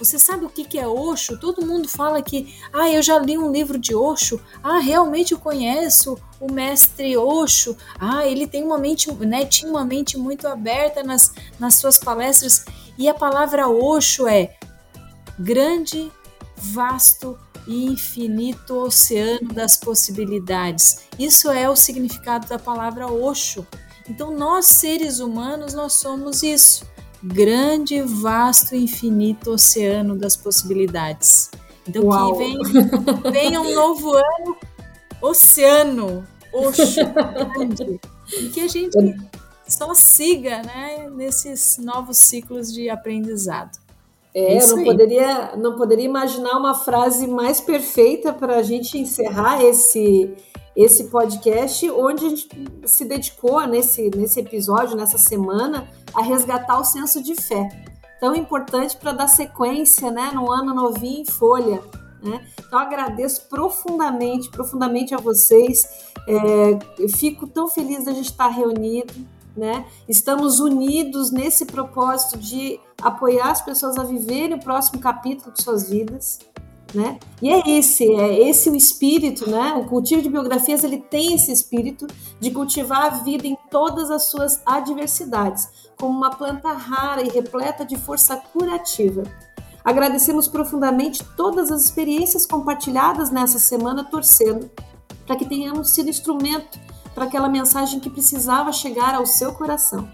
você 0.00 0.18
sabe 0.18 0.46
o 0.46 0.48
que 0.48 0.78
é 0.78 0.88
Osho? 0.88 1.38
Todo 1.38 1.64
mundo 1.64 1.86
fala 1.86 2.22
que, 2.22 2.54
ah, 2.72 2.88
eu 2.88 3.02
já 3.02 3.18
li 3.18 3.36
um 3.36 3.52
livro 3.52 3.78
de 3.78 3.94
Osho. 3.94 4.40
Ah, 4.62 4.78
realmente 4.78 5.32
eu 5.32 5.38
conheço 5.38 6.16
o 6.40 6.50
mestre 6.50 7.18
Osho. 7.18 7.76
Ah, 7.98 8.26
ele 8.26 8.46
tem 8.46 8.64
uma 8.64 8.78
mente, 8.78 9.12
né, 9.12 9.44
tinha 9.44 9.70
uma 9.70 9.84
mente 9.84 10.16
muito 10.16 10.48
aberta 10.48 11.02
nas, 11.02 11.34
nas 11.58 11.74
suas 11.74 11.98
palestras. 11.98 12.64
E 12.96 13.10
a 13.10 13.14
palavra 13.14 13.68
Osho 13.68 14.26
é 14.26 14.56
grande, 15.38 16.10
vasto 16.56 17.38
e 17.66 17.84
infinito 17.84 18.78
oceano 18.78 19.52
das 19.52 19.76
possibilidades. 19.76 21.02
Isso 21.18 21.50
é 21.50 21.68
o 21.68 21.76
significado 21.76 22.48
da 22.48 22.58
palavra 22.58 23.06
Osho. 23.06 23.66
Então, 24.08 24.34
nós 24.34 24.64
seres 24.64 25.20
humanos, 25.20 25.74
nós 25.74 25.92
somos 25.92 26.42
isso 26.42 26.88
grande, 27.22 28.00
vasto, 28.02 28.74
infinito 28.74 29.52
oceano 29.52 30.16
das 30.16 30.36
possibilidades. 30.36 31.50
Então 31.88 32.04
Uau. 32.04 32.32
que 32.32 32.38
vem, 32.38 32.58
venha 33.32 33.60
um 33.60 33.74
novo 33.74 34.12
ano, 34.12 34.56
oceano, 35.20 36.26
oxo, 36.52 37.00
grande, 37.54 38.00
e 38.38 38.48
que 38.48 38.60
a 38.60 38.68
gente 38.68 38.96
só 39.66 39.94
siga 39.94 40.62
né, 40.62 41.08
nesses 41.10 41.78
novos 41.78 42.18
ciclos 42.18 42.72
de 42.72 42.88
aprendizado. 42.90 43.78
É, 44.32 44.62
eu 44.62 44.76
não 44.76 44.84
poderia, 44.84 45.56
não 45.56 45.76
poderia 45.76 46.04
imaginar 46.04 46.56
uma 46.56 46.74
frase 46.74 47.26
mais 47.26 47.60
perfeita 47.60 48.32
para 48.32 48.58
a 48.58 48.62
gente 48.62 48.96
encerrar 48.96 49.62
esse, 49.64 50.32
esse 50.76 51.04
podcast, 51.04 51.90
onde 51.90 52.26
a 52.26 52.28
gente 52.28 52.48
se 52.86 53.04
dedicou 53.04 53.66
nesse, 53.66 54.10
nesse 54.16 54.40
episódio, 54.40 54.96
nessa 54.96 55.18
semana, 55.18 55.88
a 56.14 56.22
resgatar 56.22 56.78
o 56.78 56.84
senso 56.84 57.22
de 57.22 57.34
fé. 57.34 57.68
Tão 58.20 58.34
importante 58.34 58.96
para 58.96 59.12
dar 59.12 59.28
sequência 59.28 60.10
né, 60.10 60.30
no 60.32 60.50
ano 60.50 60.74
novinho 60.74 61.22
em 61.22 61.24
folha. 61.24 61.82
Né? 62.22 62.46
Então 62.58 62.78
agradeço 62.78 63.48
profundamente, 63.48 64.50
profundamente 64.50 65.14
a 65.14 65.18
vocês. 65.18 65.88
É, 66.26 66.78
eu 66.98 67.08
fico 67.08 67.46
tão 67.46 67.66
feliz 67.68 68.04
da 68.04 68.12
gente 68.12 68.30
estar 68.30 68.48
reunido. 68.48 69.14
Né? 69.56 69.84
Estamos 70.08 70.60
unidos 70.60 71.32
nesse 71.32 71.66
propósito 71.66 72.38
de 72.38 72.78
apoiar 73.02 73.50
as 73.50 73.60
pessoas 73.60 73.98
a 73.98 74.04
viverem 74.04 74.54
o 74.54 74.60
próximo 74.60 75.00
capítulo 75.00 75.52
de 75.52 75.62
suas 75.62 75.88
vidas. 75.88 76.38
Né? 76.92 77.20
E 77.40 77.48
é 77.48 77.70
esse, 77.70 78.04
é 78.04 78.48
esse 78.48 78.68
o 78.68 78.74
espírito, 78.74 79.48
né? 79.48 79.74
O 79.74 79.84
cultivo 79.84 80.20
de 80.20 80.28
biografias 80.28 80.82
ele 80.82 80.98
tem 80.98 81.34
esse 81.34 81.52
espírito 81.52 82.06
de 82.40 82.50
cultivar 82.50 83.06
a 83.06 83.10
vida 83.10 83.46
em 83.46 83.56
todas 83.70 84.10
as 84.10 84.24
suas 84.24 84.60
adversidades, 84.66 85.68
como 85.96 86.16
uma 86.16 86.30
planta 86.30 86.72
rara 86.72 87.22
e 87.22 87.28
repleta 87.28 87.84
de 87.84 87.96
força 87.96 88.36
curativa. 88.36 89.22
Agradecemos 89.84 90.48
profundamente 90.48 91.24
todas 91.36 91.70
as 91.70 91.84
experiências 91.84 92.44
compartilhadas 92.44 93.30
nessa 93.30 93.58
semana, 93.58 94.02
torcendo 94.02 94.68
para 95.26 95.36
que 95.36 95.46
tenhamos 95.46 95.90
sido 95.90 96.10
instrumento 96.10 96.78
para 97.14 97.24
aquela 97.24 97.48
mensagem 97.48 98.00
que 98.00 98.10
precisava 98.10 98.72
chegar 98.72 99.14
ao 99.14 99.24
seu 99.24 99.52
coração. 99.52 100.08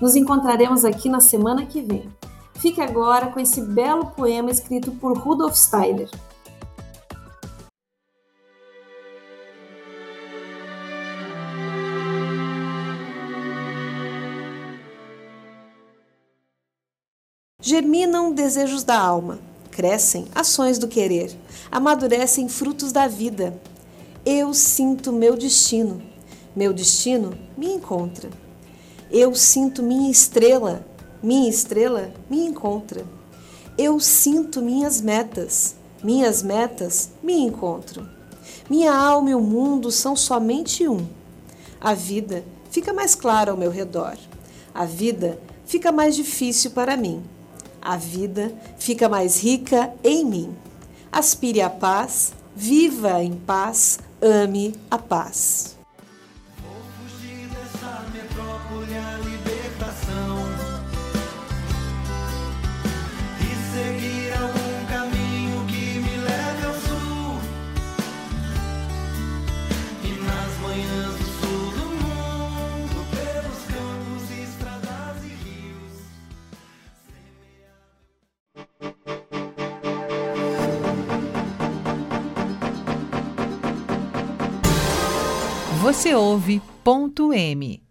Nos 0.00 0.16
encontraremos 0.16 0.84
aqui 0.84 1.08
na 1.08 1.20
semana 1.20 1.66
que 1.66 1.82
vem. 1.82 2.08
Fique 2.54 2.80
agora 2.80 3.26
com 3.26 3.40
esse 3.40 3.60
belo 3.60 4.06
poema 4.06 4.50
escrito 4.50 4.92
por 4.92 5.16
Rudolf 5.16 5.54
Steiner. 5.54 6.08
Germinam 17.64 18.32
desejos 18.32 18.82
da 18.82 18.98
alma, 18.98 19.38
crescem 19.70 20.26
ações 20.34 20.78
do 20.78 20.88
querer, 20.88 21.30
amadurecem 21.70 22.48
frutos 22.48 22.90
da 22.90 23.06
vida. 23.06 23.56
Eu 24.26 24.52
sinto 24.52 25.12
meu 25.12 25.36
destino, 25.36 26.02
meu 26.54 26.72
destino 26.72 27.38
me 27.56 27.68
encontra. 27.68 28.28
Eu 29.10 29.34
sinto 29.34 29.82
minha 29.82 30.10
estrela, 30.10 30.84
minha 31.22 31.48
estrela 31.48 32.12
me 32.28 32.44
encontra. 32.44 33.04
Eu 33.78 34.00
sinto 34.00 34.60
minhas 34.60 35.00
metas, 35.00 35.76
minhas 36.02 36.42
metas 36.42 37.10
me 37.22 37.34
encontram. 37.34 38.08
Minha 38.68 38.94
alma 38.94 39.30
e 39.30 39.34
o 39.34 39.40
mundo 39.40 39.90
são 39.90 40.16
somente 40.16 40.88
um. 40.88 41.06
A 41.80 41.94
vida 41.94 42.44
fica 42.70 42.92
mais 42.92 43.14
clara 43.14 43.50
ao 43.50 43.56
meu 43.56 43.70
redor. 43.70 44.16
A 44.74 44.84
vida 44.84 45.38
fica 45.66 45.92
mais 45.92 46.16
difícil 46.16 46.70
para 46.72 46.96
mim. 46.96 47.22
A 47.80 47.96
vida 47.96 48.52
fica 48.78 49.08
mais 49.08 49.42
rica 49.42 49.92
em 50.02 50.24
mim. 50.24 50.56
Aspire 51.10 51.60
a 51.60 51.68
paz, 51.68 52.32
viva 52.54 53.22
em 53.22 53.34
paz, 53.34 53.98
ame 54.20 54.74
a 54.90 54.98
paz. 54.98 55.81
Você 85.82 86.14
ouve 86.14 86.62
ponto 86.84 87.32
M. 87.32 87.82